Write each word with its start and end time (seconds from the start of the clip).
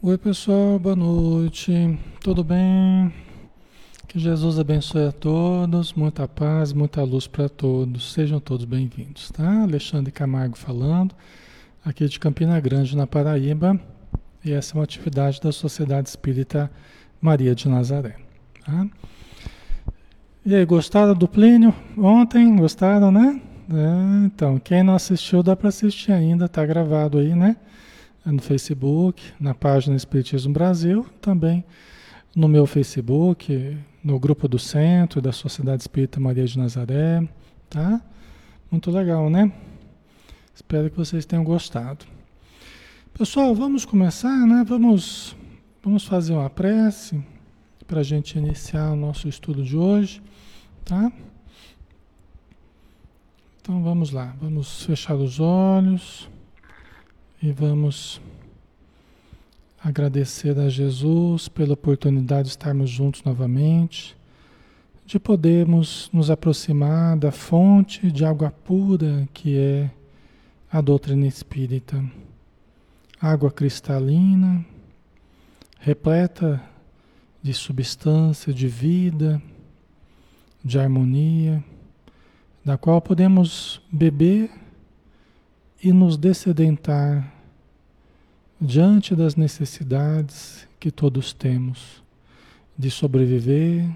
Oi, 0.00 0.16
pessoal, 0.16 0.78
boa 0.78 0.94
noite. 0.94 1.98
Tudo 2.20 2.44
bem? 2.44 3.12
Que 4.06 4.16
Jesus 4.16 4.56
abençoe 4.56 5.08
a 5.08 5.10
todos, 5.10 5.92
muita 5.92 6.28
paz, 6.28 6.72
muita 6.72 7.02
luz 7.02 7.26
para 7.26 7.48
todos. 7.48 8.12
Sejam 8.12 8.38
todos 8.38 8.64
bem-vindos, 8.64 9.28
tá? 9.32 9.64
Alexandre 9.64 10.12
Camargo 10.12 10.56
falando, 10.56 11.16
aqui 11.84 12.06
de 12.06 12.20
Campina 12.20 12.60
Grande, 12.60 12.96
na 12.96 13.08
Paraíba. 13.08 13.76
E 14.44 14.52
essa 14.52 14.72
é 14.72 14.78
uma 14.78 14.84
atividade 14.84 15.40
da 15.40 15.50
Sociedade 15.50 16.08
Espírita 16.08 16.70
Maria 17.20 17.52
de 17.52 17.68
Nazaré, 17.68 18.14
tá? 18.64 18.86
E 20.46 20.54
aí, 20.54 20.64
gostaram 20.64 21.12
do 21.12 21.26
Plínio 21.26 21.74
ontem? 21.96 22.54
Gostaram, 22.54 23.10
né? 23.10 23.42
É, 23.68 24.26
então, 24.26 24.60
quem 24.60 24.84
não 24.84 24.94
assistiu, 24.94 25.42
dá 25.42 25.56
para 25.56 25.70
assistir 25.70 26.12
ainda, 26.12 26.48
tá 26.48 26.64
gravado 26.64 27.18
aí, 27.18 27.34
né? 27.34 27.56
No 28.32 28.42
Facebook, 28.42 29.22
na 29.40 29.54
página 29.54 29.96
Espiritismo 29.96 30.52
Brasil, 30.52 31.06
também 31.20 31.64
no 32.34 32.46
meu 32.46 32.66
Facebook, 32.66 33.76
no 34.04 34.18
grupo 34.18 34.46
do 34.46 34.58
Centro 34.58 35.20
da 35.20 35.32
Sociedade 35.32 35.82
Espírita 35.82 36.20
Maria 36.20 36.44
de 36.44 36.58
Nazaré, 36.58 37.26
tá? 37.68 38.00
Muito 38.70 38.90
legal, 38.90 39.30
né? 39.30 39.52
Espero 40.54 40.90
que 40.90 40.96
vocês 40.96 41.24
tenham 41.24 41.44
gostado. 41.44 42.04
Pessoal, 43.14 43.54
vamos 43.54 43.84
começar, 43.84 44.46
né? 44.46 44.64
Vamos, 44.66 45.34
vamos 45.82 46.04
fazer 46.04 46.34
uma 46.34 46.50
prece 46.50 47.20
para 47.86 48.00
a 48.00 48.04
gente 48.04 48.38
iniciar 48.38 48.92
o 48.92 48.96
nosso 48.96 49.28
estudo 49.28 49.64
de 49.64 49.76
hoje, 49.76 50.22
tá? 50.84 51.10
Então 53.60 53.82
vamos 53.82 54.10
lá, 54.10 54.36
vamos 54.40 54.84
fechar 54.84 55.14
os 55.14 55.40
olhos. 55.40 56.28
E 57.40 57.52
vamos 57.52 58.20
agradecer 59.80 60.58
a 60.58 60.68
Jesus 60.68 61.48
pela 61.48 61.74
oportunidade 61.74 62.44
de 62.44 62.48
estarmos 62.48 62.90
juntos 62.90 63.22
novamente, 63.22 64.16
de 65.06 65.20
podermos 65.20 66.10
nos 66.12 66.32
aproximar 66.32 67.16
da 67.16 67.30
fonte 67.30 68.10
de 68.10 68.24
água 68.24 68.50
pura 68.50 69.28
que 69.32 69.56
é 69.56 69.88
a 70.68 70.80
doutrina 70.80 71.28
espírita. 71.28 72.04
Água 73.20 73.52
cristalina, 73.52 74.66
repleta 75.78 76.60
de 77.40 77.54
substância, 77.54 78.52
de 78.52 78.66
vida, 78.66 79.40
de 80.64 80.76
harmonia, 80.76 81.62
da 82.64 82.76
qual 82.76 83.00
podemos 83.00 83.80
beber 83.92 84.50
e 85.82 85.92
nos 85.92 86.16
descedentar 86.16 87.32
diante 88.60 89.14
das 89.14 89.36
necessidades 89.36 90.66
que 90.80 90.90
todos 90.90 91.32
temos 91.32 92.02
de 92.76 92.90
sobreviver, 92.90 93.88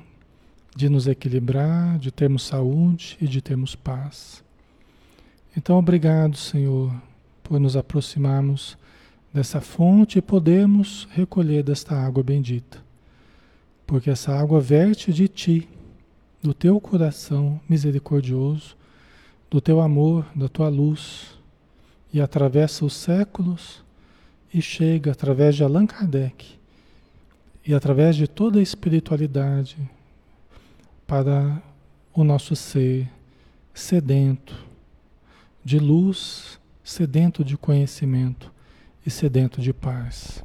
de 0.75 0.89
nos 0.89 1.07
equilibrar, 1.07 1.99
de 1.99 2.11
termos 2.11 2.45
saúde 2.45 3.17
e 3.21 3.27
de 3.27 3.43
termos 3.43 3.75
paz. 3.75 4.43
Então, 5.57 5.77
obrigado, 5.79 6.37
Senhor, 6.37 6.95
por 7.43 7.61
nos 7.61 7.77
aproximarmos 7.77 8.79
dessa 9.33 9.61
fonte 9.61 10.19
e 10.19 10.23
podermos 10.23 11.09
recolher 11.11 11.63
desta 11.63 11.95
água 11.95 12.23
bendita. 12.23 12.83
Porque 13.87 14.11
essa 14.11 14.33
água 14.33 14.61
verte 14.61 15.13
de 15.13 15.29
ti, 15.29 15.69
do 16.41 16.55
teu 16.55 16.81
coração 16.81 17.61
misericordioso, 17.69 18.77
do 19.51 19.61
teu 19.61 19.81
amor, 19.81 20.27
da 20.35 20.49
tua 20.49 20.69
luz 20.69 21.42
e 22.13 22.21
atravessa 22.21 22.85
os 22.85 22.93
séculos 22.93 23.83
e 24.53 24.61
chega 24.61 25.13
através 25.13 25.57
de 25.57 25.65
Allan 25.65 25.87
Kardec 25.87 26.59
e 27.67 27.73
através 27.73 28.17
de 28.17 28.27
toda 28.27 28.59
a 28.59 28.63
espiritualidade 28.63 29.79
para 31.07 31.63
o 32.13 32.23
nosso 32.23 32.55
ser 32.55 33.09
sedento 33.73 34.55
de 35.65 35.79
luz, 35.79 36.61
sedento 36.85 37.45
de 37.45 37.57
conhecimento 37.57 38.53
e 39.07 39.11
sedento 39.11 39.61
de 39.61 39.73
paz. 39.73 40.43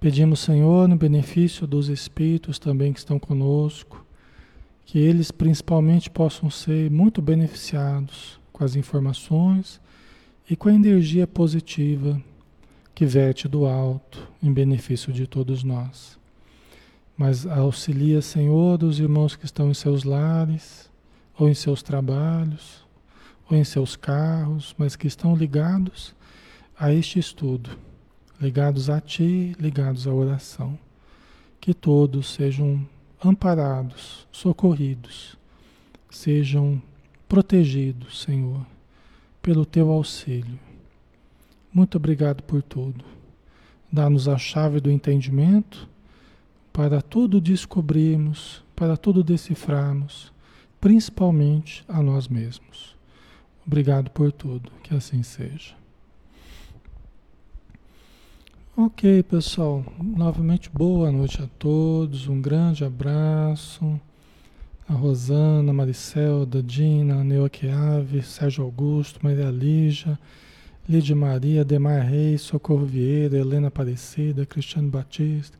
Pedimos, 0.00 0.40
Senhor, 0.40 0.88
no 0.88 0.96
benefício 0.96 1.66
dos 1.66 1.88
espíritos 1.88 2.58
também 2.58 2.92
que 2.92 2.98
estão 2.98 3.18
conosco, 3.18 4.04
que 4.84 4.98
eles 4.98 5.30
principalmente 5.30 6.08
possam 6.08 6.48
ser 6.48 6.90
muito 6.90 7.20
beneficiados 7.20 8.40
com 8.52 8.64
as 8.64 8.76
informações 8.76 9.80
e 10.48 10.54
com 10.54 10.68
a 10.68 10.74
energia 10.74 11.26
positiva 11.26 12.22
que 12.94 13.04
verte 13.04 13.48
do 13.48 13.66
alto 13.66 14.26
em 14.42 14.52
benefício 14.52 15.12
de 15.12 15.26
todos 15.26 15.64
nós. 15.64 16.18
Mas 17.16 17.46
auxilia, 17.46 18.22
Senhor, 18.22 18.82
os 18.84 19.00
irmãos 19.00 19.34
que 19.34 19.44
estão 19.44 19.70
em 19.70 19.74
seus 19.74 20.04
lares, 20.04 20.88
ou 21.38 21.48
em 21.48 21.54
seus 21.54 21.82
trabalhos, 21.82 22.86
ou 23.50 23.56
em 23.56 23.64
seus 23.64 23.96
carros, 23.96 24.74
mas 24.78 24.96
que 24.96 25.06
estão 25.06 25.34
ligados 25.34 26.14
a 26.78 26.92
este 26.92 27.18
estudo, 27.18 27.70
ligados 28.40 28.88
a 28.88 29.00
Ti, 29.00 29.54
ligados 29.58 30.06
à 30.06 30.12
oração. 30.12 30.78
Que 31.60 31.74
todos 31.74 32.32
sejam 32.32 32.86
amparados, 33.24 34.28
socorridos, 34.30 35.36
sejam 36.10 36.80
protegidos, 37.28 38.22
Senhor 38.22 38.64
pelo 39.46 39.64
teu 39.64 39.92
auxílio. 39.92 40.58
Muito 41.72 41.98
obrigado 41.98 42.42
por 42.42 42.64
tudo. 42.64 43.04
Dá-nos 43.92 44.26
a 44.26 44.36
chave 44.36 44.80
do 44.80 44.90
entendimento 44.90 45.88
para 46.72 47.00
tudo 47.00 47.40
descobrirmos, 47.40 48.64
para 48.74 48.96
tudo 48.96 49.22
decifrarmos, 49.22 50.32
principalmente 50.80 51.84
a 51.86 52.02
nós 52.02 52.26
mesmos. 52.26 52.96
Obrigado 53.64 54.10
por 54.10 54.32
tudo, 54.32 54.72
que 54.82 54.92
assim 54.92 55.22
seja. 55.22 55.76
Ok, 58.76 59.22
pessoal. 59.22 59.84
Novamente, 60.02 60.68
boa 60.68 61.12
noite 61.12 61.40
a 61.40 61.46
todos. 61.56 62.26
Um 62.26 62.40
grande 62.40 62.84
abraço 62.84 64.00
a 64.88 64.92
Rosana, 64.92 65.70
a 65.70 65.74
Maricelda, 65.74 66.62
Dina, 66.62 67.24
Neoquiave, 67.24 68.22
Sérgio 68.22 68.64
Augusto, 68.64 69.20
Maria 69.22 69.50
Lígia, 69.50 70.18
Lídia 70.88 71.16
Maria, 71.16 71.64
Demar 71.64 72.00
Reis, 72.02 72.42
Socorro 72.42 72.86
Vieira, 72.86 73.36
Helena 73.36 73.68
Aparecida, 73.68 74.46
Cristiano 74.46 74.88
Batista, 74.88 75.58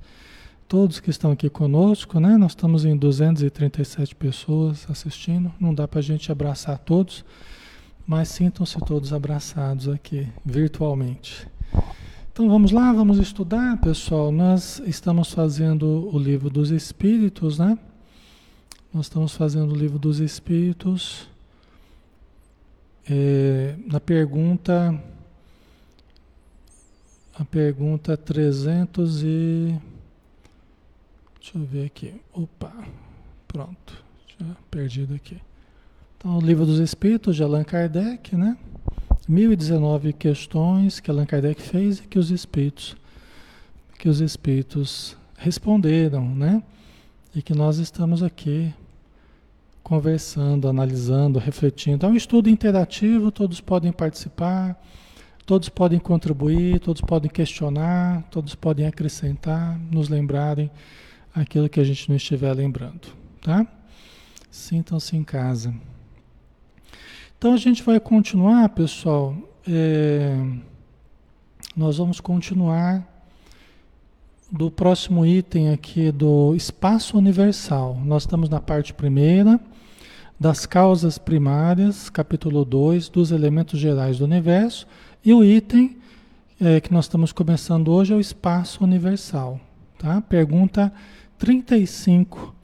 todos 0.69 1.01
que 1.01 1.11
estão 1.11 1.33
aqui 1.33 1.51
conosco, 1.51 2.21
né? 2.21 2.37
Nós 2.37 2.53
estamos 2.53 2.85
em 2.85 2.97
237 2.97 4.15
pessoas 4.15 4.87
assistindo, 4.89 5.53
não 5.59 5.75
dá 5.75 5.89
para 5.89 5.99
a 5.99 6.03
gente 6.03 6.31
abraçar 6.31 6.79
todos, 6.79 7.25
mas 8.07 8.29
sintam-se 8.29 8.79
todos 8.79 9.13
abraçados 9.13 9.89
aqui, 9.89 10.29
virtualmente. 10.45 11.49
Então 12.33 12.49
vamos 12.49 12.71
lá, 12.71 12.93
vamos 12.93 13.19
estudar, 13.19 13.81
pessoal. 13.81 14.31
Nós 14.31 14.81
estamos 14.87 15.33
fazendo 15.33 16.09
o 16.13 16.19
livro 16.19 16.49
dos 16.49 16.71
Espíritos, 16.71 17.59
né? 17.59 17.77
Nós 18.97 19.05
estamos 19.05 19.35
fazendo 19.35 19.75
o 19.75 19.77
livro 19.77 19.99
dos 19.99 20.21
Espíritos. 20.21 21.29
É, 23.07 23.77
na 23.87 24.01
pergunta. 24.01 24.99
A 27.35 27.45
pergunta 27.45 28.17
300 28.17 29.23
e. 29.23 29.79
Deixa 31.39 31.59
eu 31.59 31.65
ver 31.67 31.85
aqui. 31.85 32.15
Opa, 32.33 32.73
pronto. 33.47 34.03
Já 34.41 34.57
perdido 34.71 35.13
aqui. 35.13 35.43
Então, 36.17 36.39
o 36.39 36.41
livro 36.41 36.65
dos 36.65 36.79
Espíritos 36.79 37.37
de 37.37 37.43
Allan 37.43 37.65
Kardec, 37.65 38.35
né? 38.35 38.57
1019 39.29 40.15
questões 40.15 41.01
que 41.01 41.11
Allan 41.11 41.27
Kardec 41.27 41.61
fez 41.61 41.99
e 41.99 42.03
que 42.05 42.19
os 42.19 42.31
Espíritos, 42.31 42.97
que 43.99 44.09
os 44.09 44.23
Espíritos 44.23 45.19
responderam, 45.37 46.35
né? 46.35 46.63
E 47.35 47.43
que 47.43 47.53
nós 47.53 47.77
estamos 47.77 48.23
aqui 48.23 48.73
conversando, 49.87 50.69
analisando, 50.69 51.39
refletindo. 51.39 52.05
É 52.05 52.09
um 52.09 52.17
estudo 52.17 52.51
interativo, 52.51 53.31
todos 53.31 53.61
podem 53.61 53.93
participar, 53.93 54.77
todos 55.47 55.69
podem 55.69 56.01
contribuir, 56.01 56.81
todos 56.81 57.01
podem 57.01 57.31
questionar, 57.31 58.25
todos 58.29 58.57
podem 58.57 58.89
acrescentar, 58.89 59.79
nos 59.89 60.09
lembrarem 60.09 60.73
aquilo 61.33 61.69
que 61.69 61.79
a 61.79 61.85
gente 61.85 62.09
não 62.09 62.17
estiver 62.17 62.53
lembrando, 62.53 63.07
tá? 63.41 63.65
Sintam-se 64.51 65.17
em 65.17 65.23
casa. 65.23 65.73
Então 67.39 67.55
a 67.55 67.57
gente 67.57 67.81
vai 67.85 68.01
continuar, 68.01 68.69
pessoal. 68.71 69.37
É, 69.69 70.37
nós 71.77 71.99
vamos 71.99 72.19
continuar 72.19 73.07
do 74.51 74.69
próximo 74.69 75.25
item 75.25 75.71
aqui 75.71 76.11
do 76.11 76.57
espaço 76.57 77.17
universal. 77.17 77.97
Nós 78.05 78.25
estamos 78.25 78.49
na 78.49 78.61
parte 78.61 78.93
primeira 78.93 79.61
das 80.39 80.67
causas 80.67 81.19
primárias, 81.19 82.11
capítulo 82.11 82.65
2, 82.65 83.09
dos 83.09 83.31
elementos 83.31 83.81
gerais 83.81 84.19
do 84.19 84.25
universo, 84.25 84.87
e 85.25 85.33
o 85.33 85.43
item 85.43 85.97
é, 86.61 86.81
que 86.81 86.93
nós 86.93 87.07
estamos 87.07 87.33
começando 87.33 87.89
hoje 87.89 88.13
é 88.13 88.17
o 88.17 88.21
espaço 88.21 88.85
universal. 88.85 89.61
Tá? 89.99 90.21
Pergunta 90.21 90.93
35 91.39 92.55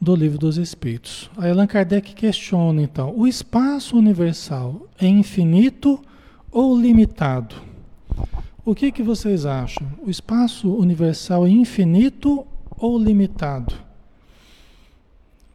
do 0.00 0.14
Livro 0.14 0.38
dos 0.38 0.56
Espíritos. 0.56 1.30
Aí 1.36 1.50
Allan 1.50 1.66
Kardec 1.66 2.14
questiona 2.14 2.82
então: 2.82 3.14
o 3.16 3.26
espaço 3.26 3.96
universal 3.96 4.86
é 5.00 5.06
infinito 5.06 6.00
ou 6.50 6.78
limitado? 6.78 7.54
O 8.64 8.74
que, 8.74 8.90
que 8.90 9.02
vocês 9.02 9.46
acham? 9.46 9.86
O 10.04 10.10
espaço 10.10 10.74
universal 10.74 11.46
é 11.46 11.50
infinito 11.50 12.44
ou 12.76 12.98
limitado? 12.98 13.85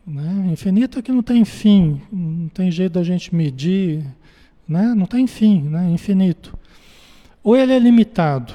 Né? 0.05 0.49
Infinito 0.51 0.99
é 0.99 1.01
que 1.01 1.11
não 1.11 1.21
tem 1.21 1.45
fim, 1.45 2.01
não 2.11 2.49
tem 2.49 2.71
jeito 2.71 2.93
da 2.93 3.03
gente 3.03 3.33
medir, 3.33 4.05
né? 4.67 4.93
não 4.95 5.05
tem 5.05 5.27
fim, 5.27 5.61
né? 5.61 5.89
infinito. 5.89 6.57
Ou 7.43 7.55
ele 7.55 7.73
é 7.73 7.79
limitado? 7.79 8.53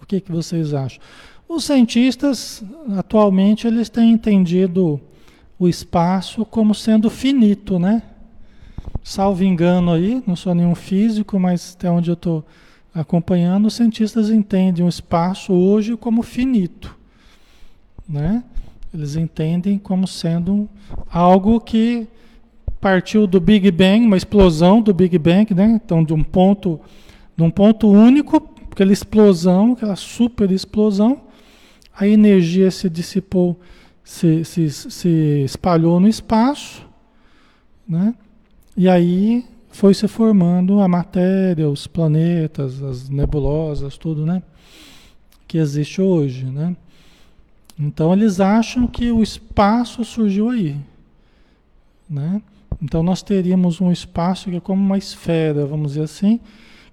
O 0.00 0.06
que, 0.06 0.20
que 0.20 0.32
vocês 0.32 0.74
acham? 0.74 1.00
Os 1.48 1.64
cientistas, 1.64 2.64
atualmente, 2.96 3.66
eles 3.66 3.88
têm 3.88 4.12
entendido 4.12 5.00
o 5.58 5.68
espaço 5.68 6.44
como 6.44 6.74
sendo 6.74 7.10
finito, 7.10 7.78
né? 7.78 8.02
Salvo 9.04 9.44
engano 9.44 9.92
aí, 9.92 10.22
não 10.26 10.34
sou 10.34 10.54
nenhum 10.54 10.74
físico, 10.74 11.38
mas 11.38 11.74
até 11.76 11.90
onde 11.90 12.10
eu 12.10 12.14
estou 12.14 12.44
acompanhando, 12.94 13.66
os 13.66 13.74
cientistas 13.74 14.30
entendem 14.30 14.84
o 14.84 14.88
espaço 14.88 15.52
hoje 15.52 15.96
como 15.96 16.22
finito, 16.22 16.96
né? 18.08 18.42
Eles 18.92 19.16
entendem 19.16 19.78
como 19.78 20.06
sendo 20.06 20.68
algo 21.10 21.60
que 21.60 22.06
partiu 22.80 23.26
do 23.26 23.40
Big 23.40 23.70
Bang, 23.70 24.04
uma 24.04 24.16
explosão 24.16 24.82
do 24.82 24.92
Big 24.92 25.16
Bang, 25.16 25.54
né? 25.54 25.80
Então, 25.82 26.04
de 26.04 26.12
um 26.12 26.22
ponto, 26.22 26.80
de 27.36 27.42
um 27.42 27.50
ponto 27.50 27.88
único, 27.88 28.36
aquela 28.70 28.92
explosão, 28.92 29.72
aquela 29.72 29.96
super 29.96 30.50
explosão, 30.50 31.22
a 31.94 32.06
energia 32.06 32.70
se 32.70 32.90
dissipou, 32.90 33.58
se, 34.02 34.44
se, 34.44 34.68
se 34.70 35.08
espalhou 35.44 36.00
no 36.00 36.08
espaço, 36.08 36.84
né? 37.88 38.14
E 38.76 38.88
aí 38.88 39.44
foi 39.70 39.94
se 39.94 40.08
formando 40.08 40.80
a 40.80 40.88
matéria, 40.88 41.68
os 41.68 41.86
planetas, 41.86 42.82
as 42.82 43.08
nebulosas, 43.08 43.96
tudo, 43.96 44.26
né? 44.26 44.42
Que 45.46 45.58
existe 45.58 46.02
hoje, 46.02 46.44
né? 46.44 46.76
Então 47.78 48.12
eles 48.12 48.40
acham 48.40 48.86
que 48.86 49.10
o 49.10 49.22
espaço 49.22 50.04
surgiu 50.04 50.50
aí, 50.50 50.76
né? 52.08 52.42
Então 52.80 53.02
nós 53.02 53.22
teríamos 53.22 53.80
um 53.80 53.90
espaço 53.90 54.50
que 54.50 54.56
é 54.56 54.60
como 54.60 54.82
uma 54.82 54.98
esfera, 54.98 55.66
vamos 55.66 55.92
dizer 55.92 56.04
assim, 56.04 56.40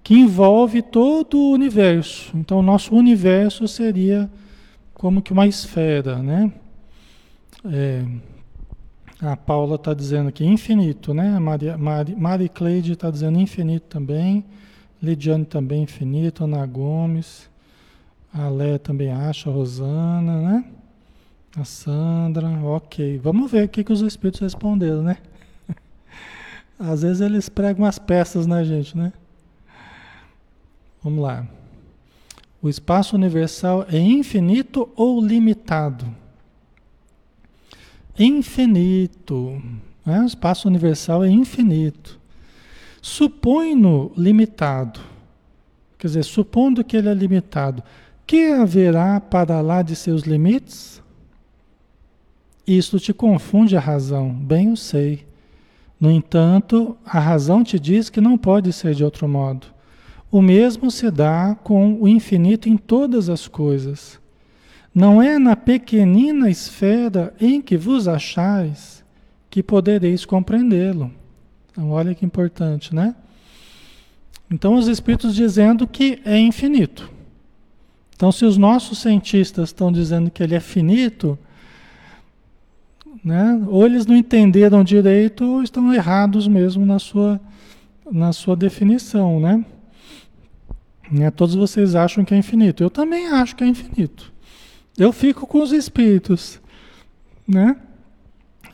que 0.02 0.14
envolve 0.14 0.82
todo 0.82 1.36
o 1.36 1.52
universo. 1.52 2.30
Então 2.36 2.58
o 2.58 2.62
nosso 2.62 2.94
universo 2.94 3.66
seria 3.68 4.30
como 4.94 5.20
que 5.20 5.32
uma 5.32 5.46
esfera, 5.46 6.22
né? 6.22 6.52
É, 7.64 8.04
a 9.20 9.36
Paula 9.36 9.74
está 9.74 9.92
dizendo 9.92 10.28
aqui 10.28 10.46
infinito, 10.46 11.12
né? 11.12 11.36
A 11.36 11.40
Maria, 11.40 11.76
Mari, 11.76 12.16
Mari 12.16 12.48
Cleide 12.48 12.92
está 12.92 13.10
dizendo 13.10 13.38
infinito 13.38 13.86
também. 13.86 14.44
Lidiane 15.02 15.44
também 15.44 15.82
infinito. 15.82 16.44
Ana 16.44 16.64
Gomes. 16.64 17.49
A 18.32 18.48
Lé 18.48 18.78
também 18.78 19.10
acha. 19.10 19.50
A 19.50 19.52
Rosana, 19.52 20.40
né? 20.40 20.64
A 21.56 21.64
Sandra. 21.64 22.48
Ok. 22.62 23.18
Vamos 23.18 23.50
ver 23.50 23.64
o 23.64 23.68
que, 23.68 23.84
que 23.84 23.92
os 23.92 24.00
espíritos 24.00 24.40
responderam, 24.40 25.02
né? 25.02 25.18
Às 26.78 27.02
vezes 27.02 27.20
eles 27.20 27.48
pregam 27.48 27.84
as 27.84 27.98
peças 27.98 28.46
na 28.46 28.62
gente, 28.62 28.96
né? 28.96 29.12
Vamos 31.02 31.22
lá. 31.22 31.46
O 32.62 32.68
espaço 32.68 33.16
universal 33.16 33.86
é 33.90 33.98
infinito 33.98 34.88
ou 34.94 35.24
limitado? 35.24 36.06
Infinito. 38.18 39.62
Né? 40.04 40.20
O 40.20 40.26
espaço 40.26 40.68
universal 40.68 41.24
é 41.24 41.30
infinito. 41.30 42.20
Supõe-no 43.00 44.12
limitado. 44.16 45.00
Quer 45.98 46.08
dizer, 46.08 46.24
supondo 46.24 46.84
que 46.84 46.96
ele 46.96 47.08
é 47.08 47.14
limitado, 47.14 47.82
que 48.30 48.52
haverá 48.52 49.20
para 49.20 49.60
lá 49.60 49.82
de 49.82 49.96
seus 49.96 50.22
limites? 50.22 51.02
Isto 52.64 53.00
te 53.00 53.12
confunde 53.12 53.76
a 53.76 53.80
razão, 53.80 54.30
bem 54.32 54.68
eu 54.68 54.76
sei. 54.76 55.26
No 55.98 56.08
entanto, 56.12 56.96
a 57.04 57.18
razão 57.18 57.64
te 57.64 57.76
diz 57.76 58.08
que 58.08 58.20
não 58.20 58.38
pode 58.38 58.72
ser 58.72 58.94
de 58.94 59.02
outro 59.02 59.26
modo. 59.26 59.66
O 60.30 60.40
mesmo 60.40 60.92
se 60.92 61.10
dá 61.10 61.56
com 61.64 62.00
o 62.00 62.06
infinito 62.06 62.68
em 62.68 62.76
todas 62.76 63.28
as 63.28 63.48
coisas. 63.48 64.20
Não 64.94 65.20
é 65.20 65.36
na 65.36 65.56
pequenina 65.56 66.48
esfera 66.48 67.34
em 67.40 67.60
que 67.60 67.76
vos 67.76 68.06
achais 68.06 69.04
que 69.50 69.60
podereis 69.60 70.24
compreendê-lo. 70.24 71.10
Então, 71.72 71.90
olha 71.90 72.14
que 72.14 72.24
importante, 72.24 72.94
né? 72.94 73.12
Então, 74.48 74.74
os 74.74 74.86
Espíritos 74.86 75.34
dizendo 75.34 75.84
que 75.84 76.22
é 76.24 76.38
infinito. 76.38 77.18
Então, 78.20 78.30
se 78.30 78.44
os 78.44 78.58
nossos 78.58 78.98
cientistas 78.98 79.70
estão 79.70 79.90
dizendo 79.90 80.30
que 80.30 80.42
ele 80.42 80.54
é 80.54 80.60
finito, 80.60 81.38
né? 83.24 83.58
ou 83.66 83.86
eles 83.86 84.04
não 84.04 84.14
entenderam 84.14 84.84
direito, 84.84 85.42
ou 85.42 85.62
estão 85.62 85.90
errados 85.90 86.46
mesmo 86.46 86.84
na 86.84 86.98
sua, 86.98 87.40
na 88.12 88.30
sua 88.34 88.54
definição, 88.54 89.40
né? 89.40 89.64
Né? 91.10 91.30
Todos 91.30 91.54
vocês 91.54 91.94
acham 91.94 92.22
que 92.22 92.34
é 92.34 92.36
infinito. 92.36 92.82
Eu 92.82 92.90
também 92.90 93.26
acho 93.28 93.56
que 93.56 93.64
é 93.64 93.66
infinito. 93.66 94.30
Eu 94.98 95.14
fico 95.14 95.46
com 95.46 95.62
os 95.62 95.72
espíritos. 95.72 96.60
Né? 97.48 97.74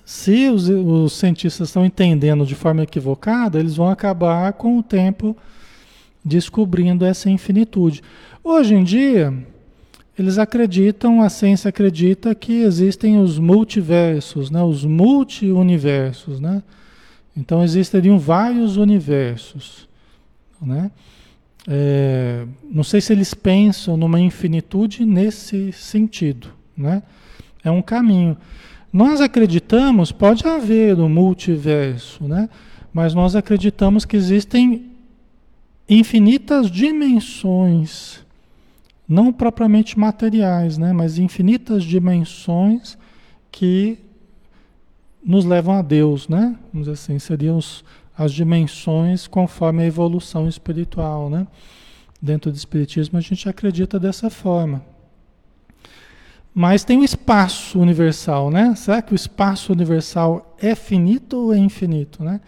Se 0.05 0.49
os, 0.49 0.69
os 0.69 1.13
cientistas 1.13 1.69
estão 1.69 1.87
entendendo 1.87 2.45
de 2.45 2.57
forma 2.57 2.83
equivocada, 2.83 3.61
eles 3.61 3.77
vão 3.77 3.91
acabar 3.91 4.53
com 4.55 4.77
o 4.77 4.83
tempo 4.83 5.37
descobrindo 6.25 7.05
essa 7.05 7.31
infinitude. 7.31 8.03
Hoje 8.49 8.77
em 8.77 8.85
dia, 8.85 9.35
eles 10.17 10.39
acreditam, 10.39 11.21
a 11.21 11.29
ciência 11.29 11.69
acredita 11.69 12.33
que 12.33 12.63
existem 12.63 13.19
os 13.19 13.41
multiversos, 13.41 14.53
né? 14.53 14.63
os 14.63 14.85
multi-universos. 14.85 16.39
Né? 16.39 16.63
Então 17.37 17.65
existiriam 17.65 18.17
vários 18.21 18.77
universos. 18.77 19.89
Né? 20.63 20.93
É, 21.67 22.47
não 22.71 22.85
sei 22.85 23.01
se 23.01 23.13
eles 23.13 23.35
pensam 23.35 23.97
numa 23.97 24.21
infinitude 24.21 25.05
nesse 25.05 25.73
sentido, 25.73 26.55
né? 26.77 27.03
É 27.65 27.71
um 27.73 27.83
caminho. 27.83 28.37
Nós 28.93 29.21
acreditamos, 29.21 30.13
pode 30.13 30.47
haver 30.47 30.97
um 31.01 31.09
multiverso, 31.09 32.23
né? 32.23 32.49
Mas 32.95 33.13
nós 33.13 33.35
acreditamos 33.35 34.05
que 34.05 34.17
existem 34.17 34.89
infinitas 35.89 36.71
dimensões, 36.71 38.25
não 39.09 39.33
propriamente 39.33 39.99
materiais, 39.99 40.79
né? 40.79 40.93
Mas 40.93 41.19
infinitas 41.19 41.85
dimensões 41.85 42.99
que 43.51 43.99
nos 45.25 45.45
levam 45.45 45.75
a 45.75 45.83
Deus, 45.83 46.29
né? 46.29 46.57
Vamos 46.73 46.89
dizer 46.89 46.93
assim, 46.93 47.19
seriam 47.19 47.57
os, 47.57 47.85
as 48.17 48.33
dimensões 48.33 49.27
conforme 49.27 49.83
a 49.83 49.87
evolução 49.87 50.49
espiritual, 50.49 51.31
né? 51.31 51.47
Dentro 52.21 52.51
do 52.51 52.57
espiritismo 52.57 53.19
a 53.19 53.21
gente 53.21 53.49
acredita 53.49 53.99
dessa 53.99 54.31
forma. 54.31 54.83
Mas 56.55 56.85
tem 56.85 56.99
o 56.99 57.05
espaço 57.05 57.79
universal, 57.79 58.51
né? 58.51 58.75
Será 58.75 59.03
que 59.03 59.13
o 59.13 59.15
espaço 59.15 59.73
universal 59.73 60.57
é 60.59 60.75
finito 60.75 61.37
ou 61.37 61.55
é 61.55 61.59
infinito, 61.59 62.25
né? 62.25 62.41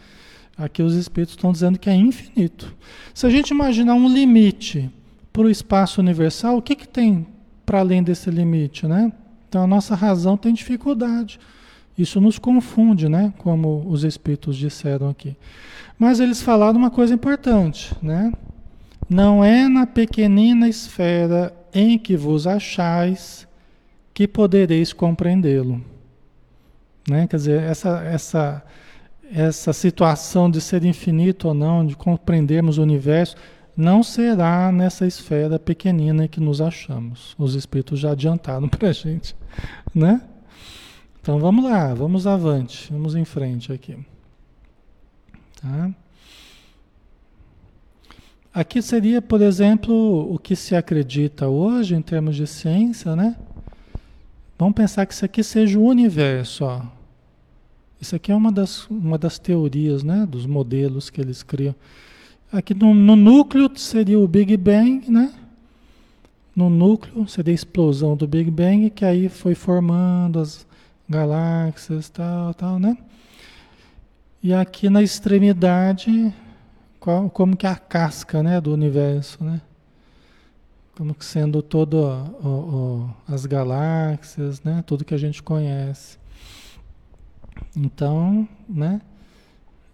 Aqui 0.56 0.82
os 0.82 0.94
espíritos 0.94 1.34
estão 1.34 1.52
dizendo 1.52 1.78
que 1.78 1.90
é 1.90 1.94
infinito. 1.94 2.74
Se 3.12 3.26
a 3.26 3.30
gente 3.30 3.50
imaginar 3.50 3.94
um 3.94 4.08
limite 4.08 4.90
para 5.32 5.42
o 5.42 5.50
espaço 5.50 6.00
universal, 6.00 6.56
o 6.56 6.62
que, 6.62 6.74
que 6.74 6.88
tem 6.88 7.26
para 7.64 7.80
além 7.80 8.02
desse 8.02 8.30
limite, 8.30 8.86
né? 8.86 9.12
Então 9.48 9.62
a 9.62 9.66
nossa 9.66 9.94
razão 9.94 10.36
tem 10.36 10.52
dificuldade. 10.52 11.38
Isso 11.96 12.20
nos 12.20 12.38
confunde, 12.38 13.08
né? 13.08 13.32
Como 13.38 13.84
os 13.88 14.04
espíritos 14.04 14.56
disseram 14.56 15.08
aqui. 15.08 15.36
Mas 15.98 16.20
eles 16.20 16.40
falaram 16.40 16.78
uma 16.78 16.90
coisa 16.90 17.12
importante, 17.12 17.94
né? 18.00 18.32
Não 19.08 19.44
é 19.44 19.68
na 19.68 19.86
pequenina 19.86 20.68
esfera 20.68 21.52
em 21.72 21.98
que 21.98 22.16
vos 22.16 22.46
achais 22.46 23.48
que 24.12 24.28
podereis 24.28 24.92
compreendê-lo. 24.92 25.82
Né? 27.08 27.26
Quer 27.26 27.36
dizer, 27.36 27.62
essa, 27.62 28.02
essa, 28.02 28.64
essa 29.32 29.72
situação 29.72 30.50
de 30.50 30.60
ser 30.60 30.84
infinito 30.84 31.48
ou 31.48 31.54
não, 31.54 31.86
de 31.86 31.96
compreendermos 31.96 32.78
o 32.78 32.82
universo, 32.82 33.36
não 33.78 34.02
será 34.02 34.72
nessa 34.72 35.06
esfera 35.06 35.56
pequenina 35.56 36.26
que 36.26 36.40
nos 36.40 36.60
achamos. 36.60 37.36
Os 37.38 37.54
espíritos 37.54 38.00
já 38.00 38.10
adiantaram 38.10 38.66
para 38.68 38.88
a 38.88 38.92
gente, 38.92 39.36
né? 39.94 40.20
Então 41.20 41.38
vamos 41.38 41.64
lá, 41.64 41.94
vamos 41.94 42.26
avante, 42.26 42.88
vamos 42.90 43.14
em 43.14 43.24
frente 43.24 43.72
aqui. 43.72 43.96
Tá? 45.62 45.94
Aqui 48.52 48.82
seria, 48.82 49.22
por 49.22 49.40
exemplo, 49.40 50.34
o 50.34 50.40
que 50.40 50.56
se 50.56 50.74
acredita 50.74 51.46
hoje 51.46 51.94
em 51.94 52.02
termos 52.02 52.34
de 52.34 52.48
ciência, 52.48 53.14
né? 53.14 53.36
Vamos 54.58 54.74
pensar 54.74 55.06
que 55.06 55.14
isso 55.14 55.24
aqui 55.24 55.44
seja 55.44 55.78
o 55.78 55.84
universo, 55.84 56.64
ó. 56.64 56.82
Isso 58.00 58.16
aqui 58.16 58.32
é 58.32 58.34
uma 58.34 58.50
das, 58.50 58.88
uma 58.88 59.16
das 59.16 59.38
teorias, 59.38 60.02
né? 60.02 60.26
Dos 60.28 60.46
modelos 60.46 61.10
que 61.10 61.20
eles 61.20 61.44
criam. 61.44 61.76
Aqui 62.50 62.72
no, 62.72 62.94
no 62.94 63.14
núcleo 63.14 63.70
seria 63.76 64.18
o 64.18 64.26
Big 64.26 64.56
Bang, 64.56 65.10
né? 65.10 65.34
No 66.56 66.70
núcleo 66.70 67.28
seria 67.28 67.52
a 67.52 67.54
explosão 67.54 68.16
do 68.16 68.26
Big 68.26 68.50
Bang, 68.50 68.88
que 68.88 69.04
aí 69.04 69.28
foi 69.28 69.54
formando 69.54 70.40
as 70.40 70.66
galáxias, 71.06 72.08
tal, 72.08 72.54
tal, 72.54 72.78
né? 72.78 72.96
E 74.42 74.54
aqui 74.54 74.88
na 74.88 75.02
extremidade, 75.02 76.32
qual, 76.98 77.28
como 77.28 77.54
que 77.54 77.66
é 77.66 77.70
a 77.70 77.76
casca, 77.76 78.42
né, 78.42 78.60
do 78.62 78.72
universo, 78.72 79.44
né? 79.44 79.60
Como 80.96 81.14
que 81.14 81.26
sendo 81.26 81.60
todo 81.60 82.02
as 83.28 83.44
galáxias, 83.44 84.62
né? 84.62 84.82
Tudo 84.86 85.04
que 85.04 85.14
a 85.14 85.18
gente 85.18 85.42
conhece. 85.42 86.16
Então, 87.76 88.48
né? 88.66 89.02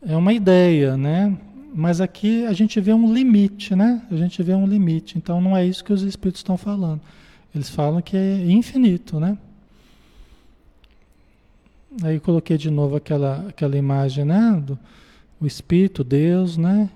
É 0.00 0.16
uma 0.16 0.32
ideia, 0.32 0.96
né? 0.96 1.36
Mas 1.76 2.00
aqui 2.00 2.46
a 2.46 2.52
gente 2.52 2.80
vê 2.80 2.92
um 2.92 3.12
limite, 3.12 3.74
né? 3.74 4.00
A 4.08 4.14
gente 4.14 4.40
vê 4.44 4.54
um 4.54 4.64
limite. 4.64 5.18
Então 5.18 5.40
não 5.40 5.56
é 5.56 5.66
isso 5.66 5.82
que 5.82 5.92
os 5.92 6.02
espíritos 6.02 6.38
estão 6.38 6.56
falando. 6.56 7.00
Eles 7.52 7.68
falam 7.68 8.00
que 8.00 8.16
é 8.16 8.44
infinito, 8.46 9.18
né? 9.18 9.36
Aí 12.00 12.20
coloquei 12.20 12.56
de 12.56 12.70
novo 12.70 12.94
aquela, 12.94 13.44
aquela 13.48 13.76
imagem, 13.76 14.24
né? 14.24 14.62
Do, 14.64 14.78
o 15.40 15.46
Espírito, 15.46 16.04
Deus, 16.04 16.56
né? 16.56 16.88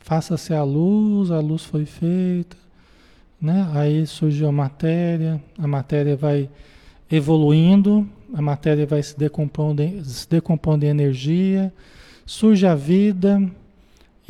Faça-se 0.00 0.52
a 0.52 0.62
luz, 0.62 1.30
a 1.30 1.40
luz 1.40 1.64
foi 1.64 1.86
feita, 1.86 2.58
né? 3.40 3.70
Aí 3.72 4.06
surgiu 4.06 4.48
a 4.48 4.52
matéria, 4.52 5.42
a 5.58 5.66
matéria 5.66 6.14
vai 6.14 6.48
evoluindo, 7.10 8.06
a 8.34 8.42
matéria 8.42 8.86
vai 8.86 9.02
se 9.02 9.18
decompondo, 9.18 9.82
se 10.04 10.28
decompondo 10.28 10.84
em 10.84 10.88
energia, 10.88 11.72
surge 12.26 12.66
a 12.66 12.74
vida, 12.74 13.42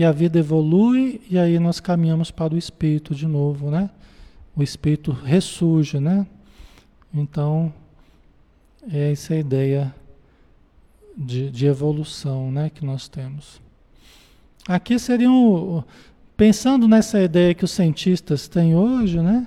e 0.00 0.04
a 0.04 0.10
vida 0.10 0.38
evolui, 0.38 1.20
e 1.28 1.38
aí 1.38 1.58
nós 1.58 1.78
caminhamos 1.78 2.30
para 2.30 2.54
o 2.54 2.56
Espírito 2.56 3.14
de 3.14 3.26
novo, 3.26 3.70
né? 3.70 3.90
O 4.56 4.62
Espírito 4.62 5.12
ressurge, 5.12 6.00
né? 6.00 6.26
Então, 7.12 7.70
é 8.90 9.12
essa 9.12 9.34
a 9.34 9.36
ideia 9.36 9.94
de, 11.14 11.50
de 11.50 11.66
evolução 11.66 12.50
né, 12.50 12.70
que 12.70 12.82
nós 12.82 13.08
temos. 13.08 13.60
Aqui 14.66 14.98
seriam, 14.98 15.84
pensando 16.34 16.88
nessa 16.88 17.20
ideia 17.20 17.52
que 17.52 17.66
os 17.66 17.70
cientistas 17.70 18.48
têm 18.48 18.74
hoje, 18.74 19.20
né? 19.20 19.46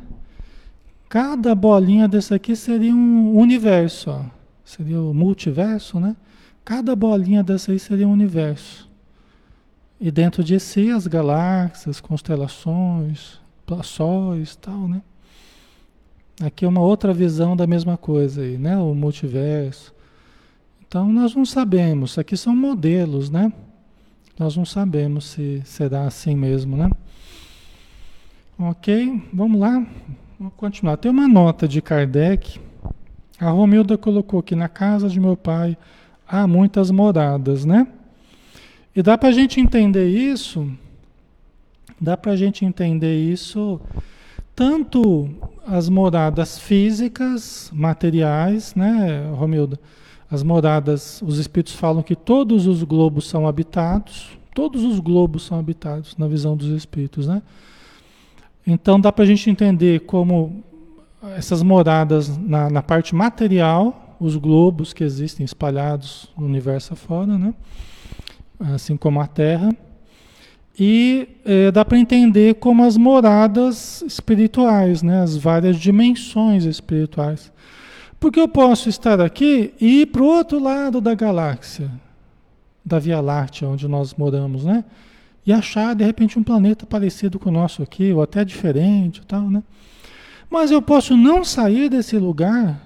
Cada 1.09 1.55
bolinha 1.55 2.07
dessa 2.07 2.35
aqui 2.35 2.55
seria 2.55 2.93
um 2.93 3.35
universo, 3.35 4.11
ó. 4.11 4.21
seria 4.63 5.01
o 5.01 5.15
multiverso, 5.15 5.99
né? 5.99 6.15
Cada 6.63 6.95
bolinha 6.95 7.41
dessa 7.41 7.71
aí 7.71 7.79
seria 7.79 8.07
um 8.07 8.11
universo. 8.11 8.92
E 10.03 10.11
dentro 10.11 10.43
de 10.43 10.59
si 10.59 10.89
as 10.89 11.07
galáxias, 11.07 12.01
constelações, 12.01 13.39
sóis, 13.83 14.53
tal, 14.53 14.85
né? 14.85 15.01
Aqui 16.41 16.65
é 16.65 16.67
uma 16.67 16.81
outra 16.81 17.13
visão 17.13 17.55
da 17.55 17.65
mesma 17.65 17.95
coisa 17.95 18.41
aí, 18.41 18.57
né? 18.57 18.75
O 18.75 18.93
multiverso. 18.93 19.95
Então 20.85 21.07
nós 21.09 21.33
não 21.33 21.45
sabemos, 21.45 22.17
aqui 22.17 22.35
são 22.35 22.53
modelos, 22.53 23.29
né? 23.29 23.53
Nós 24.37 24.57
não 24.57 24.65
sabemos 24.65 25.23
se 25.23 25.61
será 25.63 26.05
assim 26.05 26.35
mesmo, 26.35 26.75
né? 26.75 26.91
Ok, 28.59 29.23
vamos 29.33 29.57
lá, 29.57 29.87
vamos 30.37 30.53
continuar. 30.57 30.97
Tem 30.97 31.09
uma 31.09 31.29
nota 31.29 31.65
de 31.65 31.81
Kardec. 31.81 32.59
A 33.39 33.49
Romilda 33.51 33.97
colocou 33.97 34.43
que 34.43 34.53
na 34.53 34.67
casa 34.67 35.07
de 35.07 35.17
meu 35.17 35.37
pai 35.37 35.77
há 36.27 36.45
muitas 36.45 36.91
moradas, 36.91 37.63
né? 37.63 37.87
E 38.95 39.01
dá 39.01 39.17
para 39.17 39.29
a 39.29 39.31
gente 39.31 39.59
entender 39.59 40.07
isso, 40.07 40.71
dá 41.99 42.15
para 42.15 42.33
a 42.33 42.35
gente 42.35 42.63
entender 42.63 43.15
isso, 43.15 43.81
tanto 44.55 45.29
as 45.65 45.89
moradas 45.89 46.59
físicas, 46.59 47.71
materiais, 47.73 48.75
né, 48.75 49.31
Romilda? 49.33 49.79
As 50.29 50.43
moradas, 50.43 51.21
os 51.21 51.39
espíritos 51.39 51.73
falam 51.73 52.03
que 52.03 52.15
todos 52.15 52.67
os 52.67 52.83
globos 52.83 53.27
são 53.27 53.47
habitados, 53.47 54.37
todos 54.53 54.83
os 54.83 54.99
globos 54.99 55.43
são 55.43 55.57
habitados 55.57 56.15
na 56.17 56.27
visão 56.27 56.55
dos 56.55 56.69
espíritos, 56.69 57.27
né? 57.27 57.41
Então 58.65 58.99
dá 58.99 59.11
para 59.11 59.23
a 59.23 59.27
gente 59.27 59.49
entender 59.49 60.01
como 60.01 60.63
essas 61.35 61.63
moradas 61.63 62.37
na, 62.37 62.69
na, 62.69 62.81
parte 62.81 63.15
material, 63.15 64.15
os 64.19 64.35
globos 64.35 64.93
que 64.93 65.03
existem 65.03 65.43
espalhados 65.43 66.29
no 66.37 66.45
universo 66.45 66.93
afora, 66.93 67.37
né? 67.37 67.53
Assim 68.71 68.95
como 68.95 69.19
a 69.19 69.27
Terra. 69.27 69.75
E 70.79 71.27
é, 71.45 71.71
dá 71.71 71.85
para 71.85 71.99
entender 71.99 72.55
como 72.55 72.83
as 72.83 72.97
moradas 72.97 74.01
espirituais, 74.01 75.03
né? 75.03 75.21
As 75.21 75.35
várias 75.35 75.77
dimensões 75.77 76.65
espirituais. 76.65 77.51
Porque 78.19 78.39
eu 78.39 78.47
posso 78.47 78.89
estar 78.89 79.19
aqui 79.19 79.73
e 79.79 80.01
ir 80.01 80.05
para 80.07 80.23
o 80.23 80.25
outro 80.25 80.57
lado 80.57 81.01
da 81.01 81.13
galáxia, 81.13 81.91
da 82.83 82.97
Via 82.97 83.19
Láctea, 83.19 83.67
onde 83.67 83.87
nós 83.87 84.13
moramos, 84.15 84.63
né? 84.63 84.83
E 85.45 85.51
achar, 85.51 85.93
de 85.93 86.05
repente, 86.05 86.39
um 86.39 86.43
planeta 86.43 86.85
parecido 86.85 87.37
com 87.37 87.49
o 87.49 87.53
nosso 87.53 87.83
aqui, 87.83 88.13
ou 88.13 88.21
até 88.21 88.45
diferente 88.45 89.17
e 89.17 89.25
tal, 89.25 89.49
né? 89.49 89.61
Mas 90.49 90.71
eu 90.71 90.81
posso 90.81 91.17
não 91.17 91.43
sair 91.43 91.89
desse 91.89 92.17
lugar 92.17 92.81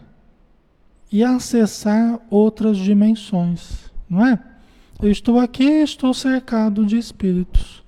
e 1.12 1.24
acessar 1.24 2.20
outras 2.30 2.78
dimensões, 2.78 3.92
não 4.10 4.26
é? 4.26 4.40
Eu 5.02 5.12
estou 5.12 5.40
aqui 5.40 5.64
estou 5.64 6.14
cercado 6.14 6.86
de 6.86 6.98
espíritos. 6.98 7.84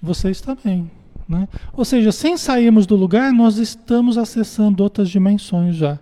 Vocês 0.00 0.40
também, 0.40 0.90
né? 1.28 1.48
Ou 1.72 1.84
seja, 1.84 2.12
sem 2.12 2.36
sairmos 2.36 2.86
do 2.86 2.94
lugar, 2.96 3.32
nós 3.32 3.56
estamos 3.56 4.18
acessando 4.18 4.82
outras 4.82 5.08
dimensões 5.08 5.74
já. 5.74 5.98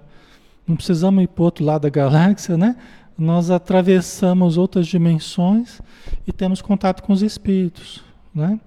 Não 0.66 0.75
precisamos 0.75 1.23
ir 1.23 1.28
para 1.28 1.42
o 1.42 1.45
outro 1.45 1.64
lado 1.64 1.83
da 1.83 1.88
galáxia, 1.88 2.56
né? 2.56 2.76
Nós 3.16 3.50
atravessamos 3.50 4.59
outras 4.59 4.87
dimensões 4.87 5.80
e 6.26 6.33
temos 6.33 6.61
contato 6.61 7.02
com 7.02 7.12
os 7.12 7.23
espíritos, 7.23 8.02
né? 8.35 8.61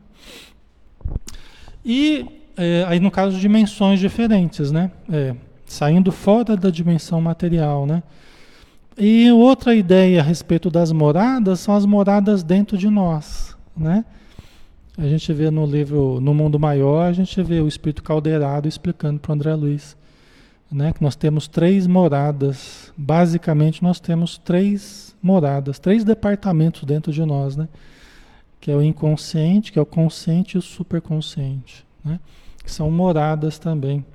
E 1.84 2.26
é, 2.56 2.86
aí 2.88 3.00
no 3.00 3.12
caso 3.12 3.38
dimensões 3.38 4.00
diferentes, 4.00 4.72
né? 4.72 4.92
É, 5.12 5.36
saindo 5.66 6.12
fora 6.12 6.56
da 6.56 6.70
dimensão 6.70 7.22
material, 7.22 7.86
né? 7.86 8.02
E 9.00 9.32
outra 9.32 9.74
ideia 9.74 10.20
a 10.20 10.24
respeito 10.24 10.70
das 10.70 10.92
moradas 10.92 11.62
são 11.62 11.74
as 11.74 11.86
moradas 11.86 12.44
dentro 12.44 12.78
de 12.78 12.90
nós, 12.90 13.56
né? 13.76 14.04
A 14.98 15.08
gente 15.08 15.32
vê 15.32 15.50
no 15.50 15.66
livro 15.66 16.20
No 16.20 16.34
Mundo 16.34 16.60
Maior, 16.60 17.06
a 17.06 17.14
gente 17.14 17.42
vê 17.42 17.62
o 17.62 17.68
Espírito 17.68 18.04
Caldeirado 18.04 18.68
explicando 18.68 19.20
para 19.20 19.32
o 19.32 19.36
André 19.36 19.56
Luiz 19.56 19.98
né? 20.72 20.94
Que 20.94 21.02
nós 21.02 21.16
temos 21.16 21.48
três 21.48 21.88
moradas. 21.88 22.94
Basicamente, 22.96 23.82
nós 23.82 24.00
temos 24.00 24.38
três 24.38 25.16
moradas, 25.22 25.80
três 25.80 26.04
departamentos 26.04 26.84
dentro 26.84 27.12
de 27.12 27.24
nós, 27.26 27.56
né? 27.56 27.68
Que 28.60 28.72
é 28.72 28.76
o 28.76 28.84
inconsciente, 28.84 29.72
que 29.72 29.80
é 29.80 29.82
o 29.82 29.86
consciente 29.86 30.56
e 30.56 30.60
o 30.60 30.62
superconsciente, 30.62 31.86
né? 32.04 32.20
Que 32.64 32.72
são 32.72 32.92
moradas 32.92 33.58
também. 33.58 34.06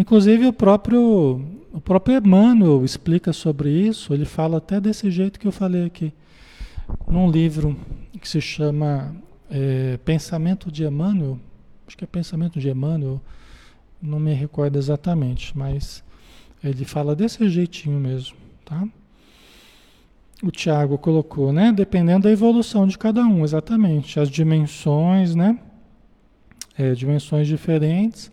Inclusive 0.00 0.46
o 0.46 0.52
próprio 0.52 1.44
o 1.70 1.78
próprio 1.78 2.16
Emmanuel 2.16 2.82
explica 2.86 3.34
sobre 3.34 3.70
isso. 3.70 4.14
Ele 4.14 4.24
fala 4.24 4.56
até 4.56 4.80
desse 4.80 5.10
jeito 5.10 5.38
que 5.38 5.46
eu 5.46 5.52
falei 5.52 5.84
aqui, 5.84 6.10
num 7.06 7.30
livro 7.30 7.76
que 8.18 8.26
se 8.26 8.40
chama 8.40 9.14
é, 9.50 9.98
Pensamento 10.02 10.72
de 10.72 10.84
Emmanuel. 10.84 11.38
Acho 11.86 11.98
que 11.98 12.04
é 12.04 12.06
Pensamento 12.06 12.58
de 12.58 12.70
Emmanuel 12.70 13.20
não 14.00 14.18
me 14.18 14.32
recordo 14.32 14.78
exatamente, 14.78 15.52
mas 15.54 16.02
ele 16.64 16.86
fala 16.86 17.14
desse 17.14 17.46
jeitinho 17.50 18.00
mesmo, 18.00 18.38
tá? 18.64 18.88
O 20.42 20.50
Tiago 20.50 20.96
colocou, 20.96 21.52
né? 21.52 21.72
Dependendo 21.72 22.22
da 22.22 22.30
evolução 22.30 22.86
de 22.86 22.96
cada 22.96 23.20
um, 23.22 23.44
exatamente. 23.44 24.18
As 24.18 24.30
dimensões, 24.30 25.34
né? 25.34 25.58
É, 26.78 26.94
dimensões 26.94 27.46
diferentes, 27.46 28.32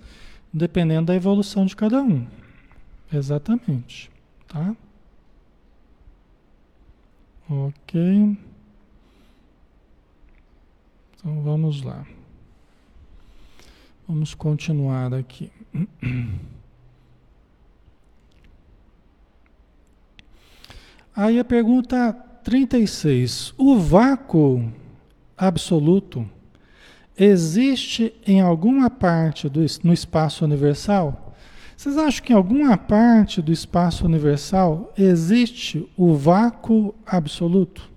dependendo 0.58 1.08
da 1.08 1.16
evolução 1.16 1.66
de 1.66 1.76
cada 1.76 2.02
um. 2.02 2.26
Exatamente, 3.12 4.12
tá? 4.48 4.76
Ok. 7.50 8.38
Então 11.16 11.42
vamos 11.42 11.82
lá. 11.82 12.06
Vamos 14.08 14.34
continuar 14.34 15.14
aqui. 15.14 15.52
Aí 21.16 21.40
a 21.40 21.46
pergunta 21.46 22.14
36. 22.44 23.54
O 23.58 23.78
vácuo 23.78 24.72
absoluto 25.36 26.30
existe 27.18 28.14
em 28.26 28.40
alguma 28.40 28.90
parte 28.90 29.50
do, 29.50 29.66
no 29.84 29.94
espaço 29.94 30.46
universal? 30.46 31.36
Vocês 31.76 31.98
acham 31.98 32.24
que 32.24 32.34
em 32.34 32.36
alguma 32.36 32.78
parte 32.78 33.42
do 33.42 33.52
espaço 33.52 34.06
universal 34.06 34.92
existe 34.98 35.88
o 35.96 36.16
vácuo 36.16 36.94
absoluto? 37.06 37.90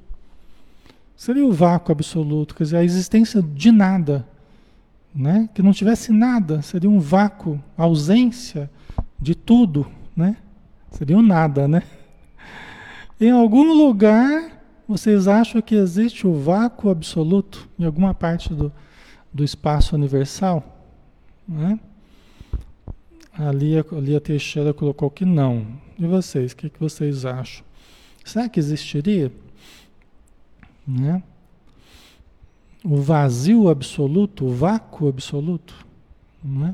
Seria 1.16 1.44
o 1.44 1.52
vácuo 1.52 1.92
absoluto, 1.92 2.54
quer 2.54 2.64
dizer, 2.64 2.76
a 2.78 2.84
existência 2.84 3.42
de 3.42 3.70
nada, 3.70 4.26
né? 5.14 5.48
Que 5.54 5.62
não 5.62 5.72
tivesse 5.72 6.12
nada, 6.12 6.62
seria 6.62 6.88
um 6.88 6.98
vácuo, 6.98 7.62
ausência 7.76 8.70
de 9.18 9.34
tudo, 9.34 9.86
né? 10.16 10.36
Seria 10.90 11.16
um 11.16 11.22
nada, 11.22 11.68
né? 11.68 11.82
Em 13.20 13.30
algum 13.30 13.72
lugar 13.74 14.60
vocês 14.88 15.28
acham 15.28 15.62
que 15.62 15.74
existe 15.74 16.26
o 16.26 16.34
vácuo 16.34 16.90
absoluto 16.90 17.68
em 17.78 17.84
alguma 17.84 18.12
parte 18.12 18.52
do, 18.52 18.72
do 19.32 19.44
espaço 19.44 19.94
universal? 19.94 20.64
Né? 21.46 21.78
Ali, 23.32 23.74
ali 23.78 24.16
a 24.16 24.20
Teixeira 24.20 24.74
colocou 24.74 25.10
que 25.10 25.24
não. 25.24 25.66
E 25.98 26.06
vocês, 26.06 26.52
o 26.52 26.56
que, 26.56 26.70
que 26.70 26.80
vocês 26.80 27.24
acham? 27.24 27.64
Será 28.24 28.48
que 28.48 28.60
existiria? 28.60 29.32
Né? 30.86 31.22
O 32.84 32.96
vazio 32.96 33.68
absoluto, 33.68 34.46
o 34.46 34.54
vácuo 34.54 35.08
absoluto? 35.08 35.74
Né? 36.42 36.72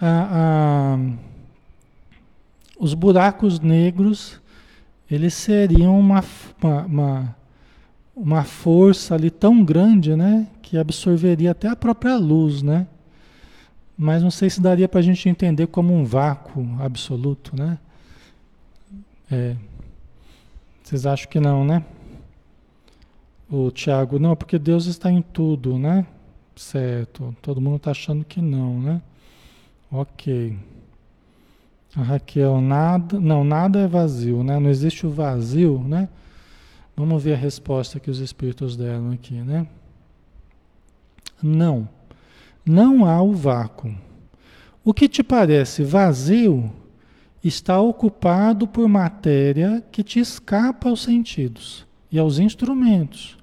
A, 0.00 0.96
a, 0.96 0.98
os 2.78 2.94
buracos 2.94 3.60
negros 3.60 4.40
eles 5.14 5.34
seriam 5.34 5.98
uma, 6.00 6.24
uma, 6.62 6.86
uma, 6.86 7.36
uma, 8.14 8.44
força 8.44 9.14
ali 9.14 9.30
tão 9.30 9.64
grande, 9.64 10.14
né? 10.14 10.46
Que 10.60 10.78
absorveria 10.78 11.50
até 11.50 11.68
a 11.68 11.76
própria 11.76 12.16
luz, 12.16 12.62
né? 12.62 12.86
Mas 13.96 14.22
não 14.22 14.30
sei 14.30 14.50
se 14.50 14.60
daria 14.60 14.88
para 14.88 15.00
a 15.00 15.02
gente 15.02 15.28
entender 15.28 15.66
como 15.66 15.94
um 15.94 16.04
vácuo 16.04 16.66
absoluto, 16.80 17.56
né? 17.56 17.78
É. 19.30 19.56
Vocês 20.82 21.06
acham 21.06 21.28
que 21.30 21.40
não, 21.40 21.64
né? 21.64 21.84
O 23.50 23.70
Tiago, 23.70 24.18
não, 24.18 24.34
porque 24.34 24.58
Deus 24.58 24.86
está 24.86 25.10
em 25.10 25.22
tudo, 25.22 25.78
né? 25.78 26.06
Certo. 26.56 27.34
Todo 27.40 27.60
mundo 27.60 27.76
está 27.76 27.90
achando 27.90 28.24
que 28.24 28.40
não, 28.40 28.80
né? 28.80 29.02
Ok. 29.90 30.56
A 31.94 32.02
Raquel, 32.02 32.60
nada, 32.60 33.20
não, 33.20 33.44
nada 33.44 33.80
é 33.80 33.86
vazio, 33.86 34.42
né? 34.42 34.58
Não 34.58 34.70
existe 34.70 35.06
o 35.06 35.10
vazio, 35.10 35.78
né? 35.86 36.08
Vamos 36.96 37.22
ver 37.22 37.34
a 37.34 37.36
resposta 37.36 37.98
que 37.98 38.10
os 38.10 38.18
espíritos 38.18 38.76
deram 38.76 39.10
aqui, 39.10 39.34
né? 39.34 39.66
Não. 41.42 41.88
Não 42.64 43.04
há 43.04 43.20
o 43.20 43.32
vácuo. 43.32 43.94
O 44.84 44.92
que 44.92 45.08
te 45.08 45.22
parece 45.22 45.82
vazio 45.82 46.70
está 47.42 47.80
ocupado 47.80 48.66
por 48.66 48.88
matéria 48.88 49.82
que 49.90 50.02
te 50.02 50.20
escapa 50.20 50.88
aos 50.88 51.02
sentidos 51.02 51.86
e 52.10 52.18
aos 52.18 52.38
instrumentos. 52.38 53.36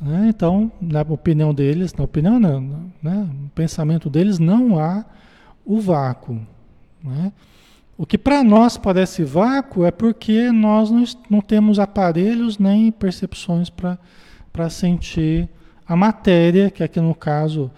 Né? 0.00 0.26
Então, 0.28 0.70
na 0.80 1.02
opinião 1.02 1.54
deles, 1.54 1.94
na 1.94 2.04
opinião 2.04 2.38
não, 2.38 2.60
né? 3.02 3.28
no 3.42 3.48
pensamento 3.50 4.10
deles, 4.10 4.38
não 4.38 4.78
há 4.78 5.04
o 5.64 5.80
vácuo. 5.80 6.40
Né? 7.02 7.32
O 7.98 8.04
que 8.04 8.18
para 8.18 8.44
nós 8.44 8.76
parece 8.76 9.24
vácuo 9.24 9.84
é 9.84 9.90
porque 9.90 10.50
nós 10.52 10.90
não, 10.90 11.04
não 11.30 11.40
temos 11.40 11.78
aparelhos 11.78 12.58
nem 12.58 12.92
percepções 12.92 13.70
para 13.70 14.68
sentir 14.68 15.48
a 15.86 15.96
matéria, 15.96 16.70
que 16.70 16.82
aqui 16.82 17.00
no 17.00 17.14
caso 17.14 17.70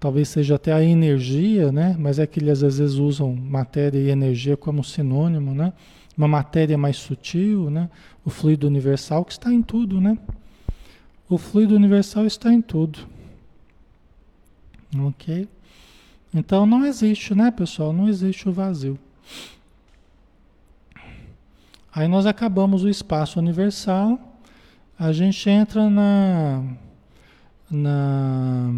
talvez 0.00 0.28
seja 0.28 0.54
até 0.54 0.72
a 0.72 0.82
energia, 0.82 1.70
né? 1.70 1.94
mas 1.98 2.18
é 2.18 2.26
que 2.26 2.40
eles 2.40 2.62
às 2.62 2.78
vezes 2.78 2.96
usam 2.96 3.34
matéria 3.34 3.98
e 3.98 4.08
energia 4.08 4.56
como 4.56 4.82
sinônimo, 4.82 5.54
né? 5.54 5.72
uma 6.16 6.28
matéria 6.28 6.78
mais 6.78 6.96
sutil, 6.96 7.68
né? 7.68 7.90
o 8.24 8.30
fluido 8.30 8.66
universal 8.66 9.24
que 9.24 9.32
está 9.32 9.52
em 9.52 9.62
tudo. 9.62 10.00
Né? 10.00 10.16
O 11.28 11.36
fluido 11.36 11.74
universal 11.74 12.24
está 12.24 12.52
em 12.52 12.62
tudo. 12.62 13.00
Ok? 14.98 15.46
Então 16.32 16.64
não 16.64 16.86
existe, 16.86 17.34
né, 17.34 17.50
pessoal? 17.50 17.92
Não 17.92 18.08
existe 18.08 18.48
o 18.48 18.52
vazio. 18.52 18.98
Aí 21.96 22.06
nós 22.06 22.26
acabamos 22.26 22.84
o 22.84 22.90
espaço 22.90 23.38
universal, 23.38 24.20
a 24.98 25.14
gente 25.14 25.48
entra 25.48 25.88
na 25.88 26.62
na 27.70 28.70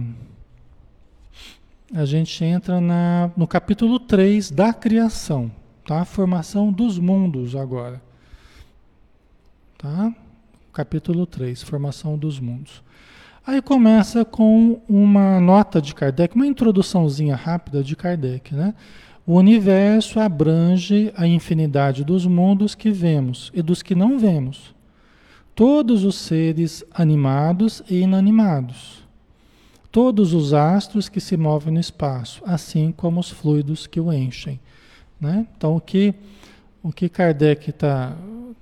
a 1.92 2.04
gente 2.04 2.44
entra 2.44 2.80
na, 2.80 3.28
no 3.36 3.44
capítulo 3.44 3.98
3 3.98 4.52
da 4.52 4.72
criação, 4.72 5.50
tá? 5.84 6.02
A 6.02 6.04
formação 6.04 6.72
dos 6.72 6.96
mundos 6.96 7.56
agora. 7.56 8.00
Tá? 9.76 10.14
Capítulo 10.72 11.26
3, 11.26 11.60
formação 11.60 12.16
dos 12.16 12.38
mundos. 12.38 12.84
Aí 13.44 13.60
começa 13.60 14.24
com 14.24 14.80
uma 14.88 15.40
nota 15.40 15.82
de 15.82 15.92
Kardec, 15.92 16.36
uma 16.36 16.46
introduçãozinha 16.46 17.34
rápida 17.34 17.82
de 17.82 17.96
Kardec, 17.96 18.54
né? 18.54 18.76
O 19.28 19.34
universo 19.34 20.18
abrange 20.18 21.12
a 21.14 21.26
infinidade 21.26 22.02
dos 22.02 22.24
mundos 22.24 22.74
que 22.74 22.90
vemos 22.90 23.52
e 23.52 23.60
dos 23.60 23.82
que 23.82 23.94
não 23.94 24.18
vemos. 24.18 24.74
Todos 25.54 26.02
os 26.02 26.14
seres 26.14 26.82
animados 26.94 27.82
e 27.90 27.96
inanimados. 27.96 29.06
Todos 29.92 30.32
os 30.32 30.54
astros 30.54 31.10
que 31.10 31.20
se 31.20 31.36
movem 31.36 31.74
no 31.74 31.78
espaço, 31.78 32.42
assim 32.46 32.90
como 32.90 33.20
os 33.20 33.28
fluidos 33.28 33.86
que 33.86 34.00
o 34.00 34.10
enchem. 34.10 34.58
Né? 35.20 35.46
Então, 35.54 35.76
o 35.76 35.80
que, 35.82 36.14
o 36.82 36.90
que 36.90 37.06
Kardec 37.06 37.68
está 37.68 38.16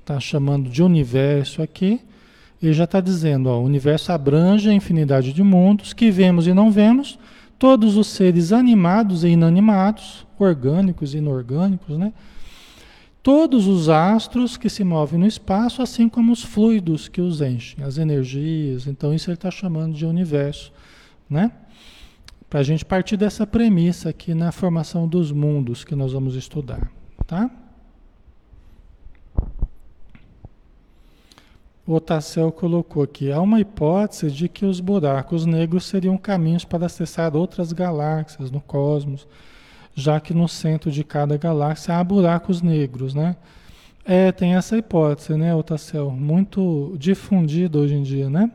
tá 0.04 0.18
chamando 0.18 0.68
de 0.68 0.82
universo 0.82 1.62
aqui 1.62 2.00
ele 2.60 2.72
já 2.72 2.84
está 2.84 3.00
dizendo, 3.00 3.48
ó, 3.50 3.60
o 3.60 3.64
universo 3.64 4.10
abrange 4.10 4.68
a 4.68 4.72
infinidade 4.72 5.32
de 5.32 5.44
mundos 5.44 5.92
que 5.92 6.10
vemos 6.10 6.48
e 6.48 6.54
não 6.54 6.72
vemos, 6.72 7.18
todos 7.56 7.96
os 7.96 8.08
seres 8.08 8.52
animados 8.52 9.22
e 9.22 9.28
inanimados, 9.28 10.25
orgânicos 10.38 11.14
e 11.14 11.18
inorgânicos, 11.18 11.98
né? 11.98 12.12
Todos 13.22 13.66
os 13.66 13.88
astros 13.88 14.56
que 14.56 14.68
se 14.68 14.84
movem 14.84 15.18
no 15.18 15.26
espaço, 15.26 15.82
assim 15.82 16.08
como 16.08 16.32
os 16.32 16.44
fluidos 16.44 17.08
que 17.08 17.20
os 17.20 17.40
enchem, 17.40 17.84
as 17.84 17.98
energias. 17.98 18.86
Então, 18.86 19.12
isso 19.12 19.28
ele 19.28 19.34
está 19.34 19.50
chamando 19.50 19.94
de 19.94 20.06
universo, 20.06 20.72
né? 21.28 21.50
Para 22.48 22.60
a 22.60 22.62
gente 22.62 22.84
partir 22.84 23.16
dessa 23.16 23.44
premissa 23.44 24.10
aqui 24.10 24.32
na 24.32 24.52
formação 24.52 25.08
dos 25.08 25.32
mundos 25.32 25.82
que 25.82 25.96
nós 25.96 26.12
vamos 26.12 26.36
estudar, 26.36 26.88
tá? 27.26 27.50
o 31.86 31.94
Otacel 31.94 32.50
colocou 32.50 33.02
aqui, 33.02 33.30
há 33.30 33.40
uma 33.40 33.60
hipótese 33.60 34.30
de 34.30 34.48
que 34.48 34.66
os 34.66 34.80
buracos 34.80 35.46
negros 35.46 35.84
seriam 35.84 36.18
caminhos 36.18 36.64
para 36.64 36.86
acessar 36.86 37.36
outras 37.36 37.72
galáxias 37.72 38.50
no 38.50 38.60
cosmos, 38.60 39.26
já 39.96 40.20
que 40.20 40.34
no 40.34 40.46
centro 40.46 40.90
de 40.90 41.02
cada 41.02 41.38
galáxia 41.38 41.96
há 41.96 42.04
buracos 42.04 42.60
negros, 42.60 43.14
né? 43.14 43.34
É, 44.04 44.30
tem 44.30 44.54
essa 44.54 44.76
hipótese, 44.76 45.34
né, 45.34 45.52
Otacel? 45.54 46.10
Muito 46.10 46.94
difundida 46.98 47.78
hoje 47.78 47.94
em 47.94 48.02
dia, 48.02 48.30
né? 48.30 48.50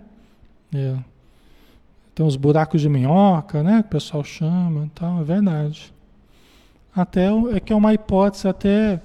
É. 0.73 0.95
Tem 2.15 2.25
os 2.25 2.35
buracos 2.35 2.79
de 2.79 2.87
minhoca, 2.87 3.63
né? 3.63 3.81
Que 3.81 3.87
o 3.87 3.91
pessoal 3.91 4.23
chama 4.23 4.85
e 4.85 4.89
tal, 4.89 5.19
é 5.19 5.23
verdade. 5.23 5.91
Até 6.95 7.27
é 7.53 7.59
que 7.59 7.73
é 7.73 7.75
uma 7.75 7.93
hipótese 7.93 8.47
até 8.47 9.01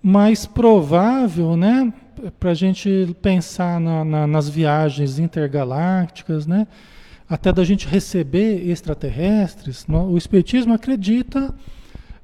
mais 0.00 0.46
provável, 0.46 1.56
né? 1.56 1.92
para 2.38 2.50
a 2.50 2.54
gente 2.54 3.16
pensar 3.20 3.80
na, 3.80 4.04
na, 4.04 4.26
nas 4.26 4.48
viagens 4.48 5.18
intergalácticas, 5.18 6.46
né? 6.46 6.66
Até 7.32 7.50
da 7.50 7.64
gente 7.64 7.88
receber 7.88 8.68
extraterrestres, 8.68 9.86
o 9.88 10.18
Espiritismo 10.18 10.74
acredita 10.74 11.54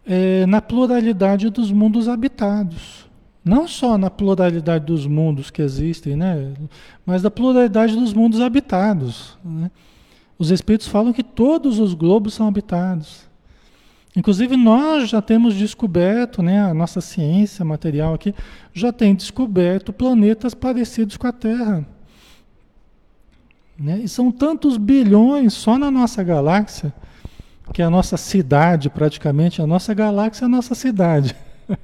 é, 0.07 0.44
na 0.44 0.61
pluralidade 0.61 1.49
dos 1.49 1.73
mundos 1.73 2.09
habitados. 2.09 3.09
Não 3.42 3.66
só 3.66 3.97
na 3.97 4.11
pluralidade 4.11 4.85
dos 4.85 5.07
mundos 5.07 5.51
que 5.51 5.62
existem, 5.62 6.14
né? 6.14 6.53
mas 7.07 7.23
da 7.23 7.31
pluralidade 7.31 7.97
dos 7.97 8.12
mundos 8.12 8.42
habitados. 8.42 9.38
Né? 9.42 9.71
Os 10.38 10.51
Espíritos 10.51 10.88
falam 10.88 11.14
que 11.14 11.23
todos 11.23 11.79
os 11.79 11.94
globos 11.94 12.35
são 12.35 12.47
habitados. 12.47 13.27
Inclusive 14.14 14.59
nós 14.59 15.09
já 15.09 15.23
temos 15.23 15.55
descoberto, 15.55 16.42
né, 16.42 16.61
a 16.61 16.75
nossa 16.75 17.01
ciência 17.01 17.64
material 17.64 18.12
aqui 18.12 18.35
já 18.75 18.92
tem 18.92 19.14
descoberto 19.14 19.90
planetas 19.90 20.53
parecidos 20.55 21.16
com 21.16 21.27
a 21.27 21.33
Terra. 21.33 21.87
Né? 23.79 24.01
E 24.01 24.09
são 24.09 24.33
tantos 24.33 24.77
bilhões 24.77 25.55
só 25.55 25.79
na 25.79 25.91
nossa 25.91 26.23
galáxia, 26.23 26.93
que 27.73 27.81
é 27.81 27.85
a 27.85 27.91
nossa 27.91 28.17
cidade 28.17 28.91
praticamente, 28.91 29.62
a 29.62 29.67
nossa 29.67 29.95
galáxia 29.95 30.45
é 30.45 30.47
a 30.47 30.49
nossa 30.49 30.75
cidade. 30.75 31.37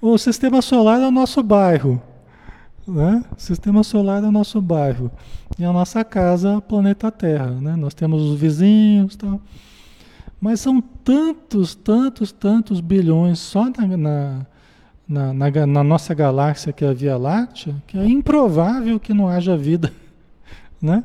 o 0.00 0.18
sistema 0.18 0.60
solar 0.60 1.00
é 1.00 1.06
o 1.06 1.10
nosso 1.10 1.42
bairro. 1.42 2.02
Né? 2.86 3.24
O 3.36 3.40
sistema 3.40 3.82
solar 3.84 4.22
é 4.22 4.26
o 4.26 4.32
nosso 4.32 4.60
bairro. 4.60 5.10
E 5.58 5.64
a 5.64 5.72
nossa 5.72 6.04
casa 6.04 6.58
o 6.58 6.62
planeta 6.62 7.10
Terra. 7.10 7.50
Né? 7.50 7.76
Nós 7.76 7.94
temos 7.94 8.22
os 8.22 8.38
vizinhos 8.38 9.14
tal. 9.16 9.40
Mas 10.40 10.60
são 10.60 10.80
tantos, 10.80 11.74
tantos, 11.74 12.30
tantos 12.32 12.80
bilhões 12.80 13.38
só 13.38 13.64
na, 13.64 13.96
na, 13.96 14.46
na, 15.08 15.32
na, 15.32 15.66
na 15.66 15.84
nossa 15.84 16.14
galáxia, 16.14 16.72
que 16.72 16.84
é 16.84 16.88
a 16.88 16.92
Via 16.92 17.16
Láctea, 17.16 17.74
que 17.86 17.98
é 17.98 18.04
improvável 18.04 19.00
que 19.00 19.14
não 19.14 19.28
haja 19.28 19.56
vida. 19.56 19.92
Né? 20.86 21.02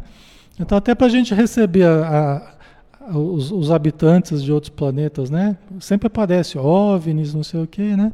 Então, 0.59 0.77
até 0.77 0.93
para 0.93 1.07
a 1.07 1.09
gente 1.09 1.33
receber 1.33 1.85
a, 1.85 2.55
a, 3.01 3.17
os, 3.17 3.51
os, 3.51 3.71
habitantes 3.71 4.43
de 4.43 4.51
outros 4.51 4.69
planetas, 4.69 5.29
né? 5.29 5.57
Sempre 5.79 6.05
aparece 6.07 6.57
OVNIs, 6.57 7.33
não 7.33 7.43
sei 7.43 7.63
o 7.63 7.67
quê, 7.67 7.95
né? 7.95 8.13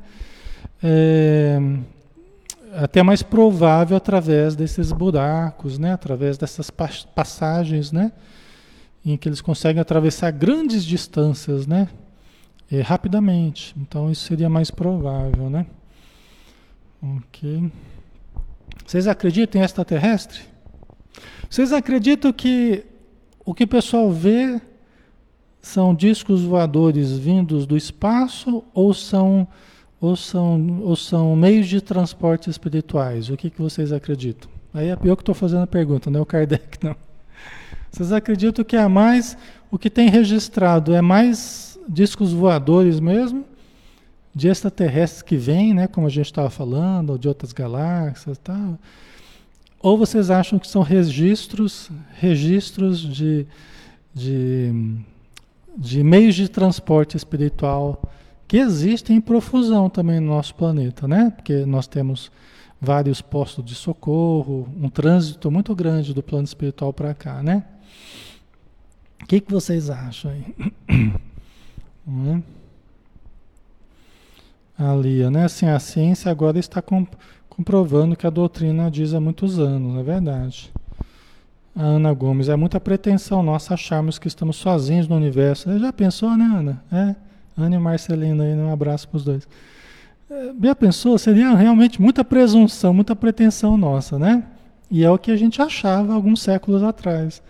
É, 0.81 1.59
até 2.73 3.03
mais 3.03 3.21
provável 3.21 3.97
através 3.97 4.55
desses 4.55 4.91
buracos, 4.93 5.77
né? 5.77 5.91
Através 5.91 6.37
dessas 6.37 6.69
passagens, 6.69 7.91
né? 7.91 8.13
Em 9.05 9.17
que 9.17 9.27
eles 9.27 9.41
conseguem 9.41 9.81
atravessar 9.81 10.31
grandes 10.31 10.85
distâncias, 10.85 11.67
né? 11.67 11.89
E 12.71 12.79
rapidamente. 12.79 13.75
Então 13.77 14.09
isso 14.09 14.25
seria 14.25 14.49
mais 14.49 14.71
provável, 14.71 15.49
né? 15.49 15.65
Ok. 17.01 17.71
Vocês 18.85 19.05
acreditam 19.07 19.59
em 19.59 19.63
extraterrestre? 19.65 20.39
Vocês 21.49 21.71
acreditam 21.71 22.31
que 22.33 22.83
o 23.45 23.53
que 23.53 23.63
o 23.63 23.67
pessoal 23.67 24.11
vê 24.11 24.61
são 25.61 25.95
discos 25.95 26.43
voadores 26.43 27.11
vindos 27.17 27.65
do 27.65 27.77
espaço 27.77 28.63
ou 28.73 28.93
são, 28.93 29.47
ou 29.99 30.15
são, 30.15 30.81
ou 30.81 30.95
são 30.95 31.35
meios 31.35 31.67
de 31.67 31.79
transporte 31.79 32.49
espirituais? 32.49 33.29
O 33.29 33.37
que, 33.37 33.49
que 33.49 33.61
vocês 33.61 33.91
acreditam? 33.93 34.49
Aí 34.73 34.89
é 34.89 34.97
eu 35.01 35.15
que 35.15 35.21
estou 35.21 35.33
fazendo 35.33 35.63
a 35.63 35.67
pergunta, 35.67 36.09
não 36.09 36.19
é 36.19 36.23
o 36.23 36.25
Kardec, 36.25 36.77
não. 36.83 36.95
Vocês 37.89 38.11
acreditam 38.11 38.63
que 38.63 38.75
é 38.75 38.87
mais, 38.87 39.37
o 39.71 39.77
que 39.77 39.89
tem 39.89 40.09
registrado 40.09 40.93
é 40.93 41.01
mais 41.01 41.79
discos 41.87 42.33
voadores 42.33 42.99
mesmo? 42.99 43.45
De 44.35 44.49
extraterrestres 44.49 45.21
que 45.21 45.35
vêm, 45.35 45.73
né, 45.73 45.87
como 45.87 46.05
a 46.05 46.09
gente 46.09 46.25
estava 46.25 46.49
falando, 46.49 47.11
ou 47.11 47.17
de 47.17 47.27
outras 47.27 47.53
galáxias 47.53 48.37
tal? 48.37 48.77
Ou 49.87 49.97
vocês 49.97 50.29
acham 50.29 50.59
que 50.59 50.67
são 50.67 50.81
registros, 50.81 51.89
registros 52.19 52.99
de, 52.99 53.47
de, 54.13 54.97
de 55.77 56.03
meios 56.03 56.35
de 56.35 56.49
transporte 56.49 57.15
espiritual 57.15 58.01
que 58.49 58.57
existem 58.57 59.15
em 59.15 59.21
profusão 59.21 59.89
também 59.89 60.19
no 60.19 60.27
nosso 60.27 60.53
planeta, 60.55 61.07
né? 61.07 61.31
Porque 61.33 61.65
nós 61.65 61.87
temos 61.87 62.29
vários 62.81 63.21
postos 63.21 63.63
de 63.63 63.75
socorro, 63.75 64.67
um 64.77 64.89
trânsito 64.89 65.49
muito 65.49 65.73
grande 65.73 66.13
do 66.13 66.21
plano 66.21 66.43
espiritual 66.43 66.91
para 66.91 67.13
cá, 67.13 67.41
né? 67.41 67.63
O 69.23 69.25
que, 69.25 69.39
que 69.39 69.49
vocês 69.49 69.89
acham 69.89 70.31
aí? 70.31 71.13
Hum? 72.05 72.41
Ali, 74.77 75.29
né? 75.29 75.45
Assim, 75.45 75.65
a 75.65 75.79
ciência 75.79 76.29
agora 76.29 76.59
está 76.59 76.81
com, 76.81 77.05
comprovando 77.57 78.15
que 78.15 78.27
a 78.27 78.29
doutrina 78.29 78.89
diz 78.91 79.15
há 79.15 79.19
muitos 79.19 79.57
anos, 79.57 79.99
é 79.99 80.03
verdade. 80.03 80.71
A 81.75 81.81
Ana 81.81 82.13
Gomes, 82.13 82.49
é 82.49 82.55
muita 82.55 82.79
pretensão 82.79 83.41
nossa 83.41 83.73
acharmos 83.73 84.19
que 84.19 84.27
estamos 84.27 84.57
sozinhos 84.57 85.07
no 85.07 85.15
universo. 85.15 85.77
Já 85.79 85.91
pensou, 85.91 86.37
né, 86.37 86.45
Ana? 86.45 86.83
É, 86.91 87.15
Ana 87.57 87.75
e 87.75 87.79
Marcelina 87.79 88.43
aí, 88.43 88.53
um 88.53 88.71
abraço 88.71 89.07
para 89.09 89.17
os 89.17 89.23
dois. 89.23 89.47
É, 90.29 90.51
já 90.61 90.75
pensou? 90.75 91.17
Seria 91.17 91.55
realmente 91.55 91.99
muita 91.99 92.23
presunção, 92.23 92.93
muita 92.93 93.15
pretensão 93.15 93.75
nossa, 93.75 94.19
né? 94.19 94.43
E 94.89 95.03
é 95.03 95.09
o 95.09 95.17
que 95.17 95.31
a 95.31 95.35
gente 95.35 95.59
achava 95.59 96.13
alguns 96.13 96.41
séculos 96.41 96.83
atrás, 96.83 97.41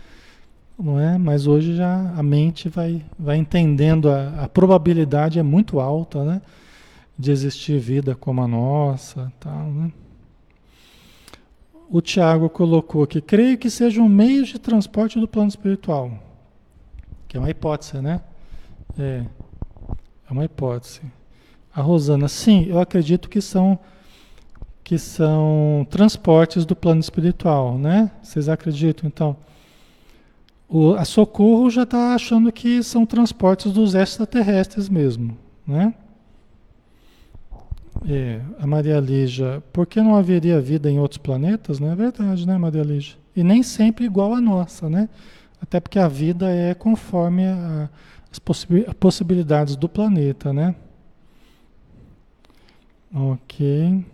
não 0.79 0.99
é? 0.99 1.17
Mas 1.17 1.47
hoje 1.47 1.75
já 1.75 2.13
a 2.15 2.23
mente 2.23 2.69
vai, 2.69 3.03
vai 3.19 3.37
entendendo, 3.37 4.09
a, 4.09 4.43
a 4.43 4.47
probabilidade 4.47 5.37
é 5.37 5.43
muito 5.43 5.81
alta, 5.81 6.23
né? 6.23 6.41
De 7.17 7.31
existir 7.31 7.79
vida 7.79 8.15
como 8.15 8.41
a 8.41 8.47
nossa, 8.47 9.31
tal, 9.39 9.71
né? 9.71 9.91
O 11.89 12.01
Tiago 12.01 12.49
colocou 12.49 13.03
aqui, 13.03 13.21
creio 13.21 13.57
que 13.57 13.69
seja 13.69 14.01
um 14.01 14.09
meio 14.09 14.43
de 14.43 14.59
transporte 14.59 15.19
do 15.19 15.27
plano 15.27 15.47
espiritual, 15.47 16.11
que 17.27 17.37
é 17.37 17.39
uma 17.39 17.49
hipótese, 17.49 18.01
né? 18.01 18.21
É, 18.99 19.23
é 20.29 20.33
uma 20.33 20.43
hipótese. 20.43 21.01
A 21.73 21.81
Rosana, 21.81 22.27
sim, 22.27 22.65
eu 22.67 22.79
acredito 22.79 23.29
que 23.29 23.41
são 23.41 23.79
que 24.83 24.97
são 24.97 25.85
transportes 25.89 26.65
do 26.65 26.73
plano 26.73 27.01
espiritual, 27.01 27.77
né? 27.77 28.09
Vocês 28.23 28.47
acreditam? 28.47 29.05
Então, 29.05 29.35
o, 30.69 30.93
a 30.93 31.03
Socorro 31.03 31.69
já 31.69 31.83
está 31.83 32.15
achando 32.15 32.49
que 32.53 32.81
são 32.81 33.05
transportes 33.05 33.73
dos 33.73 33.95
extraterrestres 33.95 34.87
mesmo, 34.87 35.37
né? 35.67 35.93
É, 38.05 38.41
a 38.59 38.67
Maria 38.67 38.99
Lígia, 38.99 39.63
por 39.71 39.85
que 39.87 40.01
não 40.01 40.15
haveria 40.15 40.59
vida 40.59 40.89
em 40.89 40.99
outros 40.99 41.17
planetas? 41.17 41.79
Não 41.79 41.91
é 41.91 41.95
verdade, 41.95 42.45
né, 42.45 42.57
Maria 42.57 42.83
Lígia? 42.83 43.15
E 43.35 43.43
nem 43.43 43.63
sempre 43.63 44.05
igual 44.05 44.33
a 44.33 44.41
nossa, 44.41 44.89
né? 44.89 45.09
Até 45.61 45.79
porque 45.79 45.97
a 45.97 46.07
vida 46.07 46.49
é 46.49 46.73
conforme 46.73 47.45
a, 47.45 47.89
as 48.31 48.39
possibilidades 48.93 49.75
do 49.75 49.89
planeta, 49.89 50.53
né? 50.53 50.75
Ok. 53.13 54.05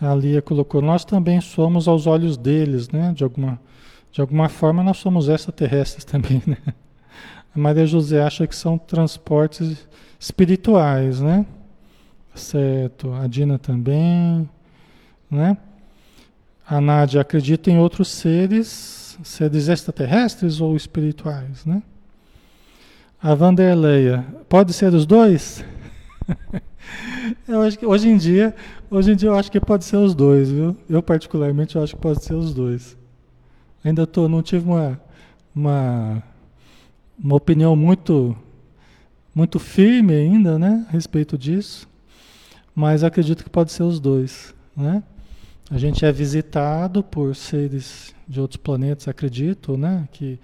A 0.00 0.14
Lia 0.14 0.40
colocou, 0.40 0.80
nós 0.80 1.04
também 1.04 1.40
somos 1.40 1.88
aos 1.88 2.06
olhos 2.06 2.36
deles, 2.36 2.88
né? 2.88 3.12
De 3.12 3.24
alguma, 3.24 3.60
de 4.12 4.20
alguma 4.20 4.48
forma 4.48 4.82
nós 4.82 4.98
somos 4.98 5.28
extraterrestres 5.28 6.04
também, 6.04 6.42
né? 6.46 6.58
A 7.54 7.58
Maria 7.58 7.86
José 7.86 8.22
acha 8.22 8.46
que 8.46 8.54
são 8.54 8.78
transportes 8.78 9.88
espirituais, 10.18 11.20
né? 11.20 11.46
Certo. 12.34 13.12
A 13.12 13.26
Dina 13.26 13.58
também, 13.58 14.48
né? 15.30 15.56
A 16.66 16.80
Nádia 16.80 17.20
acredita 17.20 17.70
em 17.70 17.78
outros 17.78 18.08
seres, 18.08 19.18
seres 19.22 19.68
extraterrestres 19.68 20.60
ou 20.60 20.76
espirituais, 20.76 21.64
né? 21.64 21.82
A 23.20 23.34
Vanderleia, 23.34 24.24
pode 24.48 24.72
ser 24.72 24.94
os 24.94 25.04
dois? 25.04 25.64
eu 27.48 27.62
acho 27.62 27.78
que 27.78 27.86
hoje 27.86 28.08
em 28.08 28.16
dia, 28.16 28.54
hoje 28.90 29.12
em 29.12 29.16
dia 29.16 29.30
eu 29.30 29.34
acho 29.34 29.50
que 29.50 29.58
pode 29.58 29.84
ser 29.84 29.96
os 29.96 30.14
dois, 30.14 30.50
viu? 30.50 30.76
Eu 30.88 31.02
particularmente 31.02 31.74
eu 31.74 31.82
acho 31.82 31.96
que 31.96 32.02
pode 32.02 32.22
ser 32.22 32.34
os 32.34 32.54
dois. 32.54 32.96
Ainda 33.82 34.06
tô, 34.06 34.28
não 34.28 34.42
tive 34.42 34.68
uma, 34.68 35.00
uma, 35.54 36.22
uma 37.18 37.34
opinião 37.34 37.74
muito 37.74 38.36
muito 39.34 39.58
firme 39.58 40.14
ainda, 40.14 40.58
né, 40.58 40.86
a 40.88 40.92
respeito 40.92 41.36
disso, 41.36 41.88
mas 42.74 43.04
acredito 43.04 43.44
que 43.44 43.50
pode 43.50 43.72
ser 43.72 43.82
os 43.82 44.00
dois, 44.00 44.54
né? 44.76 45.02
A 45.70 45.76
gente 45.76 46.04
é 46.04 46.10
visitado 46.10 47.02
por 47.02 47.36
seres 47.36 48.14
de 48.26 48.40
outros 48.40 48.56
planetas, 48.56 49.06
acredito, 49.06 49.76
né, 49.76 50.08
que, 50.12 50.38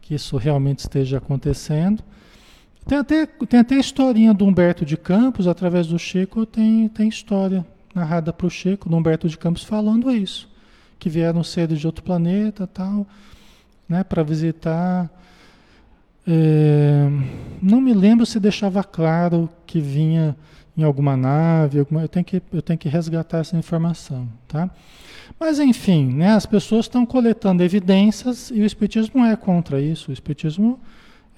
que 0.00 0.14
isso 0.14 0.36
realmente 0.36 0.80
esteja 0.80 1.18
acontecendo. 1.18 2.02
Tem 2.86 2.98
até, 2.98 3.26
tem 3.26 3.60
até 3.60 3.74
a 3.74 3.80
historinha 3.80 4.32
do 4.32 4.46
Humberto 4.46 4.84
de 4.84 4.96
Campos, 4.96 5.48
através 5.48 5.88
do 5.88 5.98
Chico, 5.98 6.46
tem, 6.46 6.88
tem 6.88 7.08
história 7.08 7.66
narrada 7.94 8.32
para 8.32 8.46
o 8.46 8.50
Chico, 8.50 8.88
do 8.88 8.96
Humberto 8.96 9.28
de 9.28 9.36
Campos, 9.36 9.64
falando 9.64 10.10
isso, 10.10 10.48
que 10.98 11.10
vieram 11.10 11.42
seres 11.42 11.80
de 11.80 11.86
outro 11.86 12.04
planeta 12.04 12.66
tal, 12.66 13.06
né, 13.88 14.04
para 14.04 14.22
visitar 14.22 15.10
é, 16.30 17.08
não 17.62 17.80
me 17.80 17.94
lembro 17.94 18.26
se 18.26 18.38
deixava 18.38 18.84
claro 18.84 19.48
que 19.66 19.80
vinha 19.80 20.36
em 20.76 20.82
alguma 20.82 21.16
nave, 21.16 21.78
alguma, 21.78 22.02
eu, 22.02 22.08
tenho 22.08 22.24
que, 22.24 22.42
eu 22.52 22.60
tenho 22.60 22.78
que 22.78 22.88
resgatar 22.88 23.38
essa 23.38 23.56
informação, 23.56 24.28
tá? 24.46 24.70
Mas 25.40 25.58
enfim, 25.58 26.06
né, 26.12 26.32
as 26.32 26.44
pessoas 26.44 26.84
estão 26.84 27.06
coletando 27.06 27.62
evidências 27.62 28.50
e 28.50 28.60
o 28.60 28.66
Espiritismo 28.66 29.20
não 29.20 29.26
é 29.26 29.36
contra 29.36 29.80
isso. 29.80 30.10
O 30.10 30.12
Espiritismo 30.12 30.78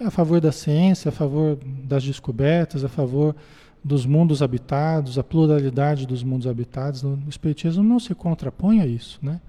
é 0.00 0.06
a 0.06 0.10
favor 0.10 0.40
da 0.40 0.50
ciência, 0.50 1.10
a 1.10 1.12
favor 1.12 1.56
das 1.84 2.02
descobertas, 2.02 2.84
a 2.84 2.88
favor 2.88 3.36
dos 3.84 4.04
mundos 4.04 4.42
habitados, 4.42 5.18
a 5.18 5.22
pluralidade 5.22 6.06
dos 6.06 6.24
mundos 6.24 6.46
habitados. 6.46 7.04
O 7.04 7.18
Espiritismo 7.28 7.84
não 7.84 8.00
se 8.00 8.14
contrapõe 8.14 8.80
a 8.80 8.86
isso, 8.86 9.18
né? 9.22 9.40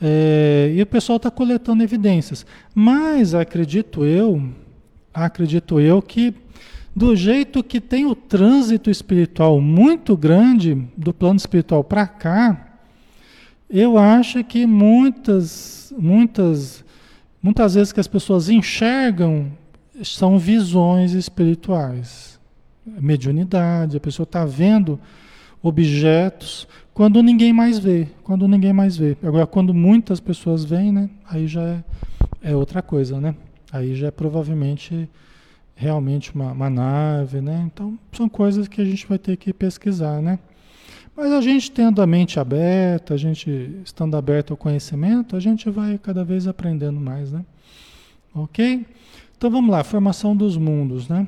É, 0.00 0.72
e 0.74 0.80
o 0.80 0.86
pessoal 0.86 1.16
está 1.16 1.30
coletando 1.30 1.82
evidências. 1.82 2.46
Mas 2.74 3.34
acredito 3.34 4.04
eu, 4.04 4.42
acredito 5.12 5.78
eu 5.78 6.00
que 6.00 6.34
do 6.94 7.14
jeito 7.14 7.62
que 7.62 7.80
tem 7.80 8.06
o 8.06 8.14
trânsito 8.14 8.90
espiritual 8.90 9.60
muito 9.60 10.16
grande 10.16 10.74
do 10.96 11.12
plano 11.12 11.36
espiritual 11.36 11.84
para 11.84 12.06
cá, 12.06 12.78
eu 13.68 13.96
acho 13.96 14.42
que 14.42 14.66
muitas, 14.66 15.92
muitas, 15.96 16.84
muitas 17.40 17.74
vezes 17.74 17.92
que 17.92 18.00
as 18.00 18.08
pessoas 18.08 18.48
enxergam 18.48 19.52
são 20.02 20.38
visões 20.38 21.12
espirituais, 21.12 22.40
mediunidade. 22.84 23.96
A 23.96 24.00
pessoa 24.00 24.24
está 24.24 24.44
vendo 24.44 24.98
objetos, 25.62 26.66
quando 26.94 27.22
ninguém 27.22 27.52
mais 27.52 27.78
vê, 27.78 28.08
quando 28.22 28.46
ninguém 28.48 28.72
mais 28.72 28.96
vê. 28.96 29.16
Agora, 29.22 29.46
quando 29.46 29.72
muitas 29.74 30.20
pessoas 30.20 30.64
veem, 30.64 30.92
né, 30.92 31.10
aí 31.28 31.46
já 31.46 31.62
é, 31.62 31.84
é 32.42 32.56
outra 32.56 32.82
coisa, 32.82 33.20
né? 33.20 33.34
Aí 33.72 33.94
já 33.94 34.08
é 34.08 34.10
provavelmente 34.10 35.08
realmente 35.74 36.34
uma, 36.34 36.52
uma 36.52 36.68
nave, 36.68 37.40
né? 37.40 37.68
Então, 37.72 37.98
são 38.12 38.28
coisas 38.28 38.68
que 38.68 38.80
a 38.80 38.84
gente 38.84 39.06
vai 39.06 39.18
ter 39.18 39.36
que 39.36 39.52
pesquisar, 39.52 40.20
né? 40.20 40.38
Mas 41.16 41.32
a 41.32 41.40
gente 41.40 41.70
tendo 41.70 42.00
a 42.02 42.06
mente 42.06 42.38
aberta, 42.40 43.14
a 43.14 43.16
gente 43.16 43.50
estando 43.84 44.16
aberto 44.16 44.52
ao 44.52 44.56
conhecimento, 44.56 45.36
a 45.36 45.40
gente 45.40 45.68
vai 45.70 45.98
cada 45.98 46.24
vez 46.24 46.46
aprendendo 46.46 47.00
mais, 47.00 47.32
né? 47.32 47.44
Ok? 48.34 48.86
Então 49.36 49.50
vamos 49.50 49.70
lá, 49.70 49.82
formação 49.82 50.36
dos 50.36 50.56
mundos, 50.56 51.08
né? 51.08 51.26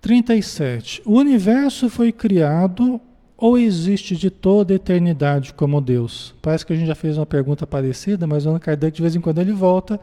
37. 0.00 1.02
O 1.04 1.18
universo 1.18 1.90
foi 1.90 2.10
criado 2.10 3.00
ou 3.36 3.56
existe 3.58 4.16
de 4.16 4.30
toda 4.30 4.74
eternidade 4.74 5.54
como 5.54 5.80
Deus? 5.80 6.34
Parece 6.42 6.64
que 6.64 6.72
a 6.72 6.76
gente 6.76 6.88
já 6.88 6.94
fez 6.94 7.16
uma 7.16 7.26
pergunta 7.26 7.66
parecida, 7.66 8.26
mas 8.26 8.44
o 8.44 8.50
Allan 8.50 8.58
Kardec 8.58 8.94
de 8.94 9.02
vez 9.02 9.16
em 9.16 9.20
quando 9.20 9.40
ele 9.40 9.52
volta, 9.52 10.00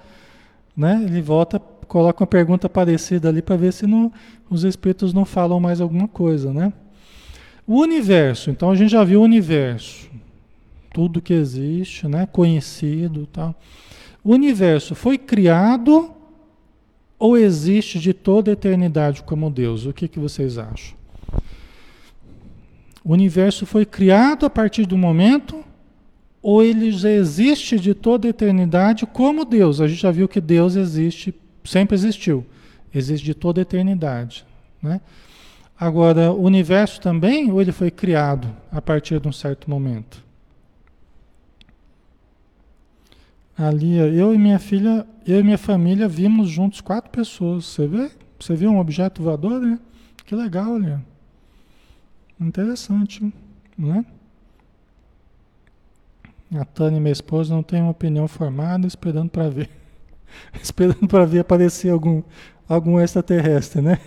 né? 0.76 1.04
Ele 1.06 1.22
volta, 1.22 1.60
coloca 1.88 2.24
uma 2.24 2.28
pergunta 2.28 2.68
parecida 2.68 3.30
ali 3.30 3.42
para 3.42 3.56
ver 3.56 3.74
se 3.74 3.86
não, 3.86 4.12
os 4.50 4.64
espíritos 4.64 5.14
não 5.14 5.26
falam 5.26 5.60
mais 5.60 5.80
alguma 5.80 6.08
coisa, 6.08 6.52
né? 6.52 6.74
O 7.66 7.82
universo, 7.82 8.50
então 8.50 8.72
a 8.72 8.76
gente 8.76 8.92
já 8.92 9.04
viu 9.04 9.20
o 9.20 9.24
universo, 9.24 10.10
tudo 10.94 11.22
que 11.22 11.34
existe, 11.34 12.08
né? 12.08 12.26
Conhecido, 12.26 13.28
tal. 13.28 13.54
O 14.24 14.32
universo 14.32 14.96
foi 14.96 15.18
criado 15.18 16.12
ou 17.20 17.38
existe 17.38 18.00
de 18.00 18.14
toda 18.14 18.52
eternidade 18.52 19.24
como 19.24 19.50
Deus? 19.50 19.86
O 19.86 19.94
que, 19.94 20.08
que 20.08 20.20
vocês 20.20 20.58
acham? 20.58 20.96
O 23.04 23.14
universo 23.14 23.66
foi 23.66 23.86
criado 23.86 24.46
a 24.46 24.50
partir 24.50 24.86
do 24.86 24.98
momento 24.98 25.64
ou 26.42 26.64
ele 26.64 26.92
já 26.92 27.10
existe 27.10 27.80
de 27.80 27.94
toda 27.94 28.28
eternidade 28.28 29.06
como 29.06 29.46
Deus? 29.46 29.82
A 29.82 29.88
gente 29.88 30.02
já 30.02 30.12
viu 30.12 30.28
que 30.28 30.42
Deus 30.42 30.76
existe, 30.76 31.34
sempre 31.64 31.96
existiu, 31.96 32.46
existe 32.94 33.26
de 33.26 33.34
toda 33.34 33.62
eternidade, 33.62 34.46
né? 34.82 35.02
Agora, 35.80 36.32
o 36.32 36.42
universo 36.42 37.00
também 37.00 37.52
ou 37.52 37.62
ele 37.62 37.72
foi 37.72 37.92
criado 37.92 38.48
a 38.72 38.82
partir 38.82 39.20
de 39.20 39.28
um 39.28 39.32
certo 39.32 39.70
momento? 39.70 40.27
Ali, 43.58 43.98
eu 43.98 44.36
e 44.36 44.38
minha 44.38 44.60
filha, 44.60 45.08
eu 45.26 45.40
e 45.40 45.44
minha 45.44 45.58
família 45.58 46.08
vimos 46.08 46.48
juntos 46.48 46.80
quatro 46.80 47.10
pessoas. 47.10 47.66
Você 47.66 47.88
vê? 47.88 48.12
Você 48.40 48.56
viu 48.56 48.70
um 48.70 48.80
objeto 48.80 49.24
voador, 49.24 49.60
né? 49.60 49.80
Que 50.26 50.36
legal, 50.36 50.74
olha. 50.74 51.04
Interessante, 52.40 53.34
né? 53.76 54.06
A 56.56 56.64
Tânia, 56.64 57.00
minha 57.00 57.12
esposa, 57.12 57.54
não 57.54 57.64
tem 57.64 57.82
uma 57.82 57.92
opinião 57.92 58.28
formada, 58.28 58.86
esperando 58.86 59.30
para 59.30 59.50
ver. 59.50 59.70
esperando 60.62 61.08
para 61.08 61.26
ver 61.26 61.40
aparecer 61.40 61.90
algum, 61.90 62.22
algum 62.70 63.00
extraterrestre, 63.00 63.82
né? 63.82 64.00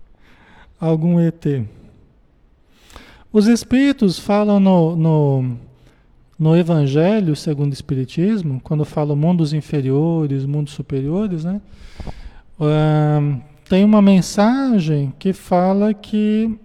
algum 0.78 1.18
ET. 1.18 1.44
Os 3.32 3.46
espíritos 3.46 4.18
falam 4.18 4.60
no, 4.60 4.94
no 4.94 5.58
no 6.38 6.56
Evangelho 6.56 7.34
segundo 7.34 7.70
o 7.70 7.74
Espiritismo, 7.74 8.60
quando 8.62 8.84
fala 8.84 9.16
mundos 9.16 9.52
inferiores, 9.52 10.44
mundos 10.44 10.74
superiores, 10.74 11.44
né? 11.44 11.60
Uh, 12.58 13.40
tem 13.68 13.84
uma 13.84 14.00
mensagem 14.00 15.12
que 15.18 15.32
fala 15.32 15.92
que 15.92 16.58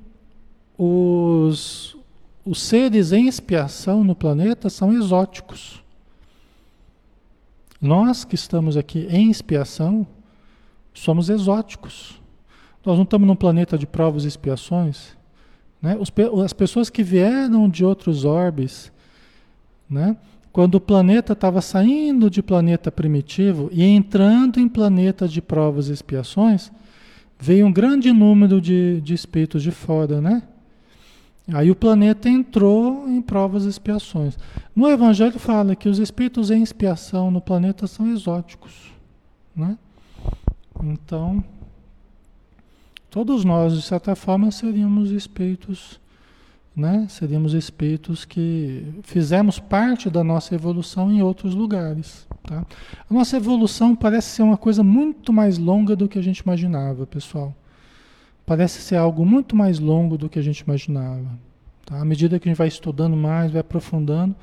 os, 0.78 1.98
os 2.46 2.62
seres 2.62 3.12
em 3.12 3.28
expiação 3.28 4.04
no 4.04 4.16
planeta 4.16 4.70
são 4.70 4.94
exóticos. 4.94 5.82
Nós 7.82 8.24
que 8.24 8.36
estamos 8.36 8.78
aqui 8.78 9.08
em 9.10 9.32
expiação 9.32 10.06
somos 10.94 11.30
exóticos. 11.30 12.22
Nós 12.86 12.96
não 12.98 13.04
estamos 13.04 13.28
num 13.28 13.36
planeta 13.36 13.78
de 13.78 13.88
provas 13.88 14.24
e 14.24 14.28
expiações. 14.28 15.18
Né? 15.82 15.98
As 16.44 16.54
pessoas 16.54 16.90
que 16.90 17.02
vieram 17.02 17.68
de 17.68 17.84
outros 17.84 18.24
orbes, 18.24 18.92
né? 19.91 20.15
Quando 20.51 20.75
o 20.75 20.82
planeta 20.82 21.34
estava 21.34 21.62
saindo 21.62 22.30
de 22.30 22.41
planeta 22.41 22.91
primitivo 22.91 23.69
e 23.71 23.84
entrando 23.84 24.60
em 24.60 24.67
planeta 24.67 25.27
de 25.27 25.41
provas 25.41 25.88
e 25.88 25.93
expiações, 25.93 26.71
veio 27.39 27.65
um 27.65 27.71
grande 27.71 28.12
número 28.12 28.60
de, 28.60 28.99
de 29.01 29.13
espíritos 29.13 29.62
de 29.62 29.71
fora, 29.71 30.19
né? 30.19 30.43
Aí 31.54 31.71
o 31.71 31.75
planeta 31.75 32.30
entrou 32.30 33.10
em 33.10 33.21
provas 33.21 33.65
e 33.65 33.69
expiações. 33.69 34.38
No 34.75 34.89
Evangelho 34.89 35.39
fala 35.39 35.75
que 35.75 35.89
os 35.89 35.99
espíritos 35.99 36.51
em 36.51 36.62
expiação 36.62 37.32
no 37.32 37.41
planeta 37.41 37.88
são 37.88 38.12
exóticos, 38.12 38.91
né? 39.56 39.77
Então, 40.84 41.43
todos 43.10 43.45
nós, 43.45 43.73
de 43.73 43.82
certa 43.82 44.15
forma, 44.15 44.51
seríamos 44.51 45.12
espíritos 45.12 46.01
né? 46.76 47.06
Seríamos 47.10 47.54
espíritos 47.54 48.24
que 48.24 48.86
fizemos 49.04 49.60
parte 49.60 50.10
da 50.10 50.24
nossa 50.24 50.56
evolução 50.56 51.12
em 51.12 51.22
outros 51.22 51.54
lugares. 51.54 52.28
Tá? 52.44 52.66
A 53.10 53.14
nossa 53.14 53.38
evolução 53.38 53.96
parece 53.96 54.30
ser 54.30 54.44
uma 54.44 54.58
coisa 54.58 54.84
muito 54.84 55.34
mais 55.34 55.58
longa 55.58 55.96
do 55.96 56.08
que 56.08 56.18
a 56.18 56.22
gente 56.22 56.40
imaginava, 56.40 57.06
pessoal. 57.06 57.54
Parece 58.46 58.82
ser 58.82 58.96
algo 58.96 59.26
muito 59.26 59.56
mais 59.56 59.80
longo 59.80 60.18
do 60.18 60.30
que 60.30 60.40
a 60.40 60.42
gente 60.42 60.60
imaginava. 60.60 61.28
Tá? 61.86 62.00
À 62.00 62.06
medida 62.06 62.40
que 62.40 62.48
a 62.48 62.52
gente 62.52 62.58
vai 62.58 62.68
estudando 62.68 63.18
mais, 63.18 63.52
vai 63.52 63.62
aprofundando, 63.62 64.36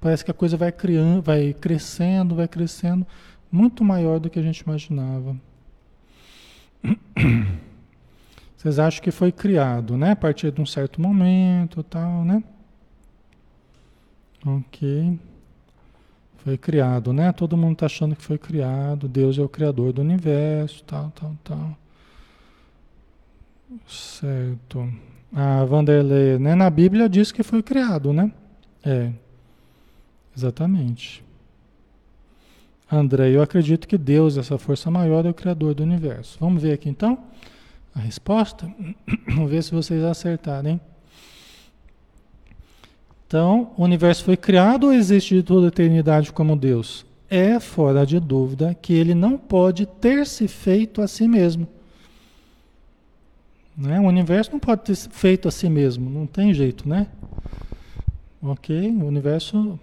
parece 0.00 0.24
que 0.24 0.30
a 0.30 0.34
coisa 0.34 0.56
vai 0.56 0.72
criando, 0.72 1.22
vai 1.22 1.52
crescendo, 1.52 2.34
vai 2.34 2.48
crescendo, 2.48 3.06
muito 3.52 3.84
maior 3.84 4.18
do 4.18 4.30
que 4.30 4.38
a 4.38 4.42
gente 4.42 4.60
imaginava. 4.60 5.36
Vocês 8.64 8.78
acham 8.78 9.02
que 9.02 9.10
foi 9.10 9.30
criado, 9.30 9.94
né? 9.94 10.12
A 10.12 10.16
partir 10.16 10.50
de 10.50 10.58
um 10.58 10.64
certo 10.64 10.98
momento, 10.98 11.82
tal, 11.82 12.24
né? 12.24 12.42
Ok. 14.42 15.18
Foi 16.38 16.56
criado, 16.56 17.12
né? 17.12 17.30
Todo 17.30 17.58
mundo 17.58 17.74
está 17.74 17.84
achando 17.84 18.16
que 18.16 18.24
foi 18.24 18.38
criado. 18.38 19.06
Deus 19.06 19.36
é 19.36 19.42
o 19.42 19.50
criador 19.50 19.92
do 19.92 20.00
universo, 20.00 20.82
tal, 20.84 21.10
tal, 21.10 21.36
tal. 21.44 21.76
Certo. 23.86 24.90
A 25.30 25.62
Vanderlei, 25.66 26.38
né? 26.38 26.54
Na 26.54 26.70
Bíblia 26.70 27.06
diz 27.06 27.30
que 27.30 27.42
foi 27.42 27.62
criado, 27.62 28.14
né? 28.14 28.32
É. 28.82 29.12
Exatamente. 30.34 31.22
André, 32.90 33.28
eu 33.28 33.42
acredito 33.42 33.86
que 33.86 33.98
Deus, 33.98 34.38
essa 34.38 34.56
força 34.56 34.90
maior, 34.90 35.26
é 35.26 35.28
o 35.28 35.34
criador 35.34 35.74
do 35.74 35.82
universo. 35.82 36.38
Vamos 36.40 36.62
ver 36.62 36.72
aqui 36.72 36.88
então? 36.88 37.18
A 37.94 38.00
resposta? 38.00 38.72
Vamos 39.28 39.50
ver 39.50 39.62
se 39.62 39.70
vocês 39.70 40.02
acertarem. 40.02 40.80
Então, 43.26 43.72
o 43.76 43.84
universo 43.84 44.24
foi 44.24 44.36
criado 44.36 44.84
ou 44.84 44.92
existe 44.92 45.34
de 45.34 45.42
toda 45.42 45.66
a 45.66 45.68
eternidade 45.68 46.32
como 46.32 46.56
Deus? 46.56 47.04
É 47.28 47.58
fora 47.58 48.06
de 48.06 48.20
dúvida 48.20 48.74
que 48.74 48.92
ele 48.92 49.14
não 49.14 49.36
pode 49.36 49.86
ter 49.86 50.26
se 50.26 50.46
feito 50.46 51.00
a 51.00 51.08
si 51.08 51.26
mesmo. 51.26 51.66
Né? 53.76 53.98
O 53.98 54.04
universo 54.04 54.52
não 54.52 54.60
pode 54.60 54.82
ter 54.82 54.94
feito 54.94 55.48
a 55.48 55.50
si 55.50 55.68
mesmo, 55.68 56.08
não 56.08 56.26
tem 56.26 56.54
jeito, 56.54 56.88
né? 56.88 57.08
Ok? 58.40 58.88
O 58.90 59.06
universo, 59.06 59.78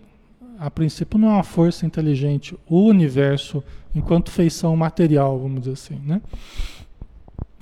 a 0.58 0.72
princípio, 0.72 1.20
não 1.20 1.30
é 1.30 1.34
uma 1.34 1.44
força 1.44 1.86
inteligente. 1.86 2.56
O 2.70 2.84
universo, 2.84 3.62
enquanto 3.94 4.32
feição 4.32 4.76
material, 4.78 5.38
vamos 5.38 5.62
dizer 5.62 5.74
assim, 5.74 6.00
né? 6.06 6.22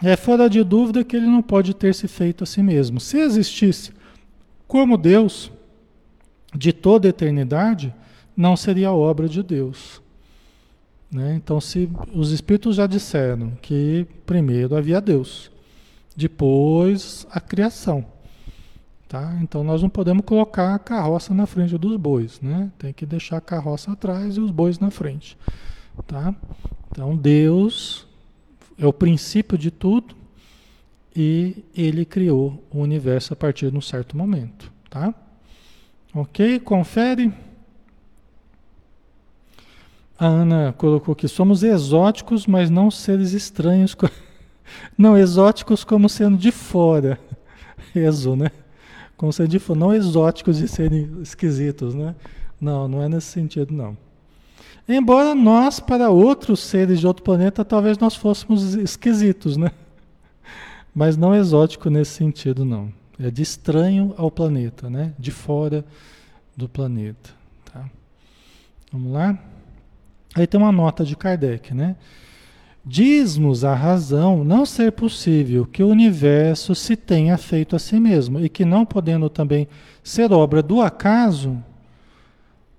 É 0.02 0.16
fora 0.16 0.50
de 0.50 0.64
dúvida 0.64 1.04
que 1.04 1.16
ele 1.16 1.26
não 1.26 1.42
pode 1.42 1.74
ter 1.74 1.94
se 1.94 2.08
feito 2.08 2.44
a 2.44 2.48
si 2.48 2.64
mesmo. 2.64 3.00
Se 3.00 3.18
existisse 3.18 3.92
como 4.68 4.98
Deus 4.98 5.52
de 6.56 6.72
toda 6.72 7.08
a 7.08 7.10
eternidade, 7.10 7.94
não 8.36 8.56
seria 8.56 8.92
obra 8.92 9.28
de 9.28 9.44
Deus. 9.44 10.02
Né? 11.12 11.36
Então, 11.36 11.60
se 11.60 11.90
os 12.14 12.32
Espíritos 12.32 12.76
já 12.76 12.88
disseram 12.88 13.52
que 13.62 14.08
primeiro 14.26 14.76
havia 14.76 15.02
Deus, 15.02 15.52
depois 16.16 17.26
a 17.32 17.40
criação. 17.40 18.06
Tá? 19.08 19.36
Então 19.42 19.64
nós 19.64 19.82
não 19.82 19.90
podemos 19.90 20.24
colocar 20.24 20.76
a 20.76 20.80
carroça 20.80 21.34
na 21.34 21.48
frente 21.48 21.76
dos 21.80 21.98
bois, 21.98 22.40
né? 22.42 22.72
Tem 22.78 22.94
que 22.94 23.08
deixar 23.08 23.38
a 23.38 23.42
carroça 23.42 23.92
atrás 23.92 24.38
e 24.38 24.40
os 24.40 24.52
bois 24.52 24.78
na 24.78 24.92
frente, 24.92 25.36
tá? 26.06 26.36
Então 26.92 27.18
Deus 27.18 28.08
é 28.80 28.88
o 28.88 28.94
princípio 28.94 29.58
de 29.58 29.70
tudo 29.70 30.16
e 31.16 31.64
ele 31.76 32.06
criou 32.06 32.64
o 32.72 32.80
universo 32.80 33.34
a 33.34 33.36
partir 33.36 33.70
de 33.70 33.78
um 33.78 33.82
certo 33.82 34.16
momento, 34.16 34.72
tá? 34.90 35.14
Ok? 36.14 36.60
Confere. 36.62 37.32
A 40.18 40.26
Ana 40.26 40.74
colocou 40.78 41.16
que 41.16 41.28
somos 41.28 41.62
exóticos, 41.64 42.48
mas 42.48 42.70
não 42.70 42.90
seres 42.90 43.34
estranhos. 43.34 43.96
Não, 44.96 45.18
exóticos 45.18 45.84
como 45.84 46.08
sendo 46.08 46.38
de 46.38 46.52
fora. 46.52 47.20
Exo, 47.96 48.36
né? 48.36 48.52
Como 49.18 49.34
se 49.34 49.48
de 49.48 49.60
não 49.76 49.94
exóticos 49.94 50.58
de 50.58 50.68
serem 50.68 51.10
esquisitos, 51.24 51.96
né? 51.96 52.16
Não, 52.62 52.88
não 52.88 53.02
é 53.02 53.10
nesse 53.10 53.28
sentido, 53.28 53.74
não. 53.74 53.98
Embora 54.92 55.36
nós, 55.36 55.80
para 55.80 56.10
outros 56.10 56.62
seres 56.62 57.00
de 57.00 57.06
outro 57.06 57.24
planeta, 57.24 57.64
talvez 57.64 58.00
nós 58.00 58.16
fôssemos 58.16 58.74
esquisitos, 58.74 59.56
né? 59.56 59.72
Mas 60.96 61.16
não 61.16 61.36
exótico 61.36 61.92
nesse 61.92 62.14
sentido, 62.14 62.66
não. 62.66 62.92
É 63.20 63.30
de 63.30 63.44
estranho 63.44 64.16
ao 64.18 64.32
planeta, 64.32 64.90
né? 64.90 65.14
De 65.20 65.30
fora 65.30 65.86
do 66.58 66.68
planeta. 66.68 67.30
Tá? 67.72 67.86
Vamos 68.92 69.14
lá? 69.14 69.38
Aí 70.34 70.48
tem 70.48 70.60
uma 70.60 70.72
nota 70.72 71.06
de 71.06 71.16
Kardec, 71.16 71.72
né? 71.72 71.96
Diz-nos 72.84 73.64
a 73.64 73.76
razão 73.76 74.44
não 74.44 74.66
ser 74.66 74.94
possível 74.94 75.68
que 75.68 75.84
o 75.84 75.90
universo 75.90 76.74
se 76.74 76.96
tenha 76.96 77.38
feito 77.38 77.76
a 77.76 77.80
si 77.80 78.00
mesmo 78.00 78.40
e 78.40 78.50
que 78.50 78.66
não 78.66 78.88
podendo 78.88 79.30
também 79.30 79.68
ser 80.04 80.32
obra 80.32 80.64
do 80.64 80.82
acaso, 80.82 81.64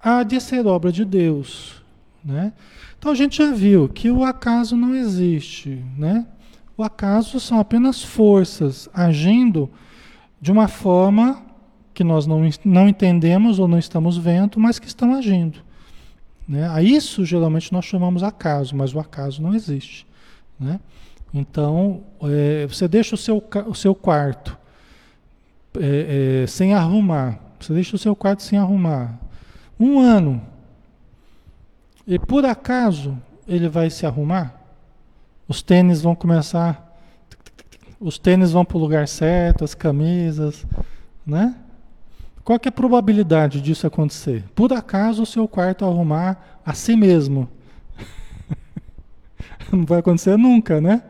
há 0.01 0.25
de 0.25 0.40
ser 0.40 0.66
obra 0.66 0.90
de 0.90 1.05
Deus, 1.05 1.79
né? 2.24 2.52
Então 2.98 3.12
a 3.12 3.14
gente 3.14 3.38
já 3.38 3.50
viu 3.52 3.88
que 3.88 4.11
o 4.11 4.24
acaso 4.24 4.76
não 4.76 4.94
existe, 4.94 5.85
né? 5.96 6.26
O 6.76 6.83
acaso 6.83 7.38
são 7.38 7.61
apenas 7.61 8.02
forças 8.02 8.88
agindo 8.94 9.70
de 10.40 10.50
uma 10.50 10.68
forma 10.68 11.42
que 11.92 12.02
nós 12.02 12.26
não, 12.26 12.48
não 12.64 12.88
entendemos 12.88 13.59
ou 13.59 13.68
não 13.68 13.78
estamos 13.78 14.16
vendo, 14.16 14.59
mas 14.59 14.78
que 14.78 14.87
estão 14.87 15.14
agindo. 15.14 15.59
Né? 16.48 16.68
A 16.68 16.83
isso 16.83 17.24
geralmente 17.24 17.72
nós 17.72 17.85
chamamos 17.85 18.22
acaso, 18.22 18.74
mas 18.74 18.94
o 18.94 18.98
acaso 18.98 19.42
não 19.42 19.54
existe. 19.54 20.06
Né? 20.59 20.80
Então, 21.33 22.02
é, 22.22 22.66
você 22.66 22.88
deixa 22.88 23.14
o 23.14 23.18
seu, 23.18 23.42
o 23.66 23.74
seu 23.74 23.94
quarto 23.94 24.59
é, 25.78 26.42
é, 26.42 26.46
sem 26.46 26.74
arrumar, 26.74 27.38
você 27.61 27.72
deixa 27.72 27.94
o 27.94 27.98
seu 27.98 28.16
quarto 28.16 28.42
sem 28.42 28.59
arrumar, 28.59 29.18
um 29.78 30.00
ano, 30.00 30.42
e 32.11 32.18
por 32.18 32.44
acaso 32.44 33.16
ele 33.46 33.68
vai 33.68 33.88
se 33.88 34.05
arrumar? 34.05 34.61
Os 35.46 35.62
tênis 35.62 36.03
vão 36.03 36.12
começar, 36.12 36.99
os 38.01 38.18
tênis 38.18 38.51
vão 38.51 38.64
para 38.64 38.77
o 38.77 38.81
lugar 38.81 39.07
certo, 39.07 39.62
as 39.62 39.75
camisas, 39.75 40.66
né? 41.25 41.55
Qual 42.42 42.59
é 42.61 42.68
a 42.68 42.73
probabilidade 42.73 43.61
disso 43.61 43.87
acontecer? 43.87 44.42
Por 44.57 44.73
acaso 44.73 45.23
o 45.23 45.27
seu 45.27 45.46
quarto 45.46 45.85
arrumar 45.85 46.61
a 46.66 46.75
si 46.75 46.96
mesmo? 46.96 47.49
Não 49.70 49.87
vai 49.87 50.01
acontecer 50.01 50.37
nunca, 50.37 50.81
né? 50.81 51.05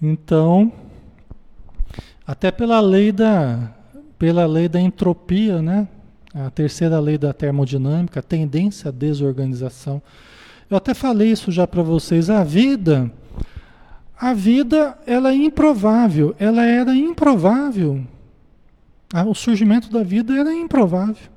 Então, 0.00 0.72
até 2.26 2.50
pela 2.50 2.80
lei 2.80 3.12
da 3.12 3.74
pela 4.18 4.46
lei 4.46 4.70
da 4.70 4.80
entropia, 4.80 5.60
né? 5.60 5.86
A 6.34 6.50
terceira 6.50 6.98
lei 6.98 7.16
da 7.16 7.32
termodinâmica, 7.32 8.22
tendência 8.22 8.88
à 8.88 8.92
desorganização. 8.92 10.02
Eu 10.68 10.76
até 10.76 10.92
falei 10.92 11.30
isso 11.30 11.52
já 11.52 11.66
para 11.66 11.82
vocês, 11.82 12.28
a 12.28 12.42
vida 12.42 13.10
a 14.16 14.32
vida 14.32 14.96
ela 15.06 15.32
é 15.32 15.34
improvável, 15.34 16.34
ela 16.38 16.64
era 16.64 16.94
improvável 16.94 18.04
o 19.22 19.34
surgimento 19.34 19.90
da 19.90 20.02
vida 20.02 20.34
era 20.34 20.52
improvável 20.52 21.30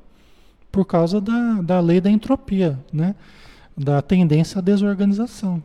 por 0.71 0.85
causa 0.85 1.21
da, 1.21 1.61
da 1.61 1.79
lei 1.79 2.01
da 2.01 2.09
entropia, 2.09 2.79
né? 2.91 3.15
da 3.77 4.01
tendência 4.01 4.59
à 4.59 4.61
desorganização. 4.61 5.61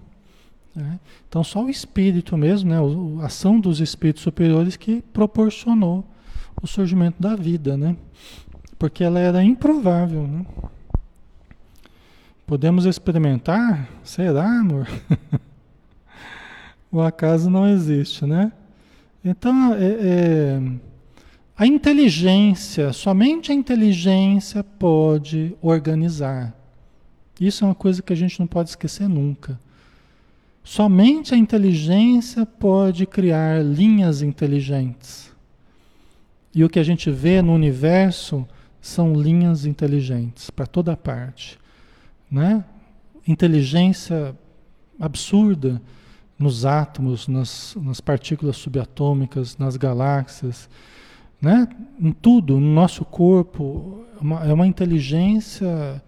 Né? 0.75 0.99
Então, 1.29 1.43
só 1.43 1.65
o 1.65 1.71
espírito 1.71 2.37
mesmo, 2.37 2.71
né? 2.71 2.77
a 3.23 3.27
ação 3.27 3.59
dos 3.59 3.81
espíritos 3.81 4.23
superiores 4.23 4.77
que 4.77 5.03
proporcionou 5.13 6.05
o 6.63 6.67
surgimento 6.67 7.21
da 7.21 7.35
vida, 7.35 7.77
né? 7.77 7.97
Porque 8.83 9.05
ela 9.05 9.21
era 9.21 9.45
improvável. 9.45 10.27
Né? 10.27 10.45
Podemos 12.45 12.85
experimentar? 12.85 13.89
Será, 14.03 14.45
amor? 14.59 14.89
o 16.91 17.01
acaso 17.01 17.49
não 17.49 17.69
existe, 17.69 18.27
né? 18.27 18.51
Então, 19.25 19.73
é, 19.75 19.85
é 19.85 20.63
a 21.57 21.65
inteligência, 21.65 22.93
somente 22.93 23.53
a 23.53 23.55
inteligência 23.55 24.65
pode 24.65 25.57
organizar. 25.63 26.53
Isso 27.41 27.65
é 27.65 27.69
uma 27.69 27.77
coisa 27.77 28.03
que 28.03 28.13
a 28.13 28.17
gente 28.17 28.41
não 28.41 28.49
pode 28.49 28.71
esquecer 28.71 29.09
nunca. 29.09 29.61
Somente 30.65 31.33
a 31.33 31.39
inteligência 31.39 32.45
pode 32.45 33.07
criar 33.07 33.65
linhas 33.65 34.23
inteligentes. 34.23 35.33
E 36.53 36.65
o 36.65 36.69
que 36.69 36.81
a 36.81 36.85
gente 36.85 37.13
vê 37.13 37.41
no 37.41 37.55
universo 37.55 38.45
são 38.83 39.15
linhas 39.15 39.65
inteligentes 39.65 40.51
para 40.51 40.67
toda 40.67 40.95
parte, 40.95 41.59
né? 42.31 42.63
Inteligência 43.27 44.37
absurda 45.01 45.81
nos 46.39 46.67
átomos, 46.67 47.27
nas, 47.27 47.75
nas 47.81 48.01
partículas 48.01 48.57
subatômicas, 48.57 49.57
nas 49.57 49.79
galáxias 49.79 50.69
né? 51.43 51.69
Em 52.01 52.13
tudo, 52.13 52.61
no 52.61 52.73
nosso 52.73 53.05
corpo, 53.05 54.07
uma, 54.21 54.45
é 54.45 54.53
uma 54.53 54.65
inteligência, 54.65 56.01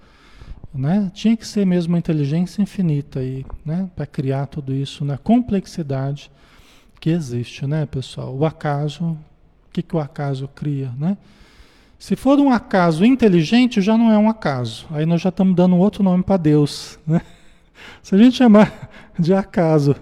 né? 0.72 1.10
Tinha 1.12 1.36
que 1.36 1.44
ser 1.44 1.66
mesmo 1.66 1.92
uma 1.92 1.98
inteligência 1.98 2.62
infinita 2.62 3.18
aí, 3.18 3.44
né? 3.64 3.90
Para 3.96 4.06
criar 4.06 4.46
tudo 4.46 4.72
isso 4.72 5.04
na 5.04 5.18
complexidade 5.18 6.30
que 7.00 7.10
existe, 7.10 7.66
né, 7.66 7.84
pessoal? 7.84 8.32
O 8.34 8.46
acaso, 8.46 9.04
o 9.04 9.18
que, 9.72 9.82
que 9.82 9.96
o 9.96 9.98
acaso 9.98 10.46
cria, 10.46 10.92
né? 10.96 11.18
Se 12.04 12.14
for 12.16 12.38
um 12.38 12.50
acaso 12.50 13.02
inteligente, 13.02 13.80
já 13.80 13.96
não 13.96 14.12
é 14.12 14.18
um 14.18 14.28
acaso. 14.28 14.84
Aí 14.90 15.06
nós 15.06 15.22
já 15.22 15.30
estamos 15.30 15.56
dando 15.56 15.74
outro 15.78 16.02
nome 16.02 16.22
para 16.22 16.36
Deus, 16.36 16.98
né? 17.06 17.22
Se 18.02 18.14
a 18.14 18.18
gente 18.18 18.36
chamar 18.36 18.90
de 19.18 19.32
acaso, 19.32 19.96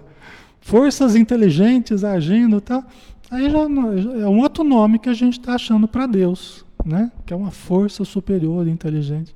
forças 0.59 1.15
inteligentes 1.15 2.03
agindo, 2.03 2.59
tá? 2.59 2.85
Aí 3.31 3.49
já 3.49 3.59
é 3.59 4.27
um 4.27 4.41
outro 4.41 4.65
nome 4.65 4.99
que 4.99 5.07
a 5.07 5.13
gente 5.13 5.39
está 5.39 5.55
achando 5.55 5.87
para 5.87 6.05
Deus, 6.05 6.65
né? 6.83 7.09
Que 7.25 7.33
é 7.33 7.37
uma 7.37 7.51
força 7.51 8.03
superior, 8.03 8.67
inteligente, 8.67 9.33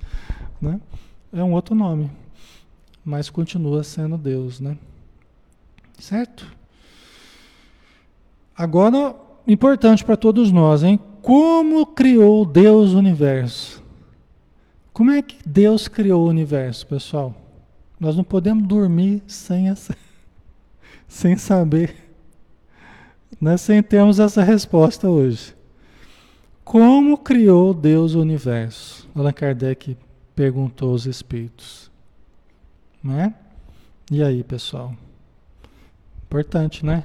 né? 0.60 0.78
É 1.32 1.42
um 1.42 1.54
outro 1.54 1.74
nome, 1.74 2.12
mas 3.02 3.30
continua 3.30 3.82
sendo 3.82 4.18
Deus, 4.18 4.60
né? 4.60 4.78
Certo? 5.98 6.46
Agora, 8.54 9.16
importante 9.48 10.04
para 10.04 10.18
todos 10.18 10.52
nós, 10.52 10.84
hein? 10.84 11.00
Como 11.28 11.86
criou 11.88 12.46
Deus 12.46 12.94
o 12.94 13.00
universo? 13.00 13.84
Como 14.94 15.12
é 15.12 15.22
que 15.22 15.38
Deus 15.46 15.90
criou 15.90 16.26
o 16.26 16.30
universo, 16.30 16.88
pessoal? 16.88 17.36
Nós 18.00 18.16
não 18.16 18.24
podemos 18.24 18.66
dormir 18.66 19.22
sem, 19.28 19.68
essa, 19.68 19.94
sem 21.06 21.36
saber 21.36 22.08
nós 23.42 23.68
temos 23.90 24.22
essa 24.22 24.42
resposta 24.42 25.10
hoje. 25.10 25.54
Como 26.64 27.18
criou 27.18 27.74
Deus 27.74 28.16
o 28.16 28.22
universo? 28.22 29.06
Allan 29.14 29.34
Kardec 29.34 29.98
perguntou 30.34 30.92
aos 30.92 31.06
espíritos. 31.06 31.92
Né? 33.04 33.34
E 34.10 34.24
aí, 34.24 34.46
pessoal? 34.46 34.96
Importante, 36.24 36.86
né? 36.86 37.04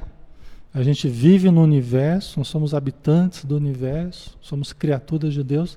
A 0.75 0.83
gente 0.83 1.07
vive 1.07 1.51
no 1.51 1.63
universo, 1.63 2.39
nós 2.39 2.49
somos 2.49 2.73
habitantes 2.73 3.45
do 3.45 3.57
universo, 3.57 4.37
somos 4.41 4.73
criaturas 4.73 5.35
de 5.35 5.45
Deus. 5.45 5.77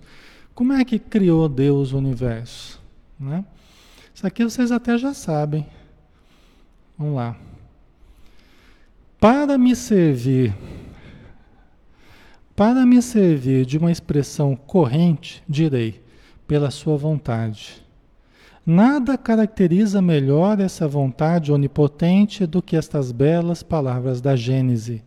Como 0.54 0.72
é 0.72 0.86
que 0.86 0.98
criou 0.98 1.50
Deus 1.50 1.92
o 1.92 1.98
universo? 1.98 2.82
Né? 3.20 3.44
Isso 4.14 4.26
aqui 4.26 4.44
vocês 4.44 4.72
até 4.72 4.98
já 4.98 5.14
sabem. 5.14 5.68
Vamos 6.98 7.16
lá. 7.16 7.36
Para 9.20 9.58
me 9.58 9.76
servir, 9.76 10.56
para 12.56 12.86
me 12.86 13.02
servir 13.02 13.66
de 13.66 13.78
uma 13.78 13.92
expressão 13.92 14.56
corrente, 14.56 15.44
direi, 15.48 16.02
pela 16.48 16.72
sua 16.72 16.96
vontade. 16.96 17.85
Nada 18.66 19.16
caracteriza 19.16 20.02
melhor 20.02 20.60
essa 20.60 20.88
vontade 20.88 21.52
onipotente 21.52 22.48
do 22.48 22.62
que 22.62 22.76
estas 22.76 23.12
belas 23.12 23.62
palavras 23.62 24.22
da 24.22 24.36
Gênese. 24.36 25.04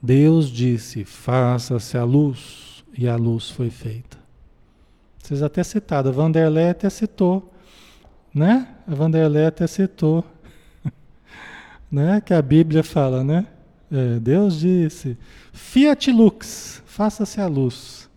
Deus 0.00 0.48
disse: 0.48 1.04
Faça-se 1.04 1.98
a 1.98 2.04
luz, 2.04 2.84
e 2.96 3.08
a 3.08 3.16
luz 3.16 3.50
foi 3.50 3.68
feita. 3.68 4.16
Vocês 5.18 5.42
até 5.42 5.64
citaram, 5.64 6.10
a 6.10 6.12
Vanderlei 6.12 6.68
até 6.68 6.88
citou, 6.88 7.52
né? 8.32 8.68
A 8.86 8.94
Vanderlei 8.94 9.46
até 9.46 9.66
citou 9.66 10.24
né? 11.90 12.20
Que 12.20 12.32
a 12.32 12.40
Bíblia 12.40 12.84
fala, 12.84 13.24
né? 13.24 13.46
É, 13.90 14.20
Deus 14.20 14.60
disse: 14.60 15.18
Fiat 15.52 16.12
lux, 16.12 16.80
faça-se 16.86 17.40
a 17.40 17.46
luz. 17.48 18.08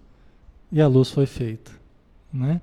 E 0.72 0.80
a 0.80 0.88
luz 0.88 1.10
foi 1.10 1.26
feita, 1.26 1.72
né? 2.32 2.62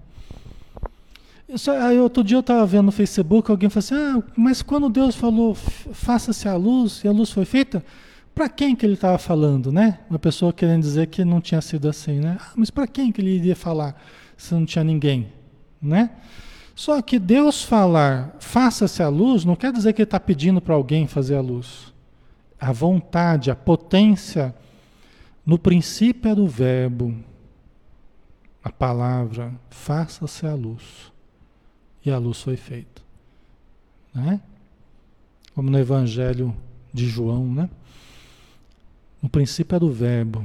Isso, 1.48 1.70
aí 1.70 1.98
outro 1.98 2.22
dia 2.22 2.36
eu 2.36 2.40
estava 2.40 2.66
vendo 2.66 2.86
no 2.86 2.92
Facebook, 2.92 3.50
alguém 3.50 3.70
falou 3.70 3.78
assim: 3.78 3.94
Ah, 3.94 4.22
mas 4.36 4.60
quando 4.60 4.90
Deus 4.90 5.16
falou 5.16 5.54
faça-se 5.54 6.46
a 6.46 6.54
luz 6.56 7.02
e 7.04 7.08
a 7.08 7.12
luz 7.12 7.30
foi 7.30 7.44
feita, 7.44 7.82
Para 8.34 8.48
quem 8.48 8.76
que 8.76 8.86
ele 8.86 8.94
estava 8.94 9.18
falando, 9.18 9.72
né? 9.72 9.98
Uma 10.08 10.18
pessoa 10.18 10.52
querendo 10.52 10.82
dizer 10.82 11.08
que 11.08 11.24
não 11.24 11.40
tinha 11.40 11.60
sido 11.60 11.88
assim, 11.88 12.20
né? 12.20 12.36
Ah, 12.40 12.52
mas 12.54 12.70
para 12.70 12.86
quem 12.86 13.10
que 13.10 13.20
ele 13.20 13.30
iria 13.30 13.56
falar 13.56 14.00
se 14.36 14.54
não 14.54 14.64
tinha 14.64 14.84
ninguém, 14.84 15.32
né? 15.82 16.10
Só 16.74 17.02
que 17.02 17.18
Deus 17.18 17.64
falar, 17.64 18.36
faça-se 18.38 19.02
a 19.02 19.08
luz, 19.08 19.44
não 19.44 19.56
quer 19.56 19.72
dizer 19.72 19.92
que 19.92 20.02
ele 20.02 20.06
está 20.06 20.20
pedindo 20.20 20.60
para 20.60 20.74
alguém 20.76 21.08
fazer 21.08 21.34
a 21.34 21.40
luz. 21.40 21.92
A 22.60 22.70
vontade, 22.70 23.50
a 23.50 23.56
potência, 23.56 24.54
no 25.44 25.58
princípio 25.58 26.30
é 26.30 26.34
do 26.36 26.46
verbo, 26.46 27.16
a 28.62 28.70
palavra, 28.70 29.52
faça-se 29.70 30.46
a 30.46 30.54
luz. 30.54 31.10
E 32.08 32.10
a 32.10 32.16
luz 32.16 32.40
foi 32.40 32.56
feita. 32.56 33.02
Né? 34.14 34.40
Como 35.54 35.70
no 35.70 35.78
Evangelho 35.78 36.56
de 36.90 37.06
João, 37.06 37.52
né? 37.52 37.68
No 39.20 39.28
princípio 39.28 39.76
era 39.76 39.84
o 39.84 39.92
verbo. 39.92 40.42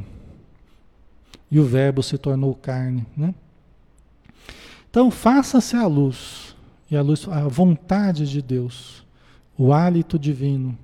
E 1.49 1.57
o 1.61 1.63
verbo 1.63 2.03
se 2.03 2.17
tornou 2.17 2.53
carne, 2.53 3.05
né? 3.15 3.33
Então, 4.89 5.09
faça-se 5.09 5.77
a 5.77 5.87
luz. 5.87 6.53
E 6.91 6.97
a 6.97 7.01
luz, 7.01 7.29
a 7.29 7.47
vontade 7.47 8.29
de 8.29 8.41
Deus, 8.41 9.05
o 9.57 9.71
hálito 9.71 10.19
divino, 10.19 10.77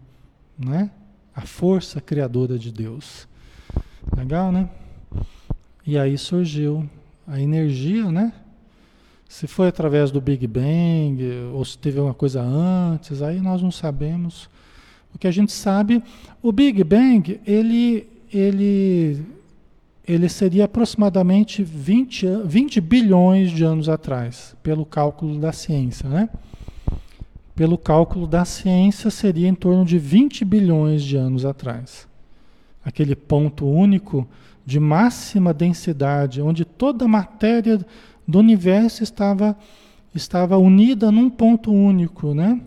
né? 0.58 0.92
A 1.36 1.42
força 1.42 2.00
criadora 2.00 2.58
de 2.58 2.72
Deus. 2.72 3.28
Legal, 4.16 4.50
né? 4.50 4.70
E 5.86 5.98
aí 5.98 6.18
surgiu 6.18 6.90
a 7.28 7.38
energia, 7.38 8.10
né? 8.10 8.32
Se 9.30 9.46
foi 9.46 9.68
através 9.68 10.10
do 10.10 10.20
Big 10.20 10.48
Bang 10.48 11.24
ou 11.54 11.64
se 11.64 11.78
teve 11.78 12.00
uma 12.00 12.16
coisa 12.16 12.42
antes, 12.42 13.22
aí 13.22 13.40
nós 13.40 13.62
não 13.62 13.70
sabemos. 13.70 14.50
O 15.14 15.20
que 15.20 15.28
a 15.28 15.32
gente 15.32 15.52
sabe, 15.52 16.04
o 16.42 16.52
Big 16.52 16.84
Bang, 16.84 17.40
ele, 17.46 18.10
ele, 18.34 19.22
ele 20.06 20.28
seria 20.28 20.66
aproximadamente 20.66 21.64
20, 21.64 22.26
20 22.44 22.82
bilhões 22.82 23.52
de 23.52 23.64
anos 23.64 23.88
atrás, 23.88 24.56
pelo 24.64 24.84
cálculo 24.84 25.40
da 25.40 25.52
ciência, 25.52 26.10
né? 26.10 26.28
Pelo 27.56 27.78
cálculo 27.78 28.26
da 28.26 28.44
ciência, 28.44 29.12
seria 29.12 29.48
em 29.48 29.56
torno 29.56 29.86
de 29.86 30.00
20 30.00 30.44
bilhões 30.44 31.04
de 31.04 31.16
anos 31.16 31.46
atrás. 31.46 32.08
Aquele 32.84 33.16
ponto 33.16 33.68
único 33.68 34.28
de 34.66 34.80
máxima 34.80 35.54
densidade, 35.54 36.42
onde 36.42 36.66
toda 36.66 37.06
a 37.06 37.08
matéria 37.08 37.80
do 38.30 38.40
universo 38.40 39.04
estava, 39.04 39.58
estava 40.14 40.58
unida 40.58 41.12
num 41.12 41.30
ponto 41.30 41.72
único, 41.72 42.34
né? 42.34 42.62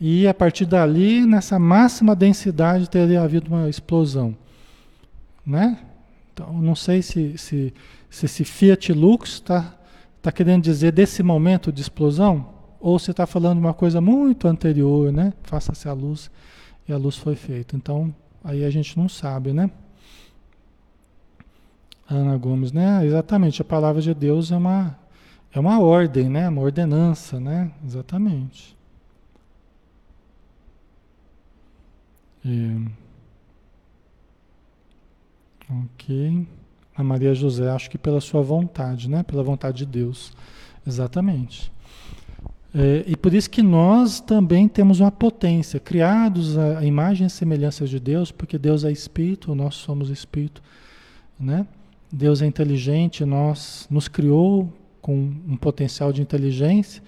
E 0.00 0.26
a 0.26 0.34
partir 0.34 0.66
dali, 0.66 1.24
nessa 1.24 1.58
máxima 1.58 2.16
densidade, 2.16 2.88
teria 2.90 3.22
havido 3.22 3.48
uma 3.54 3.68
explosão. 3.68 4.34
Né? 5.46 5.78
Então, 6.32 6.52
não 6.54 6.74
sei 6.74 7.02
se, 7.02 7.36
se, 7.36 7.72
se 8.08 8.26
esse 8.26 8.44
Fiat 8.44 8.92
Lux 8.92 9.34
está 9.34 9.74
tá 10.22 10.32
querendo 10.32 10.62
dizer 10.62 10.92
desse 10.92 11.22
momento 11.22 11.70
de 11.70 11.82
explosão, 11.82 12.48
ou 12.80 12.98
se 12.98 13.10
está 13.10 13.26
falando 13.26 13.58
uma 13.58 13.74
coisa 13.74 14.00
muito 14.00 14.48
anterior, 14.48 15.12
né? 15.12 15.34
Faça-se 15.42 15.86
a 15.86 15.92
luz, 15.92 16.30
e 16.88 16.92
a 16.92 16.96
luz 16.96 17.16
foi 17.16 17.36
feita. 17.36 17.76
Então, 17.76 18.14
aí 18.42 18.64
a 18.64 18.70
gente 18.70 18.96
não 18.96 19.08
sabe, 19.08 19.52
né? 19.52 19.70
Ana 22.10 22.36
Gomes, 22.36 22.72
né? 22.72 23.06
Exatamente, 23.06 23.62
a 23.62 23.64
palavra 23.64 24.02
de 24.02 24.12
Deus 24.12 24.50
é 24.50 24.56
uma, 24.56 24.98
é 25.52 25.60
uma 25.60 25.80
ordem, 25.80 26.28
né? 26.28 26.48
Uma 26.48 26.62
ordenança, 26.62 27.38
né? 27.38 27.70
Exatamente. 27.86 28.76
É. 32.44 33.00
Ok. 35.70 36.46
A 36.96 37.04
Maria 37.04 37.32
José, 37.32 37.70
acho 37.70 37.88
que 37.88 37.96
pela 37.96 38.20
sua 38.20 38.42
vontade, 38.42 39.08
né? 39.08 39.22
Pela 39.22 39.42
vontade 39.42 39.78
de 39.78 39.86
Deus. 39.86 40.32
Exatamente. 40.84 41.70
É, 42.74 43.04
e 43.06 43.16
por 43.16 43.34
isso 43.34 43.50
que 43.50 43.62
nós 43.62 44.20
também 44.20 44.68
temos 44.68 45.00
uma 45.00 45.10
potência, 45.10 45.80
criados 45.80 46.56
à 46.56 46.84
imagem 46.84 47.26
e 47.26 47.30
semelhança 47.30 47.86
de 47.86 47.98
Deus, 47.98 48.30
porque 48.30 48.56
Deus 48.58 48.84
é 48.84 48.92
Espírito, 48.92 49.54
nós 49.54 49.74
somos 49.74 50.08
Espírito, 50.08 50.62
né? 51.38 51.66
Deus 52.12 52.42
é 52.42 52.46
inteligente, 52.46 53.24
nós 53.24 53.86
nos 53.90 54.08
criou 54.08 54.72
com 55.00 55.14
um 55.14 55.56
potencial 55.56 56.12
de 56.12 56.20
inteligência 56.20 57.02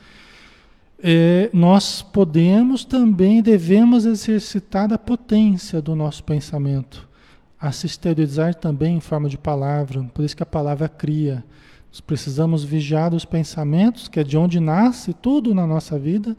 é, 1.05 1.51
nós 1.53 2.01
podemos 2.01 2.85
também, 2.85 3.43
devemos 3.43 4.07
exercitar 4.07 4.93
a 4.93 4.99
potência 4.99 5.83
do 5.83 5.97
nosso 5.97 6.23
pensamento, 6.23 7.09
a 7.61 7.73
se 7.73 7.87
exteriorizar 7.87 8.55
também 8.55 8.97
em 8.97 9.01
forma 9.01 9.29
de 9.29 9.37
palavra, 9.37 10.05
por 10.15 10.25
isso 10.25 10.37
que 10.37 10.45
a 10.45 10.47
palavra 10.47 10.89
cria. 10.89 11.43
Nós 11.91 12.01
precisamos 12.01 12.63
vigiar 12.63 13.13
os 13.13 13.25
pensamentos, 13.25 14.07
que 14.07 14.21
é 14.21 14.25
de 14.25 14.39
onde 14.39 14.61
nasce 14.61 15.13
tudo 15.13 15.53
na 15.53 15.67
nossa 15.67 15.99
vida, 15.99 16.37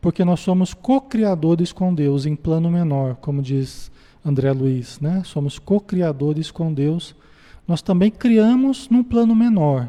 porque 0.00 0.24
nós 0.24 0.40
somos 0.40 0.74
co-criadores 0.74 1.72
com 1.72 1.94
Deus 1.94 2.26
em 2.26 2.34
plano 2.34 2.68
menor, 2.68 3.14
como 3.14 3.40
diz 3.40 3.88
André 4.24 4.52
Luiz, 4.52 4.98
né? 4.98 5.22
Somos 5.24 5.60
co-criadores 5.60 6.50
com 6.50 6.74
Deus. 6.74 7.14
Nós 7.66 7.82
também 7.82 8.10
criamos 8.10 8.88
num 8.88 9.02
plano 9.02 9.34
menor 9.34 9.88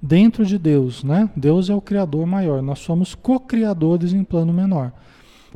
dentro 0.00 0.44
de 0.44 0.58
Deus, 0.58 1.04
né? 1.04 1.30
Deus 1.36 1.70
é 1.70 1.74
o 1.74 1.80
criador 1.80 2.26
maior, 2.26 2.60
nós 2.60 2.80
somos 2.80 3.14
co-criadores 3.14 4.12
em 4.12 4.24
plano 4.24 4.52
menor. 4.52 4.92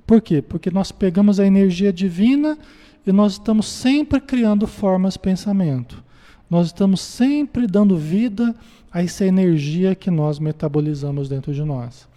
Por 0.06 0.20
quê? 0.20 0.40
Porque 0.40 0.70
nós 0.70 0.92
pegamos 0.92 1.40
a 1.40 1.46
energia 1.46 1.92
divina 1.92 2.56
e 3.04 3.10
nós 3.10 3.32
estamos 3.32 3.66
sempre 3.66 4.20
criando 4.20 4.66
formas 4.66 5.16
pensamento. 5.16 6.02
Nós 6.48 6.66
estamos 6.66 7.00
sempre 7.00 7.66
dando 7.66 7.96
vida 7.96 8.54
a 8.92 9.02
essa 9.02 9.24
energia 9.24 9.94
que 9.94 10.10
nós 10.10 10.38
metabolizamos 10.38 11.28
dentro 11.28 11.52
de 11.52 11.62
nós. 11.64 12.08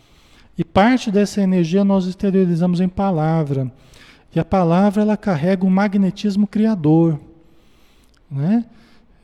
E 0.57 0.63
parte 0.63 1.09
dessa 1.09 1.41
energia 1.41 1.83
nós 1.83 2.05
exteriorizamos 2.05 2.79
em 2.79 2.87
palavra. 2.87 3.71
E 4.35 4.39
a 4.39 4.45
palavra 4.45 5.01
ela 5.01 5.17
carrega 5.17 5.65
um 5.65 5.69
magnetismo 5.69 6.45
criador, 6.45 7.19
né? 8.29 8.65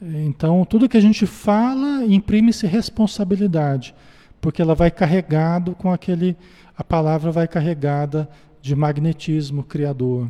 Então, 0.02 0.66
tudo 0.66 0.90
que 0.90 0.98
a 0.98 1.02
gente 1.02 1.26
fala 1.26 2.06
imprime-se 2.06 2.68
responsabilidade, 2.68 3.96
porque 4.42 4.62
ela 4.62 4.76
vai 4.76 4.92
carregado 4.92 5.74
com 5.76 5.92
aquele 5.92 6.36
a 6.78 6.84
palavra 6.84 7.32
vai 7.32 7.48
carregada 7.48 8.30
de 8.62 8.76
magnetismo 8.76 9.64
criador, 9.64 10.30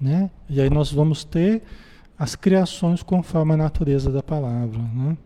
né? 0.00 0.30
E 0.48 0.60
aí 0.60 0.68
nós 0.68 0.92
vamos 0.92 1.24
ter 1.24 1.62
as 2.18 2.36
criações 2.36 3.02
conforme 3.02 3.54
a 3.54 3.56
natureza 3.56 4.10
da 4.10 4.22
palavra, 4.22 4.78
né? 4.78 5.16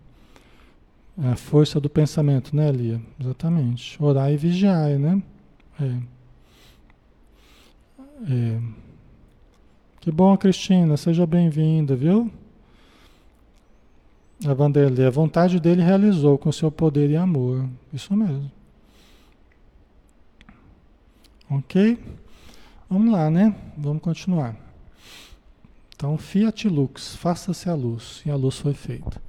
A 1.19 1.37
força 1.37 1.81
do 1.81 1.91
pensamento, 1.91 2.55
né, 2.55 2.71
Lia? 2.71 3.01
Exatamente. 3.21 4.03
Orar 4.03 4.33
e 4.33 4.37
vigiar, 4.37 4.91
né? 4.99 5.23
É. 5.81 5.97
É. 8.31 8.61
Que 10.01 10.11
bom, 10.11 10.37
Cristina. 10.37 10.97
Seja 10.97 11.27
bem-vinda, 11.27 11.95
viu? 11.95 12.31
A 14.45 14.55
Vanderlei, 14.55 15.07
a 15.07 15.11
vontade 15.11 15.61
dele 15.61 15.83
realizou 15.83 16.37
com 16.37 16.51
seu 16.51 16.71
poder 16.71 17.11
e 17.11 17.17
amor. 17.17 17.69
Isso 17.93 18.15
mesmo. 18.15 18.51
Ok? 21.49 21.99
Vamos 22.91 23.13
lá, 23.13 23.31
né? 23.31 23.55
Vamos 23.77 24.03
continuar. 24.03 24.57
Então, 25.95 26.19
Fiat 26.19 26.69
Lux, 26.69 27.15
faça-se 27.15 27.69
a 27.69 27.75
luz. 27.75 28.23
E 28.27 28.31
a 28.31 28.37
luz 28.37 28.59
foi 28.59 28.75
feita. 28.75 29.23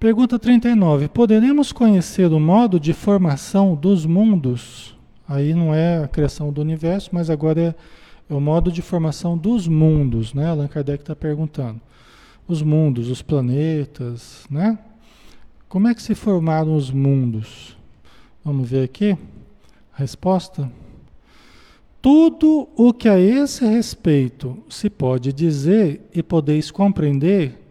Pergunta 0.00 0.38
39. 0.38 1.08
Poderemos 1.08 1.72
conhecer 1.72 2.32
o 2.32 2.40
modo 2.40 2.80
de 2.80 2.94
formação 2.94 3.74
dos 3.74 4.06
mundos? 4.06 4.96
Aí 5.28 5.52
não 5.52 5.74
é 5.74 6.02
a 6.04 6.08
criação 6.08 6.50
do 6.50 6.62
universo, 6.62 7.10
mas 7.12 7.28
agora 7.28 7.60
é, 7.60 7.74
é 8.30 8.34
o 8.34 8.40
modo 8.40 8.72
de 8.72 8.80
formação 8.80 9.36
dos 9.36 9.68
mundos, 9.68 10.32
né? 10.32 10.48
Allan 10.48 10.68
Kardec 10.68 11.02
está 11.02 11.14
perguntando 11.14 11.80
os 12.48 12.62
mundos, 12.62 13.10
os 13.10 13.20
planetas, 13.20 14.46
né? 14.50 14.78
Como 15.68 15.86
é 15.86 15.94
que 15.94 16.02
se 16.02 16.14
formaram 16.14 16.74
os 16.74 16.90
mundos? 16.90 17.76
Vamos 18.42 18.70
ver 18.70 18.84
aqui 18.84 19.12
a 19.92 19.98
resposta. 19.98 20.70
Tudo 22.00 22.66
o 22.74 22.94
que 22.94 23.08
a 23.08 23.20
esse 23.20 23.66
respeito 23.66 24.56
se 24.70 24.88
pode 24.88 25.30
dizer 25.30 26.08
e 26.14 26.22
podeis 26.22 26.70
compreender 26.70 27.62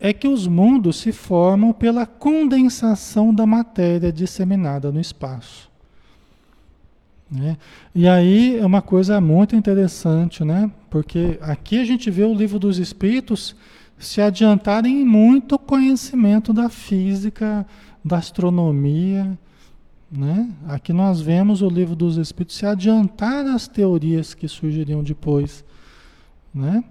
é 0.00 0.12
que 0.12 0.26
os 0.26 0.46
mundos 0.46 0.96
se 0.96 1.12
formam 1.12 1.72
pela 1.72 2.06
condensação 2.06 3.34
da 3.34 3.44
matéria 3.44 4.10
disseminada 4.10 4.90
no 4.90 5.00
espaço. 5.00 5.70
Né? 7.30 7.58
E 7.94 8.08
aí 8.08 8.58
é 8.58 8.64
uma 8.64 8.80
coisa 8.80 9.20
muito 9.20 9.56
interessante, 9.56 10.44
né? 10.44 10.70
Porque 10.88 11.38
aqui 11.40 11.80
a 11.80 11.84
gente 11.84 12.10
vê 12.10 12.22
o 12.22 12.34
livro 12.34 12.58
dos 12.58 12.78
Espíritos 12.78 13.56
se 14.04 14.20
adiantarem 14.20 15.02
em 15.02 15.04
muito 15.04 15.58
conhecimento 15.58 16.52
da 16.52 16.68
física, 16.68 17.66
da 18.04 18.18
astronomia. 18.18 19.38
Né? 20.10 20.50
Aqui 20.68 20.92
nós 20.92 21.20
vemos 21.20 21.62
o 21.62 21.68
livro 21.68 21.96
dos 21.96 22.16
Espíritos 22.16 22.56
se 22.56 22.66
adiantar 22.66 23.46
às 23.46 23.66
teorias 23.66 24.34
que 24.34 24.46
surgiriam 24.46 25.02
depois 25.02 25.64
né? 26.54 26.84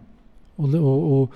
O, 0.57 0.65
o, 0.65 1.29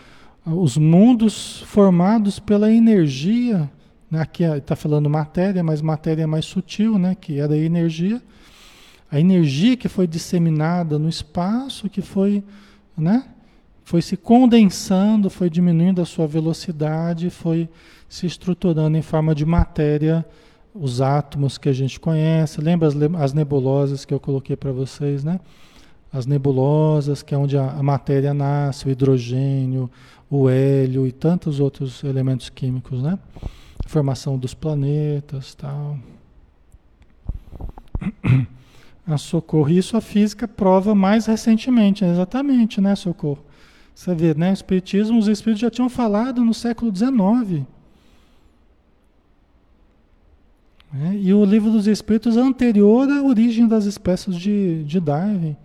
o, 0.46 0.64
os 0.64 0.78
mundos 0.78 1.62
formados 1.62 2.40
pela 2.40 2.72
energia, 2.72 3.72
né? 4.12 4.22
aqui 4.22 4.44
está 4.44 4.76
falando 4.76 5.10
matéria, 5.10 5.64
mas 5.64 5.82
matéria 5.82 6.24
é 6.24 6.28
mais 6.28 6.46
sutil, 6.46 7.00
né? 7.00 7.16
que 7.16 7.40
é 7.40 7.48
da 7.48 7.58
energia. 7.58 8.22
A 9.10 9.20
energia 9.20 9.78
que 9.78 9.88
foi 9.88 10.06
disseminada 10.06 11.00
no 11.00 11.08
espaço, 11.08 11.90
que 11.90 12.02
foi, 12.02 12.44
né? 12.98 13.24
Foi 13.88 14.02
se 14.02 14.18
condensando, 14.18 15.30
foi 15.30 15.50
diminuindo 15.50 16.02
a 16.02 16.06
sua 16.06 16.28
velocidade, 16.28 17.30
foi 17.30 17.70
se 18.10 18.26
estruturando 18.26 18.98
em 18.98 19.02
forma 19.02 19.34
de 19.34 19.46
matéria, 19.46 20.26
os 20.76 21.00
átomos 21.00 21.58
que 21.58 21.70
a 21.70 21.74
gente 21.74 21.98
conhece. 21.98 22.60
Lembra 22.60 22.90
as, 22.90 22.96
as 23.18 23.32
nebulosas 23.34 24.04
que 24.04 24.14
eu 24.14 24.20
coloquei 24.20 24.58
para 24.58 24.74
vocês, 24.74 25.24
né? 25.24 25.40
As 26.12 26.26
nebulosas, 26.26 27.24
que 27.24 27.34
é 27.34 27.38
onde 27.38 27.58
a, 27.58 27.72
a 27.72 27.82
matéria 27.82 28.34
nasce, 28.34 28.90
o 28.90 28.92
hidrogênio, 28.92 29.90
o 30.30 30.50
hélio 30.50 31.08
e 31.08 31.14
tantos 31.14 31.62
outros 31.62 32.04
elementos 32.04 32.50
químicos, 32.50 33.02
né? 33.02 33.18
Formação 33.86 34.38
dos 34.38 34.54
planetas, 34.54 35.56
tal. 35.56 35.98
A 39.08 39.18
socorro. 39.18 39.70
Isso 39.70 39.96
a 39.96 40.02
física 40.02 40.46
prova 40.46 40.94
mais 40.94 41.26
recentemente, 41.28 42.04
exatamente, 42.04 42.82
né, 42.82 42.94
socorro? 42.94 43.47
Você 43.98 44.14
vê, 44.14 44.36
né? 44.36 44.52
O 44.52 44.54
espiritismo, 44.54 45.18
os 45.18 45.28
espíritos 45.28 45.60
já 45.60 45.72
tinham 45.72 45.90
falado 45.90 46.46
no 46.46 46.54
século 46.54 46.96
XIX. 46.96 47.66
É, 50.94 51.16
e 51.16 51.34
o 51.34 51.44
livro 51.44 51.72
dos 51.72 51.88
Espíritos 51.88 52.38
é 52.38 52.40
anterior 52.40 53.10
à 53.10 53.24
origem 53.24 53.68
das 53.68 53.86
espécies 53.86 54.36
de, 54.36 54.84
de 54.84 55.00
Darwin, 55.00 55.58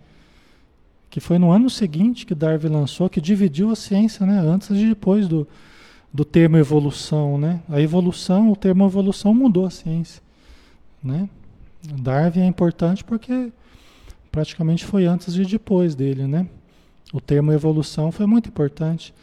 que 1.11 1.19
foi 1.19 1.37
no 1.37 1.51
ano 1.51 1.69
seguinte 1.69 2.25
que 2.25 2.33
Darwin 2.33 2.69
lançou, 2.69 3.07
que 3.07 3.21
dividiu 3.21 3.69
a 3.69 3.75
ciência, 3.75 4.25
né, 4.25 4.39
antes 4.39 4.71
e 4.71 4.87
depois 4.87 5.27
do, 5.27 5.47
do 6.11 6.25
termo 6.25 6.57
evolução. 6.57 7.37
Né? 7.37 7.61
A 7.69 7.79
evolução, 7.79 8.51
o 8.51 8.55
termo 8.55 8.83
evolução 8.83 9.31
mudou 9.31 9.67
a 9.67 9.69
ciência. 9.69 10.23
Né? 11.03 11.29
Darwin 12.01 12.41
é 12.41 12.47
importante 12.47 13.03
porque 13.03 13.53
praticamente 14.31 14.83
foi 14.83 15.05
antes 15.05 15.35
e 15.35 15.45
depois 15.45 15.93
dele. 15.93 16.25
Né? 16.25 16.47
O 17.13 17.21
termo 17.21 17.53
evolução 17.53 18.11
foi 18.11 18.25
muito 18.25 18.49
importante. 18.49 19.13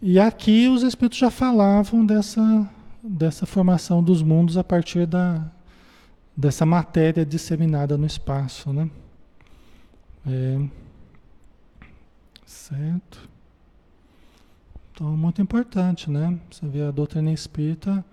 E 0.00 0.18
aqui 0.18 0.68
os 0.68 0.82
espíritos 0.82 1.18
já 1.18 1.30
falavam 1.30 2.06
dessa 2.06 2.70
dessa 3.02 3.46
formação 3.46 4.02
dos 4.02 4.22
mundos 4.22 4.56
a 4.56 4.64
partir 4.64 5.06
da, 5.06 5.44
dessa 6.36 6.66
matéria 6.66 7.24
disseminada 7.24 7.96
no 7.96 8.06
espaço, 8.06 8.72
né? 8.72 8.90
É, 10.26 10.60
certo. 12.44 13.28
Então, 14.92 15.16
muito 15.16 15.40
importante, 15.40 16.10
né? 16.10 16.38
Você 16.50 16.66
vê 16.66 16.82
a 16.82 16.90
doutrina 16.90 17.32
espírita, 17.32 18.04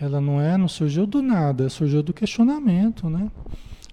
ela 0.00 0.20
não 0.20 0.40
é, 0.40 0.56
não 0.56 0.68
surgiu 0.68 1.06
do 1.06 1.20
nada, 1.20 1.68
surgiu 1.68 2.02
do 2.02 2.12
questionamento, 2.12 3.08
né? 3.10 3.30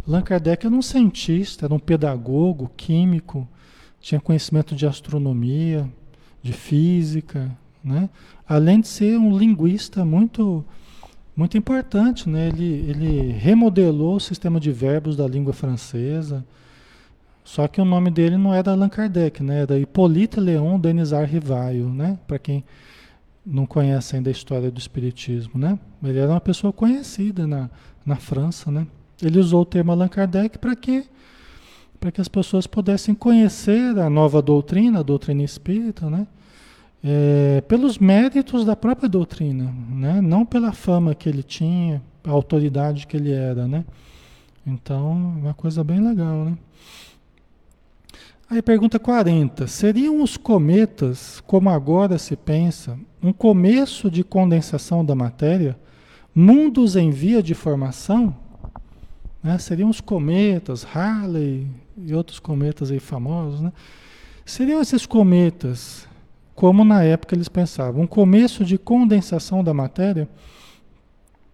Allan 0.07 0.21
Kardec 0.21 0.65
era 0.65 0.75
um 0.75 0.81
cientista, 0.81 1.65
era 1.65 1.73
um 1.73 1.79
pedagogo, 1.79 2.71
químico, 2.77 3.47
tinha 4.05 4.21
conhecimento 4.21 4.75
de 4.75 4.85
astronomia, 4.85 5.89
de 6.39 6.53
física, 6.53 7.51
né? 7.83 8.07
Além 8.47 8.79
de 8.79 8.87
ser 8.87 9.17
um 9.17 9.35
linguista 9.35 10.05
muito 10.05 10.63
muito 11.35 11.57
importante, 11.57 12.29
né? 12.29 12.49
Ele, 12.49 12.85
ele 12.87 13.31
remodelou 13.31 14.17
o 14.17 14.19
sistema 14.19 14.59
de 14.59 14.71
verbos 14.71 15.15
da 15.17 15.27
língua 15.27 15.53
francesa. 15.53 16.45
Só 17.43 17.67
que 17.67 17.81
o 17.81 17.85
nome 17.85 18.11
dele 18.11 18.37
não 18.37 18.53
era 18.53 18.71
Allan 18.71 18.89
Kardec, 18.89 19.41
né? 19.41 19.63
Era 19.63 19.79
Hippolyte 19.79 20.39
Léon 20.39 20.79
Denisard 20.79 21.31
Rivaio, 21.31 21.89
né? 21.89 22.19
Para 22.27 22.37
quem 22.37 22.63
não 23.43 23.65
conhece 23.65 24.15
ainda 24.15 24.29
a 24.29 24.31
história 24.31 24.69
do 24.69 24.77
espiritismo, 24.79 25.59
né? 25.59 25.79
Ele 26.03 26.19
era 26.19 26.29
uma 26.29 26.39
pessoa 26.41 26.71
conhecida 26.71 27.47
na, 27.47 27.71
na 28.05 28.17
França, 28.17 28.69
né? 28.69 28.85
Ele 29.19 29.39
usou 29.39 29.63
o 29.63 29.65
termo 29.65 29.91
Allan 29.91 30.09
Kardec 30.09 30.59
para 30.59 30.75
que 30.75 31.05
para 32.05 32.11
que 32.11 32.21
as 32.21 32.27
pessoas 32.27 32.67
pudessem 32.67 33.15
conhecer 33.15 33.97
a 33.97 34.11
nova 34.11 34.39
doutrina, 34.39 34.99
a 34.99 35.01
doutrina 35.01 35.41
espírita, 35.41 36.07
né? 36.07 36.27
é, 37.03 37.61
pelos 37.61 37.97
méritos 37.97 38.63
da 38.63 38.75
própria 38.75 39.09
doutrina, 39.09 39.73
né? 39.89 40.21
não 40.21 40.45
pela 40.45 40.71
fama 40.71 41.15
que 41.15 41.27
ele 41.27 41.41
tinha, 41.41 42.03
a 42.23 42.29
autoridade 42.29 43.07
que 43.07 43.17
ele 43.17 43.31
era. 43.31 43.67
Né? 43.67 43.83
Então, 44.67 45.13
uma 45.13 45.55
coisa 45.55 45.83
bem 45.83 45.99
legal. 45.99 46.45
Né? 46.45 46.57
Aí 48.51 48.61
pergunta 48.61 48.99
40. 48.99 49.65
Seriam 49.65 50.21
os 50.21 50.37
cometas, 50.37 51.41
como 51.47 51.71
agora 51.71 52.19
se 52.19 52.35
pensa, 52.35 52.99
um 53.19 53.33
começo 53.33 54.11
de 54.11 54.23
condensação 54.23 55.03
da 55.03 55.15
matéria, 55.15 55.75
mundos 56.35 56.95
em 56.95 57.09
via 57.09 57.41
de 57.41 57.55
formação? 57.55 58.35
Né? 59.41 59.57
Seriam 59.57 59.89
os 59.89 59.99
cometas, 59.99 60.85
Harley 60.85 61.67
e 61.97 62.13
outros 62.13 62.39
cometas 62.39 62.91
aí 62.91 62.99
famosos, 62.99 63.61
né? 63.61 63.71
Seriam 64.45 64.81
esses 64.81 65.05
cometas 65.05 66.07
como 66.53 66.85
na 66.85 67.03
época 67.03 67.35
eles 67.35 67.49
pensavam. 67.49 68.03
Um 68.03 68.07
começo 68.07 68.63
de 68.63 68.77
condensação 68.77 69.63
da 69.63 69.73
matéria, 69.73 70.29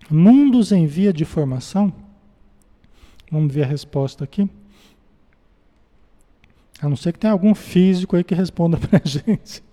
mundos 0.10 0.72
em 0.72 0.86
via 0.86 1.12
de 1.12 1.26
formação. 1.26 1.92
Vamos 3.32 3.54
ver 3.54 3.64
a 3.64 3.68
resposta 3.68 4.24
aqui. 4.24 4.50
A 6.82 6.90
não 6.90 6.96
ser 6.96 7.14
que 7.14 7.20
tenha 7.20 7.34
algum 7.34 7.56
físico 7.56 8.16
aí 8.16 8.24
que 8.24 8.36
responda 8.36 8.78
para 8.78 9.02
a 9.04 9.08
gente. 9.08 9.64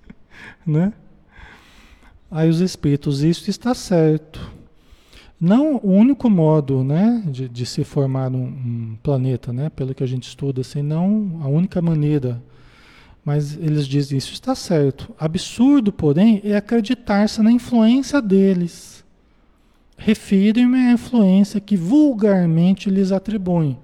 Né? 0.66 0.92
Aí 2.30 2.48
os 2.48 2.60
espíritos, 2.60 3.22
isso 3.22 3.50
está 3.50 3.74
certo. 3.74 4.57
Não 5.40 5.76
o 5.76 5.90
único 5.92 6.28
modo 6.28 6.82
né, 6.82 7.22
de, 7.26 7.48
de 7.48 7.64
se 7.64 7.84
formar 7.84 8.32
um, 8.32 8.44
um, 8.44 8.98
planeta, 9.02 9.52
né, 9.52 9.70
pelo 9.70 9.94
que 9.94 10.02
a 10.02 10.06
gente 10.06 10.28
estuda, 10.28 10.62
assim, 10.62 10.82
não 10.82 11.38
a 11.42 11.48
única 11.48 11.80
maneira 11.80 12.42
mas 13.28 13.58
eles 13.58 13.86
dizem 13.86 14.16
isso 14.16 14.32
está 14.32 14.54
certo. 14.54 15.14
Absurdo, 15.20 15.92
porém, 15.92 16.40
é 16.42 16.56
acreditar-se 16.56 17.42
na 17.42 17.52
influência 17.52 18.22
deles. 18.22 19.04
Refirem-me 19.98 20.78
à 20.78 20.92
influência 20.92 21.60
que 21.60 21.76
vulgarmente 21.76 22.88
lhes 22.88 23.12
atribuem, 23.12 23.78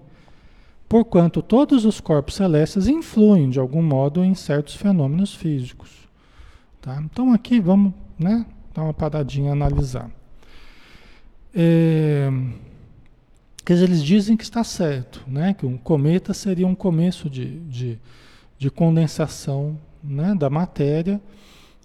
porquanto 0.89 1.43
todos 1.43 1.85
os 1.85 2.01
corpos 2.01 2.37
celestes 2.37 2.89
influem 2.89 3.51
de 3.51 3.61
algum 3.61 3.83
modo 3.83 4.25
em 4.25 4.35
certos 4.35 4.77
fenômenos 4.77 5.35
físicos. 5.35 5.91
Tá? 6.81 6.99
Então 7.05 7.31
aqui 7.31 7.61
vamos 7.61 7.93
né, 8.19 8.47
dar 8.73 8.85
uma 8.85 8.95
paradinha 8.95 9.53
analisar. 9.53 10.11
É, 11.55 12.31
eles 13.69 14.03
dizem 14.03 14.37
que 14.37 14.45
está 14.45 14.65
certo, 14.65 15.23
né, 15.27 15.55
que 15.55 15.65
um 15.65 15.77
cometa 15.77 16.35
seria 16.35 16.67
um 16.67 16.75
começo 16.75 17.31
de, 17.31 17.61
de 17.61 17.99
de 18.59 18.71
condensação 18.71 19.79
né, 20.03 20.35
da 20.35 20.49
matéria. 20.49 21.21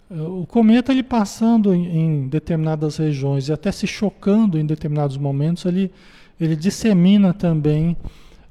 O 0.09 0.45
cometa, 0.45 0.91
ele 0.91 1.03
passando 1.03 1.73
em, 1.73 1.85
em, 1.85 2.27
determinadas 2.27 2.97
regiões 2.97 3.47
e 3.47 3.53
até 3.53 3.71
se 3.71 3.85
chocando 3.85 4.57
em 4.57 4.65
determinados 4.65 5.17
momentos, 5.17 5.65
ele, 5.65 5.91
ele 6.39 6.55
dissemina 6.55 7.33
também 7.33 7.95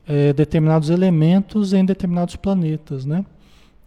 é, 0.07 0.33
determinados 0.33 0.91
elementos 0.91 1.73
em 1.73 1.85
determinados 1.85 2.37
planetas. 2.37 3.05
Né? 3.05 3.25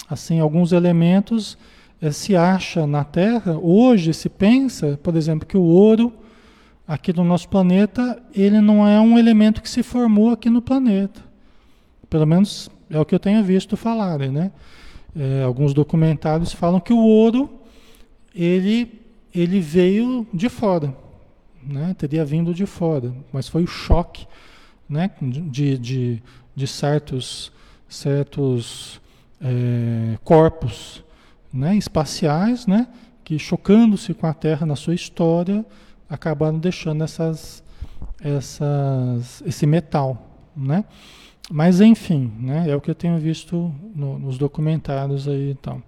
Assim, 0.09 0.39
alguns 0.39 0.71
elementos 0.71 1.57
é, 2.01 2.11
se 2.11 2.35
acha 2.35 2.85
na 2.85 3.03
Terra, 3.03 3.57
hoje 3.61 4.13
se 4.13 4.27
pensa, 4.27 4.99
por 5.01 5.15
exemplo, 5.15 5.47
que 5.47 5.57
o 5.57 5.63
ouro 5.63 6.11
aqui 6.91 7.13
no 7.13 7.23
nosso 7.23 7.47
planeta, 7.47 8.21
ele 8.35 8.59
não 8.59 8.85
é 8.85 8.99
um 8.99 9.17
elemento 9.17 9.61
que 9.61 9.69
se 9.69 9.81
formou 9.81 10.29
aqui 10.29 10.49
no 10.49 10.61
planeta. 10.61 11.21
Pelo 12.09 12.27
menos 12.27 12.69
é 12.89 12.99
o 12.99 13.05
que 13.05 13.15
eu 13.15 13.19
tenho 13.19 13.41
visto 13.41 13.77
falarem, 13.77 14.29
né? 14.29 14.51
É, 15.15 15.43
alguns 15.43 15.73
documentários 15.73 16.51
falam 16.51 16.81
que 16.81 16.91
o 16.91 16.99
ouro 16.99 17.49
ele, 18.35 19.01
ele 19.33 19.61
veio 19.61 20.27
de 20.33 20.49
fora, 20.49 20.93
né? 21.63 21.95
Teria 21.97 22.25
vindo 22.25 22.53
de 22.53 22.65
fora, 22.65 23.13
mas 23.31 23.47
foi 23.47 23.63
o 23.63 23.67
choque, 23.67 24.27
né? 24.89 25.11
De, 25.21 25.77
de, 25.77 26.23
de 26.53 26.67
certos 26.67 27.53
certos 27.87 28.99
é, 29.39 30.17
corpos, 30.25 31.05
né? 31.53 31.77
Espaciais, 31.77 32.67
né? 32.67 32.89
Que 33.23 33.39
chocando-se 33.39 34.13
com 34.13 34.27
a 34.27 34.33
Terra 34.33 34.65
na 34.65 34.75
sua 34.75 34.93
história 34.93 35.65
acabaram 36.11 36.59
deixando 36.59 37.05
essas, 37.05 37.63
essas 38.21 39.41
esse 39.45 39.65
metal, 39.65 40.29
né? 40.55 40.83
Mas 41.49 41.79
enfim, 41.79 42.31
né, 42.37 42.69
é 42.69 42.75
o 42.75 42.81
que 42.81 42.91
eu 42.91 42.95
tenho 42.95 43.17
visto 43.17 43.73
no, 43.95 44.19
nos 44.19 44.37
documentários 44.37 45.27
aí 45.27 45.51
e 45.51 45.55
tal. 45.55 45.81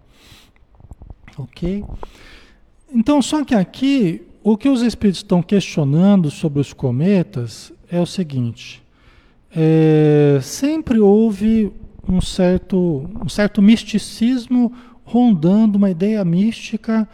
Ok? 1.38 1.84
Então, 2.92 3.22
só 3.22 3.44
que 3.44 3.54
aqui, 3.54 4.22
o 4.42 4.56
que 4.58 4.70
os 4.70 4.82
espíritos 4.82 5.20
estão 5.20 5.42
questionando 5.42 6.32
sobre 6.32 6.62
os 6.62 6.72
cometas 6.72 7.74
é 7.90 8.00
o 8.00 8.06
seguinte: 8.06 8.82
é, 9.54 10.40
sempre 10.42 11.00
houve 11.00 11.72
um 12.08 12.22
certo, 12.22 13.10
um 13.22 13.30
certo 13.30 13.62
misticismo 13.62 14.72
rondando, 15.04 15.78
uma 15.78 15.90
ideia 15.90 16.24
mística, 16.24 17.08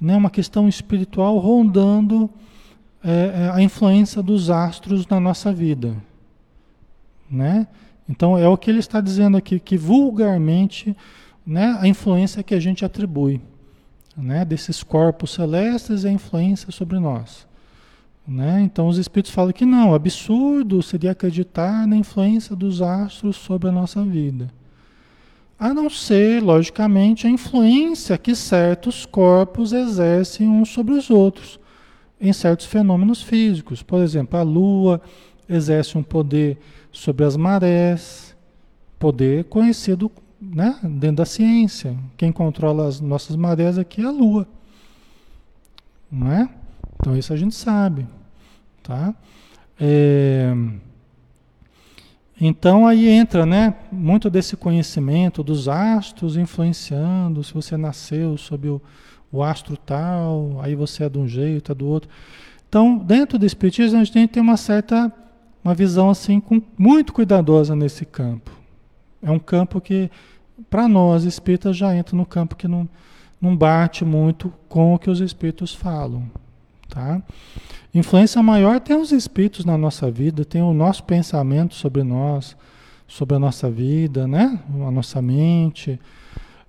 né, 0.00 0.16
uma 0.16 0.30
questão 0.30 0.68
espiritual 0.68 1.38
rondando 1.38 2.30
é, 3.04 3.44
é 3.44 3.50
a 3.52 3.60
influência 3.60 4.22
dos 4.22 4.50
astros 4.50 5.06
na 5.06 5.18
nossa 5.18 5.52
vida. 5.52 5.96
Né? 7.30 7.66
Então 8.08 8.36
é 8.36 8.48
o 8.48 8.56
que 8.56 8.70
ele 8.70 8.78
está 8.78 9.00
dizendo 9.00 9.36
aqui, 9.36 9.58
que 9.58 9.76
vulgarmente 9.76 10.96
né, 11.46 11.76
a 11.80 11.88
influência 11.88 12.42
que 12.42 12.54
a 12.54 12.60
gente 12.60 12.84
atribui 12.84 13.40
né, 14.16 14.44
desses 14.44 14.82
corpos 14.82 15.32
celestes 15.32 16.04
e 16.04 16.08
a 16.08 16.12
influência 16.12 16.70
sobre 16.70 16.98
nós. 16.98 17.46
Né? 18.26 18.60
Então 18.60 18.86
os 18.86 18.98
espíritos 18.98 19.32
falam 19.32 19.52
que 19.52 19.64
não, 19.64 19.94
absurdo 19.94 20.82
seria 20.82 21.10
acreditar 21.10 21.86
na 21.86 21.96
influência 21.96 22.54
dos 22.54 22.80
astros 22.80 23.36
sobre 23.36 23.68
a 23.68 23.72
nossa 23.72 24.04
vida. 24.04 24.50
A 25.58 25.72
não 25.72 25.88
ser, 25.88 26.42
logicamente, 26.42 27.26
a 27.26 27.30
influência 27.30 28.18
que 28.18 28.34
certos 28.34 29.06
corpos 29.06 29.72
exercem 29.72 30.48
uns 30.48 30.70
sobre 30.70 30.94
os 30.94 31.08
outros 31.08 31.61
em 32.22 32.32
certos 32.32 32.66
fenômenos 32.66 33.20
físicos. 33.20 33.82
Por 33.82 34.00
exemplo, 34.00 34.38
a 34.38 34.42
Lua 34.42 35.02
exerce 35.48 35.98
um 35.98 36.02
poder 36.04 36.56
sobre 36.92 37.24
as 37.24 37.36
marés, 37.36 38.36
poder 38.96 39.44
conhecido 39.44 40.10
né, 40.40 40.78
dentro 40.84 41.16
da 41.16 41.26
ciência. 41.26 41.98
Quem 42.16 42.30
controla 42.30 42.86
as 42.86 43.00
nossas 43.00 43.34
marés 43.34 43.76
aqui 43.76 44.00
é 44.00 44.04
a 44.04 44.10
Lua. 44.10 44.46
Não 46.10 46.30
é? 46.30 46.48
Então 46.94 47.16
isso 47.16 47.32
a 47.32 47.36
gente 47.36 47.56
sabe. 47.56 48.06
Tá? 48.84 49.12
É... 49.80 50.54
Então 52.40 52.86
aí 52.86 53.08
entra 53.08 53.44
né, 53.44 53.74
muito 53.90 54.30
desse 54.30 54.56
conhecimento 54.56 55.42
dos 55.42 55.68
astros 55.68 56.36
influenciando, 56.36 57.42
se 57.42 57.52
você 57.52 57.76
nasceu 57.76 58.36
sob 58.36 58.68
o, 58.68 58.82
o 59.32 59.42
astro 59.42 59.76
tal, 59.76 60.60
aí 60.60 60.74
você 60.74 61.04
é 61.04 61.08
de 61.08 61.18
um 61.18 61.26
jeito, 61.26 61.72
é 61.72 61.74
do 61.74 61.86
outro. 61.86 62.10
Então, 62.68 62.98
dentro 62.98 63.38
do 63.38 63.46
Espiritismo, 63.46 63.98
a 63.98 64.04
gente 64.04 64.28
tem 64.28 64.42
uma 64.42 64.58
certa, 64.58 65.10
uma 65.64 65.74
visão 65.74 66.10
assim, 66.10 66.38
com, 66.38 66.60
muito 66.76 67.12
cuidadosa 67.12 67.74
nesse 67.74 68.04
campo. 68.04 68.50
É 69.22 69.30
um 69.30 69.38
campo 69.38 69.80
que, 69.80 70.10
para 70.68 70.86
nós 70.86 71.24
espíritas, 71.24 71.76
já 71.76 71.94
entra 71.94 72.14
no 72.14 72.26
campo 72.26 72.56
que 72.56 72.68
não, 72.68 72.88
não 73.40 73.56
bate 73.56 74.04
muito 74.04 74.52
com 74.68 74.94
o 74.94 74.98
que 74.98 75.08
os 75.08 75.20
espíritos 75.20 75.74
falam. 75.74 76.30
Tá? 76.88 77.22
Influência 77.94 78.42
maior 78.42 78.80
tem 78.80 78.96
os 78.96 79.12
espíritos 79.12 79.64
na 79.64 79.78
nossa 79.78 80.10
vida, 80.10 80.44
tem 80.44 80.60
o 80.60 80.74
nosso 80.74 81.04
pensamento 81.04 81.74
sobre 81.74 82.02
nós, 82.02 82.56
sobre 83.06 83.36
a 83.36 83.38
nossa 83.38 83.70
vida, 83.70 84.26
né? 84.26 84.60
a 84.86 84.90
nossa 84.90 85.22
mente. 85.22 85.98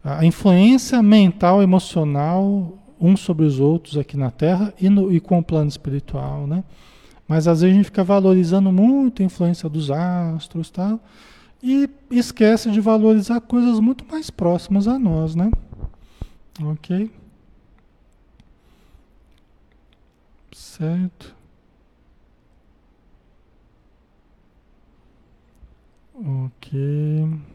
A 0.04 0.26
influência 0.26 1.02
mental, 1.02 1.64
emocional, 1.64 2.78
uns 3.00 3.22
sobre 3.22 3.46
os 3.46 3.60
outros 3.60 3.98
aqui 3.98 4.18
na 4.18 4.30
Terra 4.30 4.74
e, 4.80 4.90
no, 4.90 5.12
e 5.12 5.20
com 5.20 5.40
o 5.40 5.44
plano 5.44 5.70
espiritual. 5.70 6.46
Né? 6.46 6.64
Mas 7.28 7.48
às 7.48 7.62
vezes 7.62 7.74
a 7.74 7.78
gente 7.78 7.86
fica 7.86 8.04
valorizando 8.04 8.72
muito 8.72 9.22
a 9.22 9.26
influência 9.26 9.70
dos 9.70 9.90
astros 9.90 10.70
tal, 10.70 11.00
e 11.62 11.90
esquece 12.12 12.70
de 12.70 12.82
valorizar 12.82 13.40
coisas 13.40 13.80
muito 13.80 14.06
mais 14.12 14.30
próximas 14.30 14.88
a 14.88 15.00
nós. 15.00 15.36
Né? 15.36 15.50
Ok? 16.62 17.10
Certo. 20.52 21.34
Ok. 26.14 27.53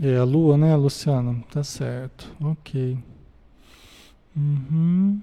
É 0.00 0.16
a 0.16 0.24
lua, 0.24 0.56
né, 0.56 0.74
Luciana? 0.74 1.36
Tá 1.50 1.62
certo. 1.62 2.28
Ok. 2.40 2.98
Uhum. 4.36 5.20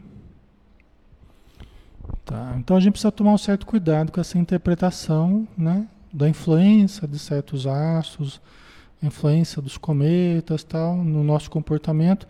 Tá. 2.24 2.55
Então 2.57 2.78
a 2.78 2.80
gente 2.80 2.93
precisa 2.93 3.11
tomar 3.11 3.34
um 3.34 3.38
certo 3.38 3.65
cuidado 3.65 4.11
com 4.11 4.22
essa 4.22 4.38
interpretação, 4.38 5.47
né? 5.57 5.88
Da 6.13 6.30
influência 6.30 7.07
de 7.07 7.19
certos 7.19 7.67
astros, 7.67 8.41
influência 9.03 9.61
dos 9.61 9.78
cometas, 9.78 10.63
tal, 10.63 10.95
no 10.95 11.24
nosso 11.24 11.49
comportamento. 11.49 12.28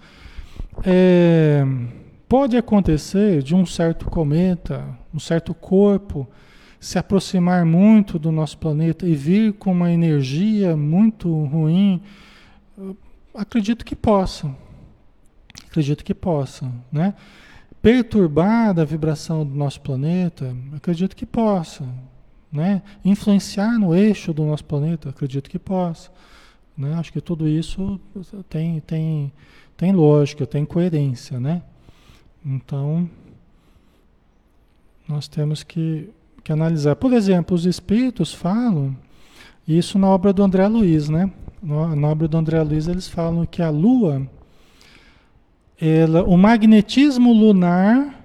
É, 0.83 1.63
pode 2.27 2.57
acontecer 2.57 3.43
de 3.43 3.53
um 3.53 3.65
certo 3.65 4.05
cometa, 4.05 4.83
um 5.13 5.19
certo 5.19 5.53
corpo, 5.53 6.27
se 6.79 6.97
aproximar 6.97 7.65
muito 7.65 8.17
do 8.17 8.31
nosso 8.31 8.57
planeta 8.57 9.07
e 9.07 9.13
vir 9.13 9.53
com 9.53 9.71
uma 9.71 9.91
energia 9.91 10.75
muito 10.75 11.31
ruim? 11.45 12.01
Acredito 13.33 13.85
que 13.85 13.95
possa. 13.95 14.53
Acredito 15.67 16.03
que 16.03 16.13
possa, 16.13 16.71
né? 16.91 17.13
Perturbar 17.81 18.77
a 18.79 18.83
vibração 18.83 19.45
do 19.45 19.55
nosso 19.55 19.81
planeta, 19.81 20.55
acredito 20.75 21.15
que 21.15 21.25
possa, 21.25 21.87
né? 22.51 22.81
Influenciar 23.03 23.79
no 23.79 23.95
eixo 23.95 24.33
do 24.33 24.45
nosso 24.45 24.65
planeta, 24.65 25.09
acredito 25.09 25.49
que 25.49 25.57
possa, 25.57 26.11
né? 26.77 26.93
Acho 26.95 27.11
que 27.11 27.21
tudo 27.21 27.47
isso 27.47 27.99
tem 28.49 28.79
tem 28.81 29.31
tem 29.77 29.91
lógica, 29.93 30.45
tem 30.45 30.63
coerência, 30.63 31.39
né? 31.39 31.63
Então, 32.45 33.09
nós 35.07 35.27
temos 35.27 35.63
que, 35.63 36.09
que 36.43 36.51
analisar. 36.51 36.95
Por 36.95 37.13
exemplo, 37.13 37.55
os 37.55 37.65
espíritos 37.65 38.33
falam, 38.33 38.95
isso 39.67 39.97
na 39.97 40.07
obra 40.07 40.31
do 40.31 40.43
André 40.43 40.67
Luiz, 40.67 41.09
né? 41.09 41.31
Na 41.61 42.07
obra 42.07 42.27
do 42.27 42.37
André 42.37 42.59
Luiz, 42.63 42.87
eles 42.87 43.07
falam 43.07 43.45
que 43.45 43.61
a 43.61 43.69
Lua, 43.69 44.27
ela, 45.79 46.23
o 46.23 46.35
magnetismo 46.35 47.31
lunar 47.31 48.19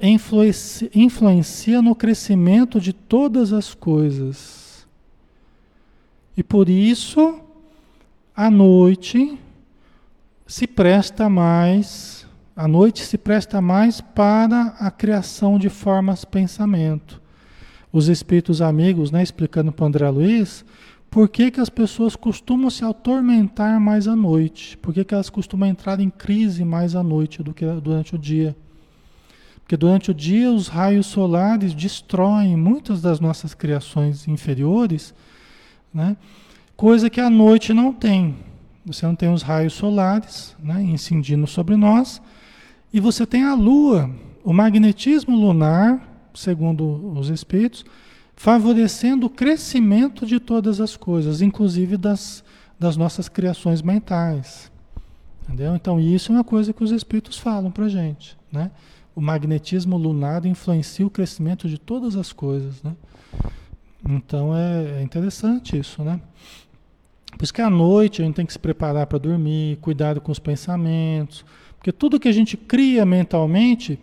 influencia, 0.00 0.90
influencia 0.92 1.80
no 1.80 1.94
crescimento 1.94 2.80
de 2.80 2.92
todas 2.92 3.52
as 3.52 3.72
coisas. 3.72 4.84
E 6.36 6.42
por 6.42 6.68
isso, 6.68 7.40
à 8.34 8.50
noite, 8.50 9.38
se 10.44 10.66
presta 10.66 11.28
mais, 11.28 12.26
a 12.56 12.66
noite 12.66 13.04
se 13.04 13.16
presta 13.16 13.60
mais 13.60 14.00
para 14.00 14.74
a 14.80 14.90
criação 14.90 15.56
de 15.56 15.68
formas 15.68 16.24
pensamento. 16.24 17.22
Os 17.92 18.08
espíritos 18.08 18.60
amigos, 18.60 19.12
né, 19.12 19.22
explicando 19.22 19.70
para 19.70 19.86
André 19.86 20.10
Luiz, 20.10 20.64
por 21.16 21.30
que, 21.30 21.50
que 21.50 21.60
as 21.62 21.70
pessoas 21.70 22.14
costumam 22.14 22.68
se 22.68 22.84
atormentar 22.84 23.80
mais 23.80 24.06
à 24.06 24.14
noite? 24.14 24.76
Por 24.76 24.92
que, 24.92 25.02
que 25.02 25.14
elas 25.14 25.30
costumam 25.30 25.66
entrar 25.66 25.98
em 25.98 26.10
crise 26.10 26.62
mais 26.62 26.94
à 26.94 27.02
noite 27.02 27.42
do 27.42 27.54
que 27.54 27.64
durante 27.80 28.14
o 28.14 28.18
dia? 28.18 28.54
Porque 29.62 29.78
durante 29.78 30.10
o 30.10 30.14
dia 30.14 30.52
os 30.52 30.68
raios 30.68 31.06
solares 31.06 31.72
destroem 31.72 32.54
muitas 32.54 33.00
das 33.00 33.18
nossas 33.18 33.54
criações 33.54 34.28
inferiores, 34.28 35.14
né? 35.94 36.18
coisa 36.76 37.08
que 37.08 37.18
à 37.18 37.30
noite 37.30 37.72
não 37.72 37.94
tem. 37.94 38.36
Você 38.84 39.06
não 39.06 39.16
tem 39.16 39.32
os 39.32 39.40
raios 39.40 39.72
solares 39.72 40.54
né, 40.62 40.82
incidindo 40.82 41.46
sobre 41.46 41.76
nós. 41.76 42.20
E 42.92 43.00
você 43.00 43.24
tem 43.24 43.42
a 43.42 43.54
Lua, 43.54 44.10
o 44.44 44.52
magnetismo 44.52 45.34
lunar, 45.34 45.98
segundo 46.34 47.10
os 47.18 47.30
espíritos, 47.30 47.86
favorecendo 48.36 49.26
o 49.26 49.30
crescimento 49.30 50.26
de 50.26 50.38
todas 50.38 50.80
as 50.80 50.94
coisas, 50.94 51.40
inclusive 51.40 51.96
das, 51.96 52.44
das 52.78 52.96
nossas 52.96 53.28
criações 53.28 53.80
mentais. 53.80 54.70
Entendeu? 55.42 55.74
Então, 55.74 55.98
isso 55.98 56.30
é 56.30 56.34
uma 56.34 56.44
coisa 56.44 56.72
que 56.72 56.84
os 56.84 56.90
espíritos 56.90 57.38
falam 57.38 57.70
para 57.70 57.88
gente. 57.88 58.36
Né? 58.52 58.70
O 59.14 59.20
magnetismo 59.20 59.96
lunar 59.96 60.44
influencia 60.44 61.06
o 61.06 61.10
crescimento 61.10 61.68
de 61.68 61.78
todas 61.78 62.14
as 62.14 62.32
coisas. 62.32 62.82
Né? 62.82 62.94
Então, 64.06 64.54
é, 64.54 65.00
é 65.00 65.02
interessante 65.02 65.78
isso, 65.78 66.02
né? 66.04 66.20
Por 67.36 67.44
isso 67.44 67.52
que 67.52 67.60
à 67.60 67.68
noite 67.68 68.22
a 68.22 68.24
gente 68.24 68.34
tem 68.34 68.46
que 68.46 68.52
se 68.52 68.58
preparar 68.58 69.06
para 69.06 69.18
dormir, 69.18 69.76
cuidado 69.80 70.20
com 70.20 70.32
os 70.32 70.38
pensamentos, 70.38 71.44
porque 71.76 71.92
tudo 71.92 72.18
que 72.18 72.28
a 72.28 72.32
gente 72.32 72.56
cria 72.56 73.04
mentalmente 73.04 73.98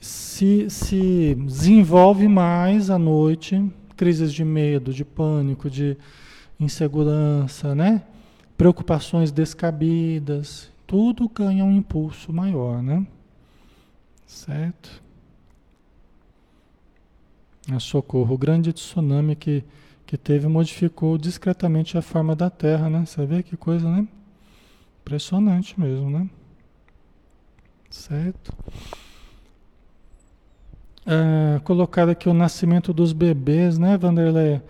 se, 0.00 0.68
se 0.70 1.34
desenvolve 1.34 2.28
mais 2.28 2.90
à 2.90 2.98
noite, 2.98 3.64
crises 3.96 4.32
de 4.32 4.44
medo, 4.44 4.92
de 4.92 5.04
pânico, 5.04 5.68
de 5.68 5.96
insegurança, 6.58 7.74
né? 7.74 8.02
preocupações 8.56 9.30
descabidas, 9.30 10.70
tudo 10.86 11.28
ganha 11.28 11.64
um 11.64 11.76
impulso 11.76 12.32
maior, 12.32 12.82
né? 12.82 13.06
Certo? 14.26 15.02
A 17.70 17.78
socorro, 17.78 18.34
o 18.34 18.38
grande 18.38 18.72
tsunami 18.72 19.36
que 19.36 19.64
que 20.08 20.16
teve 20.16 20.48
modificou 20.48 21.18
discretamente 21.18 21.98
a 21.98 22.00
forma 22.00 22.34
da 22.34 22.48
Terra, 22.48 22.88
né? 22.88 23.04
Você 23.04 23.26
vê 23.26 23.42
que 23.42 23.58
coisa, 23.58 23.86
né? 23.90 24.08
Impressionante 25.02 25.78
mesmo, 25.78 26.08
né? 26.08 26.30
Certo? 27.90 28.56
É, 31.10 31.58
colocar 31.60 32.06
aqui 32.06 32.28
o 32.28 32.34
nascimento 32.34 32.92
dos 32.92 33.14
bebês, 33.14 33.78
né, 33.78 33.96
Vanderlei? 33.96 34.60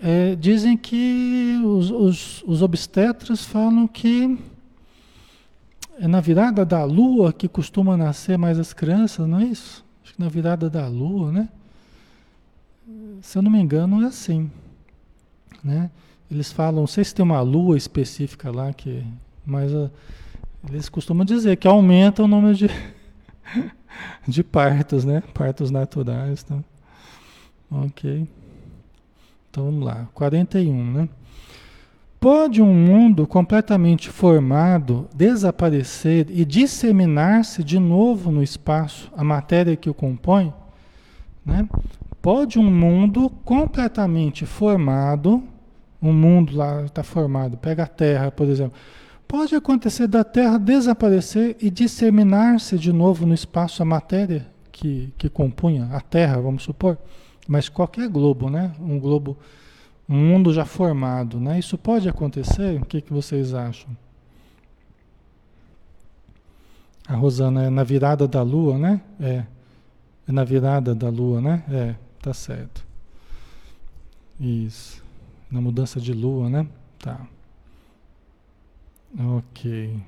É, 0.00 0.34
dizem 0.34 0.78
que 0.78 1.60
os, 1.62 1.90
os, 1.90 2.42
os 2.46 2.62
obstetras 2.62 3.44
falam 3.44 3.86
que 3.86 4.38
é 6.00 6.08
na 6.08 6.20
virada 6.20 6.64
da 6.64 6.84
lua 6.84 7.32
que 7.34 7.46
costuma 7.46 7.96
nascer 7.98 8.38
mais 8.38 8.58
as 8.58 8.72
crianças, 8.72 9.28
não 9.28 9.40
é 9.40 9.44
isso? 9.44 9.84
Acho 10.02 10.14
que 10.14 10.20
na 10.20 10.28
virada 10.28 10.70
da 10.70 10.88
lua, 10.88 11.30
né? 11.30 11.48
Se 13.20 13.36
eu 13.36 13.42
não 13.42 13.50
me 13.50 13.60
engano, 13.60 14.02
é 14.04 14.06
assim, 14.06 14.50
né? 15.62 15.90
Eles 16.30 16.50
falam, 16.50 16.80
não 16.80 16.86
sei 16.86 17.04
se 17.04 17.14
tem 17.14 17.24
uma 17.24 17.40
lua 17.40 17.76
específica 17.76 18.50
lá 18.50 18.72
que, 18.72 19.04
mas 19.44 19.72
uh, 19.72 19.90
eles 20.68 20.88
costumam 20.88 21.26
dizer 21.26 21.56
que 21.56 21.68
aumenta 21.68 22.22
o 22.22 22.28
número 22.28 22.54
de 22.54 22.70
de 24.26 24.42
partos, 24.42 25.04
né? 25.04 25.22
Partos 25.34 25.70
naturais, 25.70 26.42
tá? 26.42 26.56
OK. 27.70 28.26
Então 29.50 29.64
vamos 29.66 29.84
lá, 29.84 30.08
41, 30.14 30.92
né? 30.92 31.08
Pode 32.20 32.60
um 32.60 32.74
mundo 32.74 33.28
completamente 33.28 34.10
formado 34.10 35.08
desaparecer 35.14 36.26
e 36.30 36.44
disseminar-se 36.44 37.62
de 37.62 37.78
novo 37.78 38.32
no 38.32 38.42
espaço, 38.42 39.10
a 39.16 39.22
matéria 39.22 39.76
que 39.76 39.88
o 39.88 39.94
compõe? 39.94 40.52
Né? 41.46 41.68
Pode 42.20 42.58
um 42.58 42.68
mundo 42.68 43.30
completamente 43.44 44.44
formado, 44.44 45.42
um 46.02 46.12
mundo 46.12 46.56
lá 46.56 46.82
está 46.82 47.04
formado, 47.04 47.56
pega 47.56 47.84
a 47.84 47.86
Terra, 47.86 48.32
por 48.32 48.48
exemplo. 48.48 48.76
Pode 49.28 49.54
acontecer 49.54 50.06
da 50.06 50.24
Terra 50.24 50.58
desaparecer 50.58 51.54
e 51.60 51.68
disseminar-se 51.68 52.78
de 52.78 52.92
novo 52.92 53.26
no 53.26 53.34
espaço, 53.34 53.82
a 53.82 53.84
matéria 53.84 54.46
que, 54.72 55.12
que 55.18 55.28
compunha 55.28 55.90
a 55.92 56.00
Terra, 56.00 56.40
vamos 56.40 56.62
supor? 56.62 56.96
Mas 57.46 57.68
qualquer 57.68 58.08
globo, 58.08 58.48
né? 58.48 58.72
Um 58.80 58.98
globo 58.98 59.36
um 60.08 60.16
mundo 60.16 60.52
já 60.54 60.64
formado, 60.64 61.38
né? 61.38 61.58
Isso 61.58 61.76
pode 61.76 62.08
acontecer? 62.08 62.80
O 62.80 62.86
que, 62.86 63.02
que 63.02 63.12
vocês 63.12 63.52
acham? 63.52 63.94
A 67.06 67.14
Rosana 67.14 67.64
é 67.64 67.70
na 67.70 67.84
virada 67.84 68.26
da 68.26 68.42
lua, 68.42 68.78
né? 68.78 69.00
É. 69.20 69.44
É 70.26 70.32
na 70.32 70.44
virada 70.44 70.94
da 70.94 71.10
lua, 71.10 71.40
né? 71.40 71.64
É, 71.70 71.94
tá 72.22 72.32
certo. 72.32 72.86
Isso. 74.40 75.02
Na 75.50 75.60
mudança 75.60 76.00
de 76.00 76.14
lua, 76.14 76.48
né? 76.48 76.66
Tá. 76.98 77.26
Ok. 79.16 80.02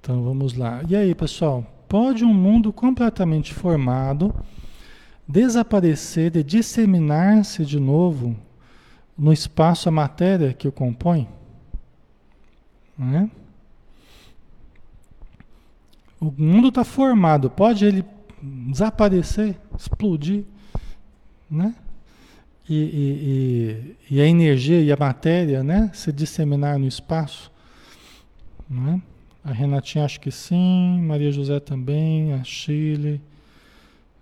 Então 0.00 0.22
vamos 0.22 0.54
lá. 0.54 0.82
E 0.88 0.94
aí, 0.94 1.14
pessoal? 1.14 1.66
Pode 1.88 2.24
um 2.24 2.32
mundo 2.32 2.72
completamente 2.72 3.54
formado 3.54 4.34
desaparecer 5.26 6.36
e 6.36 6.42
disseminar-se 6.42 7.64
de 7.64 7.80
novo 7.80 8.36
no 9.18 9.32
espaço 9.32 9.88
a 9.88 9.92
matéria 9.92 10.52
que 10.52 10.68
o 10.68 10.72
compõe? 10.72 11.28
Né? 12.96 13.30
O 16.20 16.30
mundo 16.30 16.68
está 16.68 16.84
formado, 16.84 17.50
pode 17.50 17.84
ele 17.84 18.04
desaparecer, 18.40 19.58
explodir, 19.76 20.44
né? 21.50 21.74
E, 22.68 22.74
e, 22.74 24.16
e, 24.16 24.20
a 24.20 24.26
energia 24.26 24.80
e 24.80 24.90
a 24.90 24.96
matéria, 24.96 25.62
né? 25.62 25.90
Se 25.94 26.12
disseminar 26.12 26.78
no 26.78 26.86
espaço, 26.86 27.50
né? 28.68 29.00
A 29.44 29.52
Renatinha 29.52 30.04
acho 30.04 30.18
que 30.18 30.32
sim, 30.32 31.00
Maria 31.02 31.30
José 31.30 31.60
também, 31.60 32.32
a 32.32 32.42
Chile. 32.42 33.20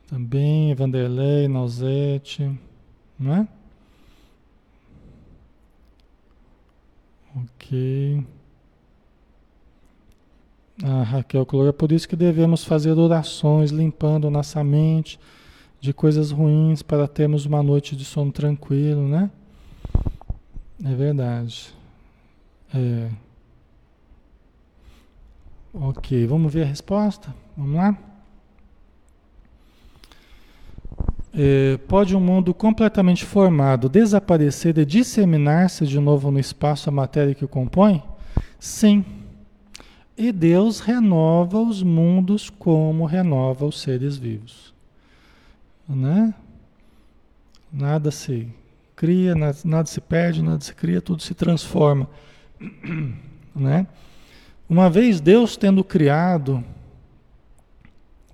Também, 0.07 0.75
Vanderlei, 0.75 1.49
Nausete, 1.49 2.51
não 3.19 3.35
é? 3.35 3.49
Ok. 7.35 8.25
Ah, 10.83 11.03
Raquel 11.03 11.47
colocou, 11.47 11.69
é 11.69 11.73
por 11.73 11.91
isso 11.91 12.09
que 12.09 12.17
devemos 12.17 12.65
fazer 12.65 12.93
orações 12.93 13.71
limpando 13.71 14.31
nossa 14.31 14.63
mente 14.63 15.19
de 15.85 15.93
coisas 15.93 16.31
ruins 16.31 16.81
para 16.83 17.07
termos 17.07 17.45
uma 17.45 17.63
noite 17.63 17.95
de 17.95 18.07
sono 18.07 18.33
tranquilo, 18.33 19.07
né? 19.07 19.31
É 20.83 20.95
verdade. 20.95 21.75
É. 22.75 23.11
Ok, 25.75 26.27
vamos 26.27 26.51
ver 26.51 26.63
a 26.63 26.67
resposta? 26.67 27.35
Vamos 27.55 27.77
lá? 27.77 27.99
É, 31.35 31.77
pode 31.87 32.17
um 32.17 32.21
mundo 32.21 32.55
completamente 32.55 33.27
formado 33.27 33.87
desaparecer 33.87 34.79
e 34.79 34.87
disseminar-se 34.87 35.87
de 35.87 36.01
novo 36.01 36.31
no 36.31 36.41
espaço 36.41 36.89
a 36.89 36.93
matéria 36.93 37.35
que 37.35 37.45
o 37.45 37.49
compõe? 37.49 38.03
Sim. 38.59 39.05
E 40.17 40.33
Deus 40.33 40.81
renova 40.81 41.61
os 41.61 41.83
mundos 41.83 42.49
como 42.49 43.05
renova 43.05 43.67
os 43.67 43.83
seres 43.83 44.17
vivos. 44.17 44.74
Né? 45.89 46.35
Nada 47.73 48.11
se 48.11 48.49
cria, 48.97 49.35
nada, 49.35 49.57
nada 49.65 49.87
se 49.87 50.01
perde, 50.01 50.43
nada 50.43 50.61
se 50.61 50.75
cria, 50.75 51.01
tudo 51.01 51.23
se 51.23 51.35
transforma. 51.35 52.09
Né? 53.57 53.87
Uma 54.69 54.91
vez 54.91 55.21
Deus 55.21 55.57
tendo 55.57 55.85
criado 55.85 56.65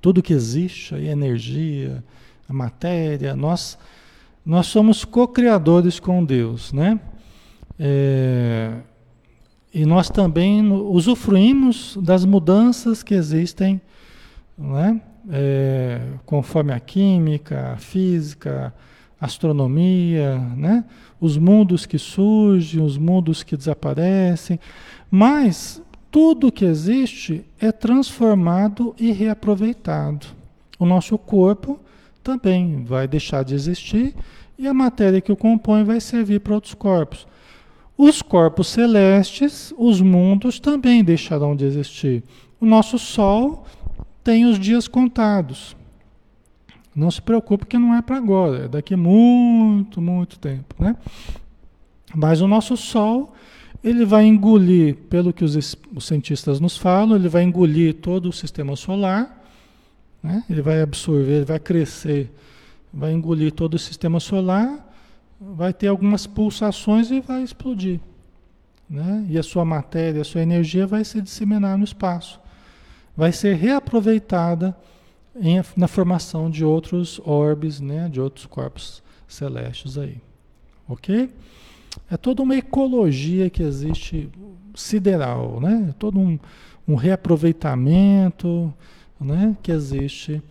tudo 0.00 0.22
que 0.22 0.32
existe, 0.32 0.94
aí, 0.94 1.08
energia, 1.08 2.02
a 2.48 2.52
matéria, 2.52 3.36
nós, 3.36 3.78
nós 4.44 4.66
somos 4.66 5.04
co-criadores 5.04 6.00
com 6.00 6.24
Deus, 6.24 6.72
né? 6.72 6.98
É, 7.78 8.78
e 9.72 9.84
nós 9.84 10.08
também 10.08 10.72
usufruímos 10.72 11.96
das 12.00 12.24
mudanças 12.24 13.02
que 13.02 13.14
existem, 13.14 13.80
né? 14.56 15.00
É, 15.28 16.00
conforme 16.24 16.72
a 16.72 16.80
química, 16.80 17.72
a 17.72 17.76
física, 17.76 18.72
a 19.20 19.26
astronomia, 19.26 20.38
né? 20.56 20.84
os 21.20 21.36
mundos 21.36 21.84
que 21.84 21.98
surgem, 21.98 22.82
os 22.82 22.96
mundos 22.96 23.42
que 23.42 23.56
desaparecem, 23.56 24.58
mas 25.10 25.82
tudo 26.10 26.50
que 26.50 26.64
existe 26.64 27.44
é 27.60 27.70
transformado 27.70 28.94
e 28.98 29.12
reaproveitado. 29.12 30.26
O 30.78 30.86
nosso 30.86 31.16
corpo 31.18 31.78
também 32.22 32.84
vai 32.84 33.06
deixar 33.06 33.44
de 33.44 33.54
existir 33.54 34.14
e 34.58 34.66
a 34.66 34.74
matéria 34.74 35.20
que 35.20 35.32
o 35.32 35.36
compõe 35.36 35.84
vai 35.84 36.00
servir 36.00 36.40
para 36.40 36.54
outros 36.54 36.74
corpos. 36.74 37.26
Os 37.96 38.22
corpos 38.22 38.68
celestes, 38.68 39.74
os 39.76 40.00
mundos 40.00 40.58
também 40.58 41.04
deixarão 41.04 41.54
de 41.54 41.66
existir. 41.66 42.24
O 42.58 42.64
nosso 42.64 42.98
Sol 42.98 43.66
tem 44.22 44.46
os 44.46 44.58
dias 44.58 44.86
contados. 44.88 45.76
Não 46.94 47.10
se 47.10 47.22
preocupe 47.22 47.66
que 47.66 47.78
não 47.78 47.94
é 47.94 48.02
para 48.02 48.16
agora, 48.16 48.64
é 48.64 48.68
daqui 48.68 48.96
muito, 48.96 50.00
muito 50.00 50.38
tempo, 50.38 50.74
né? 50.78 50.96
Mas 52.14 52.40
o 52.40 52.48
nosso 52.48 52.76
Sol, 52.76 53.32
ele 53.82 54.04
vai 54.04 54.26
engolir, 54.26 54.96
pelo 55.08 55.32
que 55.32 55.44
os, 55.44 55.76
os 55.94 56.04
cientistas 56.04 56.58
nos 56.58 56.76
falam, 56.76 57.16
ele 57.16 57.28
vai 57.28 57.44
engolir 57.44 57.94
todo 57.94 58.28
o 58.28 58.32
sistema 58.32 58.74
solar 58.74 59.40
né? 60.22 60.44
Ele 60.48 60.60
vai 60.60 60.82
absorver, 60.82 61.36
ele 61.36 61.44
vai 61.44 61.58
crescer, 61.58 62.30
vai 62.92 63.12
engolir 63.12 63.52
todo 63.52 63.74
o 63.74 63.78
sistema 63.78 64.20
solar, 64.20 64.86
vai 65.40 65.72
ter 65.72 65.88
algumas 65.88 66.26
pulsações 66.26 67.10
e 67.10 67.20
vai 67.20 67.42
explodir. 67.42 68.00
Né? 68.88 69.26
E 69.28 69.38
a 69.38 69.42
sua 69.42 69.64
matéria, 69.64 70.20
a 70.20 70.24
sua 70.24 70.42
energia 70.42 70.86
vai 70.86 71.04
se 71.04 71.20
disseminar 71.22 71.78
no 71.78 71.84
espaço. 71.84 72.40
Vai 73.16 73.32
ser 73.32 73.54
reaproveitada 73.56 74.76
em, 75.36 75.62
na 75.76 75.88
formação 75.88 76.50
de 76.50 76.64
outros 76.64 77.20
orbes, 77.24 77.80
né? 77.80 78.08
de 78.08 78.20
outros 78.20 78.46
corpos 78.46 79.02
celestes 79.28 79.98
aí. 79.98 80.16
Ok? 80.88 81.30
É 82.10 82.16
toda 82.16 82.42
uma 82.42 82.56
ecologia 82.56 83.50
que 83.50 83.62
existe 83.62 84.28
sideral, 84.74 85.60
né? 85.60 85.88
É 85.90 85.92
todo 85.92 86.18
um, 86.18 86.38
um 86.86 86.94
reaproveitamento 86.94 88.72
né, 89.20 89.56
que 89.62 89.70
existe 89.70 90.42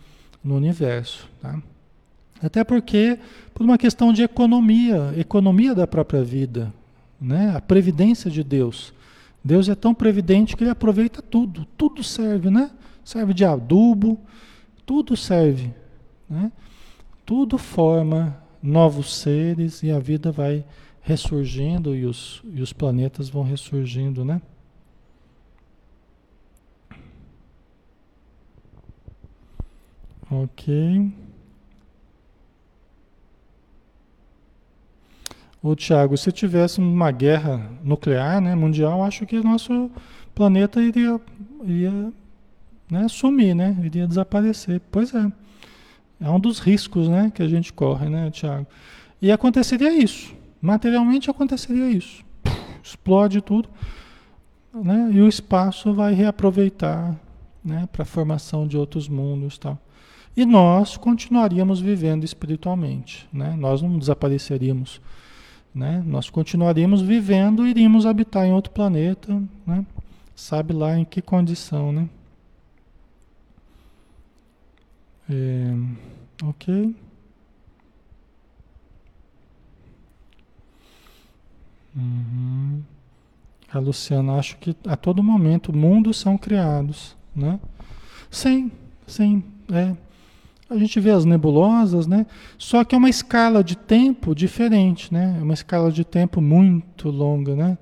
no 0.42 0.56
universo. 0.56 1.28
Tá? 1.40 1.60
Até 2.42 2.64
porque, 2.64 3.18
por 3.52 3.64
uma 3.64 3.76
questão 3.76 4.12
de 4.12 4.22
economia, 4.22 5.12
economia 5.16 5.74
da 5.74 5.86
própria 5.86 6.22
vida, 6.22 6.72
né, 7.20 7.52
a 7.54 7.60
previdência 7.60 8.30
de 8.30 8.42
Deus. 8.42 8.94
Deus 9.42 9.68
é 9.68 9.74
tão 9.74 9.94
previdente 9.94 10.56
que 10.56 10.62
ele 10.62 10.70
aproveita 10.70 11.22
tudo, 11.22 11.64
tudo 11.76 12.04
serve, 12.04 12.50
né? 12.50 12.70
Serve 13.02 13.32
de 13.32 13.44
adubo, 13.44 14.20
tudo 14.84 15.16
serve, 15.16 15.72
né? 16.28 16.52
Tudo 17.24 17.56
forma 17.56 18.36
novos 18.62 19.14
seres 19.16 19.82
e 19.82 19.90
a 19.90 19.98
vida 19.98 20.30
vai 20.30 20.64
ressurgindo 21.00 21.96
e 21.96 22.04
os, 22.04 22.42
e 22.52 22.60
os 22.60 22.72
planetas 22.72 23.28
vão 23.28 23.42
ressurgindo, 23.42 24.24
né? 24.24 24.42
Ok. 30.30 31.12
Ô 35.62 35.74
Tiago, 35.74 36.16
se 36.16 36.32
tivesse 36.32 36.80
uma 36.80 37.10
guerra 37.10 37.70
nuclear, 37.84 38.40
né, 38.40 38.54
mundial, 38.54 39.04
acho 39.04 39.26
que 39.26 39.40
nosso 39.40 39.90
planeta 40.34 40.80
iria, 40.80 41.20
iria 41.62 42.12
né, 42.90 43.06
sumir, 43.08 43.54
né? 43.54 43.76
Iria 43.84 44.06
desaparecer. 44.06 44.80
Pois 44.90 45.14
é. 45.14 45.30
É 46.20 46.28
um 46.28 46.40
dos 46.40 46.58
riscos 46.58 47.08
né, 47.08 47.30
que 47.34 47.42
a 47.42 47.48
gente 47.48 47.72
corre, 47.72 48.08
né, 48.08 48.30
Tiago? 48.30 48.66
E 49.20 49.30
aconteceria 49.30 49.92
isso. 49.92 50.34
Materialmente 50.60 51.30
aconteceria 51.30 51.90
isso. 51.90 52.24
Explode 52.82 53.40
tudo. 53.40 53.68
Né, 54.72 55.10
e 55.12 55.20
o 55.20 55.28
espaço 55.28 55.92
vai 55.92 56.14
reaproveitar 56.14 57.18
né, 57.64 57.88
para 57.92 58.02
a 58.02 58.06
formação 58.06 58.66
de 58.66 58.76
outros 58.76 59.08
mundos 59.08 59.58
tal. 59.58 59.78
E 60.36 60.46
nós 60.46 60.96
continuaríamos 60.96 61.80
vivendo 61.80 62.24
espiritualmente. 62.24 63.28
Né? 63.32 63.54
Nós 63.58 63.82
não 63.82 63.98
desapareceríamos. 63.98 65.00
Né? 65.74 66.02
Nós 66.06 66.28
continuaríamos 66.28 67.00
vivendo 67.00 67.66
iríamos 67.66 68.04
habitar 68.06 68.44
em 68.46 68.52
outro 68.52 68.72
planeta. 68.72 69.40
Né? 69.66 69.86
Sabe 70.34 70.72
lá 70.72 70.98
em 70.98 71.04
que 71.04 71.22
condição, 71.22 71.92
né? 71.92 72.08
É, 75.28 76.44
ok. 76.44 76.94
Uhum. 81.94 82.82
A 83.72 83.78
Luciana, 83.78 84.34
acho 84.34 84.56
que 84.58 84.76
a 84.86 84.96
todo 84.96 85.22
momento 85.22 85.72
mundos 85.72 86.18
são 86.18 86.36
criados, 86.36 87.16
né? 87.34 87.60
Sim, 88.28 88.72
sim, 89.06 89.44
é. 89.72 89.94
A 90.70 90.78
gente 90.78 91.00
vê 91.00 91.10
as 91.10 91.24
nebulosas, 91.24 92.06
né? 92.06 92.24
Só 92.56 92.84
que 92.84 92.94
é 92.94 92.98
uma 92.98 93.10
escala 93.10 93.62
de 93.62 93.76
tempo 93.76 94.34
diferente, 94.34 95.12
né? 95.12 95.36
É 95.38 95.42
uma 95.42 95.54
escala 95.54 95.90
de 95.90 96.04
tempo 96.04 96.40
muito 96.40 97.10
longa, 97.10 97.56
né? 97.56 97.76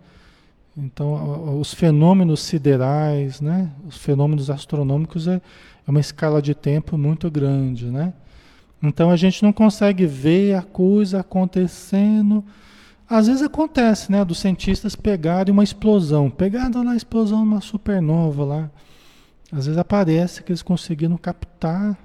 Então, 0.76 1.59
os 1.61 1.74
fenômenos 1.74 2.41
siderais, 2.41 3.41
né? 3.41 3.70
Os 3.86 3.99
fenômenos 3.99 4.49
astronômicos 4.49 5.28
é, 5.28 5.34
é 5.86 5.91
uma 5.91 6.01
escala 6.01 6.41
de 6.41 6.55
tempo 6.55 6.97
muito 6.97 7.30
grande, 7.30 7.86
né? 7.86 8.14
Então 8.82 9.11
a 9.11 9.16
gente 9.16 9.43
não 9.43 9.53
consegue 9.53 10.07
ver 10.07 10.55
a 10.55 10.62
coisa 10.62 11.20
acontecendo. 11.20 12.45
Às 13.09 13.26
vezes 13.26 13.43
acontece, 13.43 14.12
né, 14.12 14.24
dos 14.24 14.39
cientistas 14.39 14.95
pegarem 14.95 15.53
uma 15.53 15.64
explosão, 15.64 16.30
pegaram 16.30 16.84
lá 16.84 16.93
a 16.93 16.97
explosão 16.97 17.43
uma 17.43 17.61
supernova 17.61 18.45
lá. 18.45 18.70
Às 19.51 19.66
vezes 19.66 19.78
aparece 19.78 20.43
que 20.43 20.53
eles 20.53 20.62
conseguiram 20.62 21.16
captar, 21.16 21.99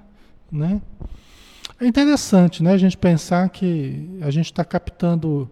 né? 0.54 0.80
É 1.80 1.86
interessante, 1.86 2.62
né, 2.62 2.72
a 2.72 2.78
gente 2.78 2.96
pensar 2.96 3.48
que 3.48 4.08
a 4.20 4.30
gente 4.30 4.46
está 4.46 4.64
captando 4.64 5.50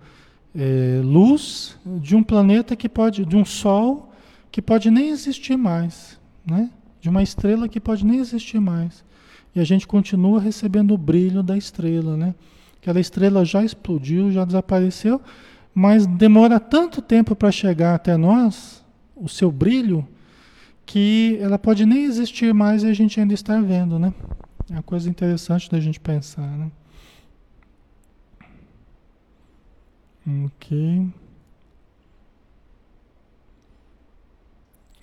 é, 0.54 1.00
luz 1.02 1.76
de 1.84 2.14
um 2.14 2.22
planeta 2.22 2.76
que 2.76 2.88
pode, 2.88 3.24
de 3.24 3.36
um 3.36 3.44
sol 3.44 4.12
que 4.50 4.62
pode 4.62 4.90
nem 4.90 5.08
existir 5.08 5.56
mais, 5.56 6.18
né? 6.46 6.70
de 7.02 7.08
uma 7.08 7.22
estrela 7.22 7.68
que 7.68 7.80
pode 7.80 8.06
nem 8.06 8.20
existir 8.20 8.60
mais. 8.60 9.04
E 9.54 9.60
a 9.60 9.64
gente 9.64 9.86
continua 9.88 10.40
recebendo 10.40 10.94
o 10.94 10.98
brilho 10.98 11.42
da 11.42 11.58
estrela, 11.58 12.16
né? 12.16 12.32
Aquela 12.80 13.00
estrela 13.00 13.44
já 13.44 13.62
explodiu, 13.64 14.30
já 14.30 14.44
desapareceu, 14.44 15.20
mas 15.74 16.06
demora 16.06 16.60
tanto 16.60 17.02
tempo 17.02 17.34
para 17.34 17.50
chegar 17.50 17.96
até 17.96 18.16
nós, 18.16 18.84
o 19.16 19.28
seu 19.28 19.50
brilho, 19.50 20.06
que 20.86 21.38
ela 21.40 21.58
pode 21.58 21.84
nem 21.84 22.04
existir 22.04 22.54
mais 22.54 22.84
e 22.84 22.86
a 22.86 22.94
gente 22.94 23.18
ainda 23.18 23.34
está 23.34 23.60
vendo, 23.60 23.98
né? 23.98 24.14
É 24.72 24.76
uma 24.76 24.82
coisa 24.82 25.06
interessante 25.06 25.70
da 25.70 25.78
gente 25.78 26.00
pensar, 26.00 26.46
né? 26.46 26.72
Ok. 30.46 31.10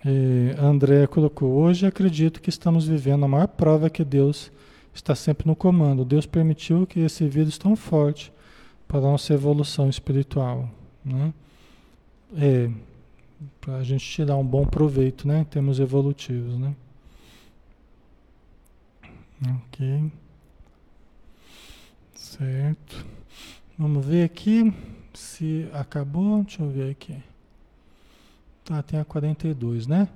É, 0.03 0.55
André 0.59 1.05
colocou: 1.05 1.51
Hoje 1.51 1.85
acredito 1.85 2.41
que 2.41 2.49
estamos 2.49 2.87
vivendo 2.87 3.25
a 3.25 3.27
maior 3.27 3.47
prova 3.47 3.91
que 3.91 4.03
Deus 4.03 4.51
está 4.91 5.13
sempre 5.13 5.45
no 5.45 5.55
comando. 5.55 6.03
Deus 6.03 6.25
permitiu 6.25 6.87
que 6.87 7.01
esse 7.01 7.27
vírus 7.27 7.59
tão 7.59 7.75
forte 7.75 8.33
para 8.87 8.97
a 8.97 9.01
nossa 9.03 9.35
evolução 9.35 9.87
espiritual. 9.87 10.67
Né? 11.05 11.31
É, 12.35 12.71
para 13.61 13.75
a 13.75 13.83
gente 13.83 14.03
tirar 14.03 14.35
um 14.35 14.45
bom 14.45 14.65
proveito 14.65 15.27
né, 15.27 15.41
em 15.41 15.45
termos 15.45 15.79
evolutivos. 15.79 16.57
Né? 16.57 16.73
Ok. 19.41 20.11
Certo. 22.13 23.05
Vamos 23.77 24.05
ver 24.05 24.25
aqui 24.25 24.73
se 25.13 25.67
acabou. 25.73 26.43
Deixa 26.43 26.61
eu 26.61 26.69
ver 26.69 26.91
aqui. 26.91 27.15
Tá, 28.65 28.83
tem 28.83 28.99
a 28.99 29.05
42, 29.05 29.87
né? 29.87 30.07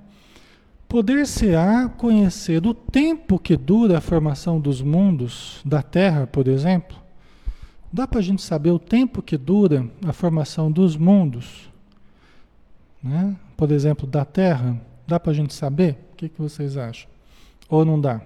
Poder-se-á 0.88 1.88
conhecer 1.88 2.64
o 2.66 2.74
tempo 2.74 3.38
que 3.38 3.56
dura 3.56 3.98
a 3.98 4.00
formação 4.00 4.60
dos 4.60 4.80
mundos 4.80 5.60
da 5.64 5.82
Terra, 5.82 6.26
por 6.26 6.46
exemplo? 6.46 6.96
Dá 7.92 8.06
para 8.06 8.18
a 8.18 8.22
gente 8.22 8.42
saber 8.42 8.70
o 8.70 8.78
tempo 8.78 9.22
que 9.22 9.36
dura 9.36 9.88
a 10.06 10.12
formação 10.12 10.70
dos 10.70 10.96
mundos? 10.96 11.70
Né? 13.02 13.36
Por 13.56 13.72
exemplo, 13.72 14.06
da 14.06 14.24
Terra? 14.24 14.80
Dá 15.06 15.18
para 15.18 15.32
a 15.32 15.34
gente 15.34 15.54
saber? 15.54 15.98
O 16.12 16.16
que, 16.16 16.28
que 16.28 16.40
vocês 16.40 16.76
acham? 16.76 17.08
Ou 17.68 17.84
não 17.84 18.00
dá? 18.00 18.20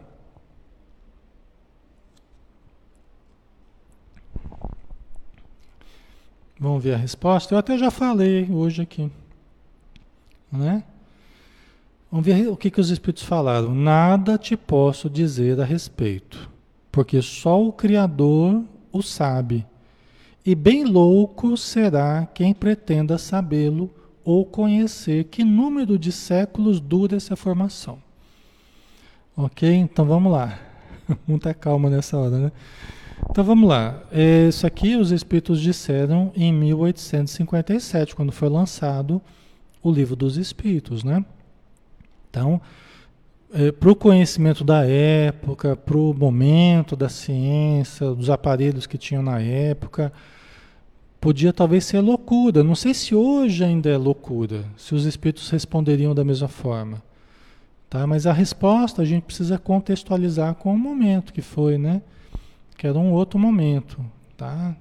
Vamos 6.59 6.83
ver 6.83 6.95
a 6.95 6.97
resposta? 6.97 7.55
Eu 7.55 7.59
até 7.59 7.79
já 7.79 7.91
falei 7.91 8.49
hoje 8.51 8.83
aqui. 8.83 9.11
Né? 10.51 10.83
Vamos 12.11 12.27
ver 12.27 12.49
o 12.49 12.57
que, 12.57 12.71
que 12.71 12.81
os 12.81 12.91
Espíritos 12.91 13.23
falaram. 13.23 13.75
Nada 13.75 14.37
te 14.37 14.57
posso 14.57 15.09
dizer 15.09 15.61
a 15.61 15.65
respeito, 15.65 16.51
porque 16.91 17.23
só 17.23 17.63
o 17.63 17.73
Criador 17.73 18.65
o 18.91 19.03
sabe. 19.03 19.65
E 20.45 20.55
bem 20.55 20.85
louco 20.85 21.57
será 21.57 22.27
quem 22.27 22.55
pretenda 22.55 23.19
sabê-lo 23.19 23.91
ou 24.25 24.45
conhecer 24.45 25.25
que 25.25 25.45
número 25.45 25.99
de 25.99 26.11
séculos 26.11 26.81
dura 26.81 27.17
essa 27.17 27.37
formação. 27.37 27.99
Ok? 29.37 29.71
Então 29.71 30.05
vamos 30.07 30.33
lá. 30.33 30.59
Muita 31.27 31.55
calma 31.55 31.89
nessa 31.89 32.17
hora, 32.17 32.39
né? 32.39 32.53
Então 33.31 33.45
vamos 33.45 33.69
lá. 33.69 34.03
Isso 34.49 34.67
aqui 34.67 34.97
os 34.97 35.11
Espíritos 35.11 35.61
disseram 35.61 36.33
em 36.35 36.53
1857, 36.53 38.15
quando 38.15 38.33
foi 38.33 38.49
lançado 38.49 39.21
o 39.83 39.91
livro 39.91 40.17
dos 40.17 40.37
Espíritos, 40.37 41.05
né? 41.05 41.25
Então, 42.31 42.61
é, 43.53 43.73
para 43.73 43.91
o 43.91 43.97
conhecimento 43.97 44.63
da 44.63 44.85
época, 44.85 45.77
para 45.77 45.97
o 45.97 46.13
momento 46.13 46.95
da 46.95 47.09
ciência, 47.09 48.11
dos 48.11 48.29
aparelhos 48.29 48.87
que 48.87 48.99
tinham 48.99 49.23
na 49.23 49.41
época, 49.41 50.13
podia 51.21 51.53
talvez 51.53 51.85
ser 51.85 52.01
loucura. 52.01 52.63
Não 52.63 52.75
sei 52.75 52.93
se 52.93 53.15
hoje 53.15 53.65
ainda 53.65 53.89
é 53.89 53.97
loucura, 53.97 54.65
se 54.77 54.95
os 54.95 55.07
espíritos 55.07 55.49
responderiam 55.51 56.15
da 56.15 56.25
mesma 56.25 56.49
forma. 56.49 57.03
Tá? 57.89 58.07
Mas 58.07 58.27
a 58.27 58.33
resposta 58.33 59.03
a 59.03 59.05
gente 59.05 59.23
precisa 59.23 59.59
contextualizar 59.59 60.55
com 60.55 60.75
o 60.75 60.79
momento 60.79 61.33
que 61.33 61.41
foi, 61.41 61.79
né? 61.79 62.03
Que 62.79 62.87
era 62.87 62.99
um 62.99 63.13
outro 63.13 63.39
momento, 63.39 64.03
tá? 64.37 64.75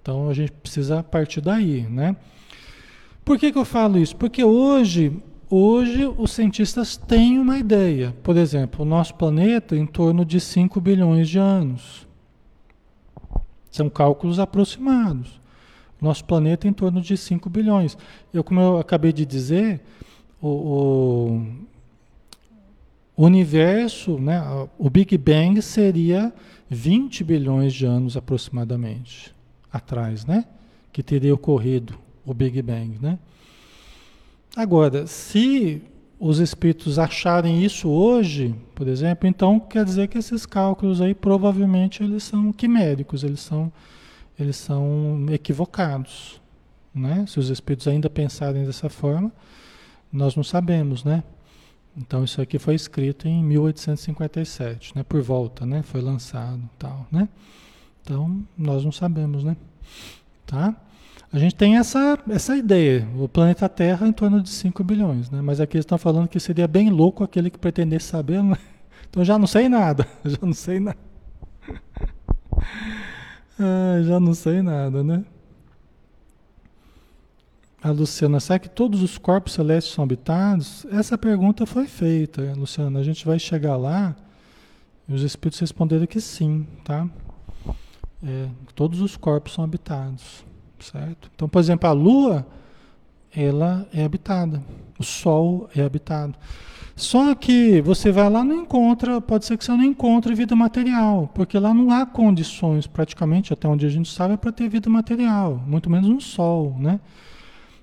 Então 0.00 0.28
a 0.28 0.34
gente 0.34 0.52
precisa 0.52 1.02
partir 1.02 1.40
daí, 1.40 1.88
né? 1.88 2.14
Por 3.24 3.38
que, 3.38 3.50
que 3.50 3.58
eu 3.58 3.64
falo 3.64 3.98
isso? 3.98 4.14
Porque 4.14 4.44
hoje, 4.44 5.16
hoje 5.48 6.04
os 6.18 6.32
cientistas 6.32 6.98
têm 6.98 7.38
uma 7.38 7.58
ideia. 7.58 8.14
Por 8.22 8.36
exemplo, 8.36 8.84
o 8.84 8.88
nosso 8.88 9.14
planeta 9.14 9.74
em 9.74 9.86
torno 9.86 10.22
de 10.22 10.38
5 10.38 10.80
bilhões 10.80 11.28
de 11.28 11.38
anos. 11.38 12.06
São 13.70 13.88
cálculos 13.88 14.38
aproximados. 14.38 15.40
Nosso 16.00 16.24
planeta 16.24 16.68
em 16.68 16.72
torno 16.74 17.00
de 17.00 17.16
5 17.16 17.48
bilhões. 17.48 17.96
Eu, 18.34 18.44
como 18.44 18.60
eu 18.60 18.78
acabei 18.78 19.14
de 19.14 19.24
dizer, 19.24 19.80
o, 20.42 20.48
o, 20.48 21.46
o 23.20 23.26
universo, 23.26 24.18
né, 24.18 24.42
o 24.78 24.88
Big 24.88 25.18
Bang 25.18 25.60
seria 25.60 26.32
20 26.70 27.22
bilhões 27.22 27.74
de 27.74 27.84
anos 27.84 28.16
aproximadamente 28.16 29.34
atrás, 29.70 30.24
né? 30.24 30.46
Que 30.90 31.02
teria 31.02 31.34
ocorrido 31.34 31.98
o 32.24 32.32
Big 32.32 32.62
Bang, 32.62 32.98
né? 32.98 33.18
Agora, 34.56 35.06
se 35.06 35.82
os 36.18 36.38
espíritos 36.38 36.98
acharem 36.98 37.62
isso 37.62 37.90
hoje, 37.90 38.54
por 38.74 38.88
exemplo, 38.88 39.28
então 39.28 39.60
quer 39.60 39.84
dizer 39.84 40.08
que 40.08 40.16
esses 40.16 40.46
cálculos 40.46 41.02
aí 41.02 41.14
provavelmente 41.14 42.02
eles 42.02 42.22
são 42.22 42.50
quiméricos, 42.50 43.22
eles 43.22 43.40
são 43.40 43.70
eles 44.38 44.56
são 44.56 45.26
equivocados, 45.30 46.40
né? 46.94 47.26
Se 47.28 47.38
os 47.38 47.50
espíritos 47.50 47.86
ainda 47.86 48.08
pensarem 48.08 48.64
dessa 48.64 48.88
forma, 48.88 49.30
nós 50.10 50.34
não 50.34 50.42
sabemos, 50.42 51.04
né? 51.04 51.22
Então 51.96 52.24
isso 52.24 52.40
aqui 52.40 52.58
foi 52.58 52.74
escrito 52.74 53.26
em 53.26 53.42
1857, 53.44 54.96
né? 54.96 55.02
Por 55.02 55.20
volta, 55.22 55.66
né? 55.66 55.82
Foi 55.82 56.00
lançado, 56.00 56.60
tal, 56.78 57.06
né? 57.10 57.28
Então 58.02 58.42
nós 58.56 58.84
não 58.84 58.92
sabemos, 58.92 59.44
né? 59.44 59.56
Tá? 60.46 60.74
A 61.32 61.38
gente 61.38 61.54
tem 61.54 61.76
essa, 61.76 62.18
essa 62.28 62.56
ideia, 62.56 63.06
o 63.16 63.28
planeta 63.28 63.68
Terra 63.68 64.06
em 64.06 64.12
torno 64.12 64.42
de 64.42 64.50
5 64.50 64.82
bilhões, 64.82 65.30
né? 65.30 65.40
Mas 65.40 65.60
aqui 65.60 65.76
eles 65.76 65.84
estão 65.84 65.98
falando 65.98 66.26
que 66.26 66.40
seria 66.40 66.66
bem 66.66 66.90
louco 66.90 67.22
aquele 67.22 67.50
que 67.50 67.58
pretendesse 67.58 68.06
saber, 68.06 68.42
né? 68.42 68.56
Então 69.08 69.24
já 69.24 69.36
não 69.36 69.46
sei 69.46 69.68
nada, 69.68 70.06
já 70.24 70.38
não 70.42 70.52
sei 70.52 70.80
nada. 70.80 70.98
Ah, 73.62 74.00
já 74.02 74.18
não 74.18 74.32
sei 74.32 74.62
nada, 74.62 75.04
né? 75.04 75.22
A 77.82 77.90
Luciana, 77.90 78.38
será 78.40 78.58
que 78.58 78.68
todos 78.68 79.02
os 79.02 79.16
corpos 79.16 79.54
celestes 79.54 79.94
são 79.94 80.04
habitados? 80.04 80.86
Essa 80.92 81.16
pergunta 81.16 81.64
foi 81.64 81.86
feita, 81.86 82.52
Luciana. 82.54 82.98
A 82.98 83.02
gente 83.02 83.24
vai 83.24 83.38
chegar 83.38 83.74
lá 83.78 84.14
e 85.08 85.14
os 85.14 85.22
espíritos 85.22 85.60
responderam 85.60 86.06
que 86.06 86.20
sim, 86.20 86.66
tá? 86.84 87.08
É, 88.22 88.48
todos 88.74 89.00
os 89.00 89.16
corpos 89.16 89.54
são 89.54 89.64
habitados, 89.64 90.44
certo? 90.78 91.30
Então, 91.34 91.48
por 91.48 91.58
exemplo, 91.58 91.88
a 91.88 91.92
Lua, 91.92 92.46
ela 93.34 93.88
é 93.94 94.04
habitada. 94.04 94.62
O 94.98 95.02
Sol 95.02 95.66
é 95.74 95.80
habitado. 95.80 96.34
Só 96.94 97.34
que 97.34 97.80
você 97.80 98.12
vai 98.12 98.28
lá 98.28 98.40
e 98.40 98.44
não 98.44 98.56
encontra, 98.56 99.22
pode 99.22 99.46
ser 99.46 99.56
que 99.56 99.64
você 99.64 99.72
não 99.72 99.82
encontre 99.82 100.34
vida 100.34 100.54
material, 100.54 101.30
porque 101.34 101.58
lá 101.58 101.72
não 101.72 101.90
há 101.90 102.04
condições, 102.04 102.86
praticamente, 102.86 103.54
até 103.54 103.66
onde 103.66 103.86
a 103.86 103.88
gente 103.88 104.12
sabe, 104.12 104.36
para 104.36 104.52
ter 104.52 104.68
vida 104.68 104.90
material, 104.90 105.64
muito 105.66 105.88
menos 105.88 106.10
no 106.10 106.20
Sol, 106.20 106.76
né? 106.78 107.00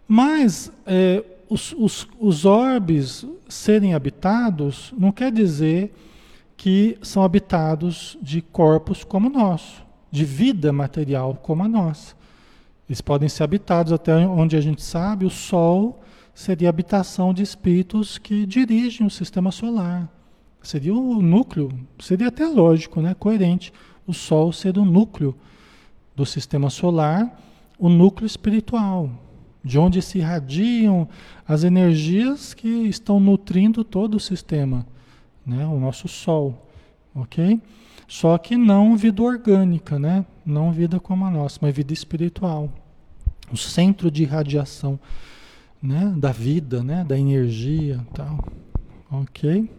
Mas 0.08 0.72
é, 0.86 1.24
os, 1.50 1.74
os, 1.78 2.08
os 2.20 2.46
orbes 2.46 3.26
serem 3.50 3.94
habitados 3.94 4.94
não 4.98 5.12
quer 5.12 5.32
dizer 5.32 5.94
que 6.56 6.98
são 7.02 7.24
habitados 7.24 8.18
de 8.22 8.42
corpos 8.42 9.04
como 9.04 9.28
o 9.28 9.32
nosso, 9.32 9.84
de 10.12 10.26
vida 10.26 10.74
material 10.74 11.40
como 11.42 11.64
a 11.64 11.68
nossa. 11.68 12.16
Eles 12.90 13.02
podem 13.02 13.28
ser 13.28 13.44
habitados 13.44 13.92
até 13.92 14.16
onde 14.16 14.56
a 14.56 14.62
gente 14.62 14.82
sabe, 14.82 15.26
o 15.26 15.30
Sol 15.30 16.02
seria 16.34 16.70
a 16.70 16.72
habitação 16.72 17.34
de 17.34 17.44
espíritos 17.44 18.18
que 18.18 18.46
dirigem 18.46 19.06
o 19.06 19.10
sistema 19.10 19.52
solar. 19.52 20.10
Seria 20.64 20.94
o 20.94 21.22
núcleo, 21.22 21.70
seria 22.00 22.30
até 22.30 22.46
lógico, 22.46 23.02
né? 23.02 23.14
coerente, 23.14 23.74
o 24.06 24.14
Sol 24.14 24.52
ser 24.52 24.78
o 24.78 24.86
núcleo 24.86 25.36
do 26.16 26.26
sistema 26.26 26.70
solar, 26.70 27.40
o 27.78 27.90
núcleo 27.90 28.26
espiritual, 28.26 29.12
de 29.68 29.78
onde 29.78 30.02
se 30.02 30.20
irradiam 30.20 31.08
as 31.46 31.64
energias 31.64 32.54
que 32.54 32.68
estão 32.68 33.20
nutrindo 33.20 33.84
todo 33.84 34.16
o 34.16 34.20
sistema, 34.20 34.88
né? 35.46 35.66
o 35.66 35.78
nosso 35.78 36.08
Sol, 36.08 36.70
ok? 37.14 37.62
Só 38.08 38.38
que 38.38 38.56
não 38.56 38.96
vida 38.96 39.22
orgânica, 39.22 40.00
né? 40.00 40.26
não 40.46 40.72
vida 40.72 41.00
como 41.00 41.26
a 41.26 41.30
nossa, 41.30 41.60
mas 41.62 41.76
vida 41.76 41.92
espiritual, 41.92 42.72
o 43.52 43.58
centro 43.58 44.10
de 44.10 44.24
irradiação 44.24 44.98
né? 45.82 46.14
da 46.18 46.32
vida, 46.32 46.82
né? 46.82 47.04
da 47.04 47.20
energia 47.20 48.00
tal, 48.14 48.48
ok? 49.12 49.70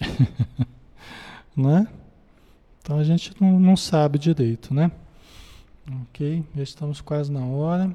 né? 1.56 1.86
Então 2.82 2.98
a 2.98 3.04
gente 3.04 3.32
não, 3.40 3.60
não 3.60 3.76
sabe 3.76 4.18
direito, 4.18 4.74
né? 4.74 4.90
Ok, 6.02 6.44
já 6.56 6.62
estamos 6.62 7.00
quase 7.00 7.30
na 7.30 7.44
hora. 7.44 7.94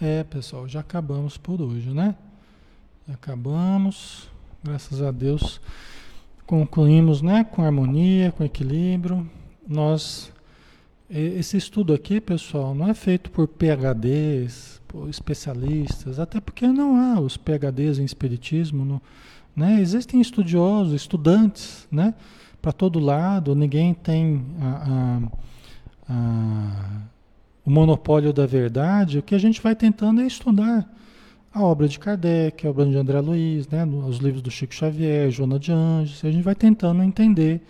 É, 0.00 0.22
pessoal, 0.22 0.68
já 0.68 0.78
acabamos 0.78 1.36
por 1.36 1.60
hoje, 1.60 1.90
né? 1.90 2.14
Acabamos, 3.12 4.28
graças 4.62 5.02
a 5.02 5.10
Deus. 5.10 5.60
Concluímos, 6.46 7.20
né, 7.20 7.42
com 7.42 7.64
harmonia, 7.64 8.30
com 8.30 8.44
equilíbrio. 8.44 9.28
Nós 9.66 10.32
esse 11.10 11.56
estudo 11.56 11.94
aqui, 11.94 12.20
pessoal, 12.20 12.74
não 12.74 12.88
é 12.88 12.94
feito 12.94 13.30
por 13.30 13.48
PhDs, 13.48 14.80
por 14.86 15.08
especialistas, 15.08 16.20
até 16.20 16.38
porque 16.38 16.68
não 16.68 16.96
há 16.96 17.18
os 17.18 17.36
PhDs 17.36 17.98
em 17.98 18.04
espiritismo, 18.04 18.84
não, 18.84 19.00
né? 19.56 19.80
Existem 19.80 20.20
estudiosos, 20.20 20.92
estudantes, 20.92 21.88
né? 21.90 22.14
Para 22.60 22.72
todo 22.72 23.00
lado, 23.00 23.54
ninguém 23.54 23.94
tem 23.94 24.44
a, 24.60 25.22
a, 26.08 26.12
a 26.12 27.00
o 27.68 27.70
monopólio 27.70 28.32
da 28.32 28.46
verdade, 28.46 29.18
o 29.18 29.22
que 29.22 29.34
a 29.34 29.38
gente 29.38 29.60
vai 29.60 29.76
tentando 29.76 30.22
é 30.22 30.26
estudar 30.26 30.90
a 31.52 31.62
obra 31.62 31.86
de 31.86 31.98
Kardec, 31.98 32.66
a 32.66 32.70
obra 32.70 32.86
de 32.86 32.96
André 32.96 33.20
Luiz, 33.20 33.68
né, 33.68 33.84
os 33.84 34.16
livros 34.16 34.40
do 34.40 34.50
Chico 34.50 34.74
Xavier, 34.74 35.30
Joana 35.30 35.58
de 35.58 35.70
Anjos, 35.70 36.24
a 36.24 36.30
gente 36.30 36.42
vai 36.42 36.54
tentando 36.54 37.02
entender 37.02 37.60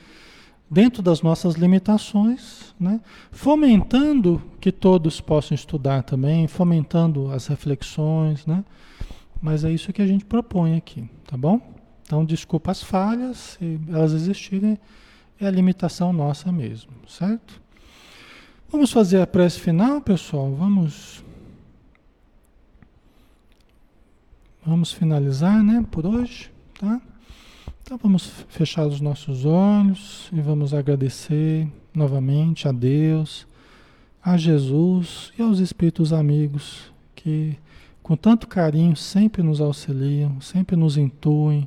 dentro 0.71 1.03
das 1.03 1.21
nossas 1.21 1.57
limitações, 1.57 2.73
né, 2.79 3.01
fomentando 3.33 4.41
que 4.61 4.71
todos 4.71 5.21
possam 5.21 5.57
estudar 5.57 6.05
também, 6.05 6.47
fomentando 6.47 7.33
as 7.33 7.49
reflexões, 7.49 8.47
né, 8.47 8.65
mas 9.43 9.65
é 9.65 9.73
isso 9.73 9.93
que 9.93 10.03
a 10.03 10.07
gente 10.07 10.25
propõe 10.25 10.77
aqui, 10.77 11.11
tá 11.27 11.37
bom? 11.37 11.61
Então, 12.03 12.25
desculpa 12.25 12.71
as 12.71 12.85
falhas, 12.85 13.59
se 13.59 13.81
elas 13.89 14.13
existirem, 14.13 14.79
é 15.41 15.47
a 15.47 15.51
limitação 15.51 16.13
nossa 16.13 16.53
mesmo, 16.53 16.93
certo? 17.09 17.61
Vamos 18.71 18.93
fazer 18.93 19.23
a 19.23 19.27
prece 19.27 19.59
final, 19.59 19.99
pessoal? 19.99 20.55
Vamos. 20.55 21.25
Vamos 24.65 24.93
finalizar, 24.93 25.65
né, 25.65 25.83
por 25.91 26.05
hoje, 26.05 26.51
tá? 26.79 27.01
Então 27.83 27.97
vamos 27.97 28.27
fechar 28.51 28.87
os 28.87 29.01
nossos 29.01 29.47
olhos 29.47 30.29
e 30.31 30.41
vamos 30.43 30.75
agradecer 30.75 31.67
novamente 31.95 32.69
a 32.69 32.73
Deus, 32.73 33.47
a 34.23 34.37
Jesus 34.37 35.33
e 35.39 35.41
aos 35.41 35.61
espíritos 35.61 36.13
amigos 36.13 36.93
que 37.17 37.57
com 38.03 38.15
tanto 38.19 38.47
carinho 38.47 38.95
sempre 38.95 39.43
nos 39.43 39.63
auxiliam, 39.63 40.39
sempre 40.43 40.77
nos 40.77 40.99
intuem, 40.99 41.67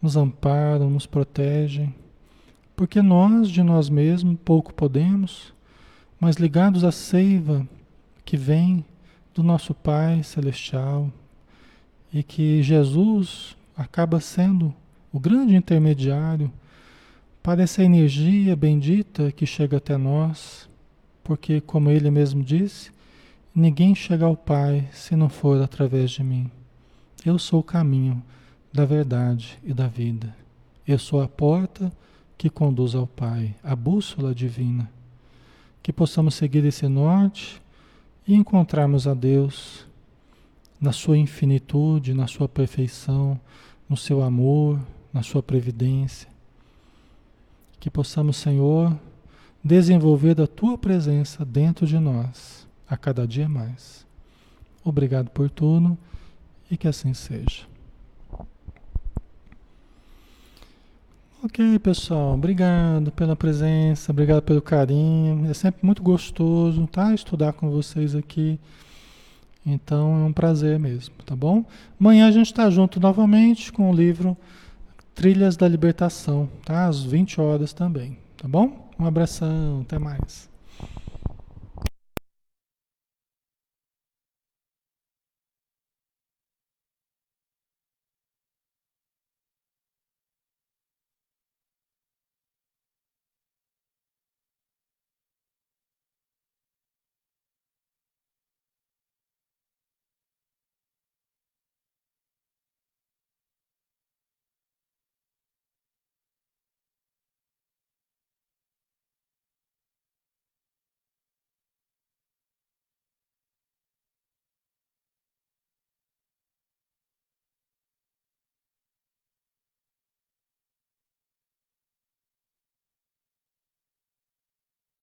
nos 0.00 0.16
amparam, 0.16 0.88
nos 0.88 1.04
protegem, 1.04 1.94
porque 2.74 3.02
nós 3.02 3.50
de 3.50 3.62
nós 3.62 3.90
mesmos 3.90 4.38
pouco 4.42 4.72
podemos 4.72 5.52
mas 6.20 6.36
ligados 6.36 6.84
à 6.84 6.92
seiva 6.92 7.66
que 8.26 8.36
vem 8.36 8.84
do 9.34 9.42
nosso 9.42 9.72
Pai 9.72 10.22
Celestial 10.22 11.10
e 12.12 12.22
que 12.22 12.62
Jesus 12.62 13.56
acaba 13.74 14.20
sendo 14.20 14.74
o 15.10 15.18
grande 15.18 15.56
intermediário 15.56 16.52
para 17.42 17.62
essa 17.62 17.82
energia 17.82 18.54
bendita 18.54 19.32
que 19.32 19.46
chega 19.46 19.78
até 19.78 19.96
nós, 19.96 20.68
porque, 21.24 21.58
como 21.58 21.90
ele 21.90 22.10
mesmo 22.10 22.44
disse, 22.44 22.90
ninguém 23.54 23.94
chega 23.94 24.26
ao 24.26 24.36
Pai 24.36 24.86
se 24.92 25.16
não 25.16 25.30
for 25.30 25.62
através 25.62 26.10
de 26.10 26.22
mim. 26.22 26.50
Eu 27.24 27.38
sou 27.38 27.60
o 27.60 27.64
caminho 27.64 28.22
da 28.70 28.84
verdade 28.84 29.58
e 29.64 29.72
da 29.72 29.86
vida. 29.86 30.36
Eu 30.86 30.98
sou 30.98 31.22
a 31.22 31.28
porta 31.28 31.90
que 32.36 32.50
conduz 32.50 32.94
ao 32.94 33.06
Pai, 33.06 33.54
a 33.64 33.74
bússola 33.74 34.34
divina 34.34 34.99
que 35.82 35.92
possamos 35.92 36.34
seguir 36.34 36.64
esse 36.64 36.86
norte 36.88 37.60
e 38.26 38.34
encontrarmos 38.34 39.06
a 39.06 39.14
Deus 39.14 39.86
na 40.80 40.92
sua 40.92 41.18
infinitude, 41.18 42.14
na 42.14 42.26
sua 42.26 42.48
perfeição, 42.48 43.38
no 43.88 43.96
seu 43.96 44.22
amor, 44.22 44.80
na 45.12 45.22
sua 45.22 45.42
previdência. 45.42 46.28
Que 47.78 47.90
possamos, 47.90 48.36
Senhor, 48.36 48.96
desenvolver 49.62 50.40
a 50.40 50.46
tua 50.46 50.78
presença 50.78 51.44
dentro 51.44 51.86
de 51.86 51.98
nós 51.98 52.66
a 52.88 52.96
cada 52.96 53.26
dia 53.26 53.48
mais. 53.48 54.06
Obrigado 54.82 55.30
por 55.30 55.50
tudo 55.50 55.96
e 56.70 56.76
que 56.76 56.88
assim 56.88 57.12
seja. 57.12 57.69
Ok, 61.42 61.78
pessoal, 61.78 62.34
obrigado 62.34 63.10
pela 63.12 63.34
presença, 63.34 64.12
obrigado 64.12 64.42
pelo 64.42 64.60
carinho. 64.60 65.50
É 65.50 65.54
sempre 65.54 65.86
muito 65.86 66.02
gostoso, 66.02 66.86
tá? 66.86 67.14
Estudar 67.14 67.54
com 67.54 67.70
vocês 67.70 68.14
aqui. 68.14 68.60
Então 69.64 70.20
é 70.20 70.24
um 70.24 70.34
prazer 70.34 70.78
mesmo, 70.78 71.14
tá 71.24 71.34
bom? 71.34 71.64
Amanhã 71.98 72.28
a 72.28 72.30
gente 72.30 72.48
está 72.48 72.68
junto 72.68 73.00
novamente 73.00 73.72
com 73.72 73.90
o 73.90 73.94
livro 73.94 74.36
Trilhas 75.14 75.56
da 75.56 75.66
Libertação, 75.66 76.46
tá? 76.62 76.86
Às 76.86 77.02
20 77.02 77.40
horas 77.40 77.72
também, 77.72 78.18
tá 78.36 78.46
bom? 78.46 78.90
Um 78.98 79.06
abração, 79.06 79.80
até 79.80 79.98
mais. 79.98 80.49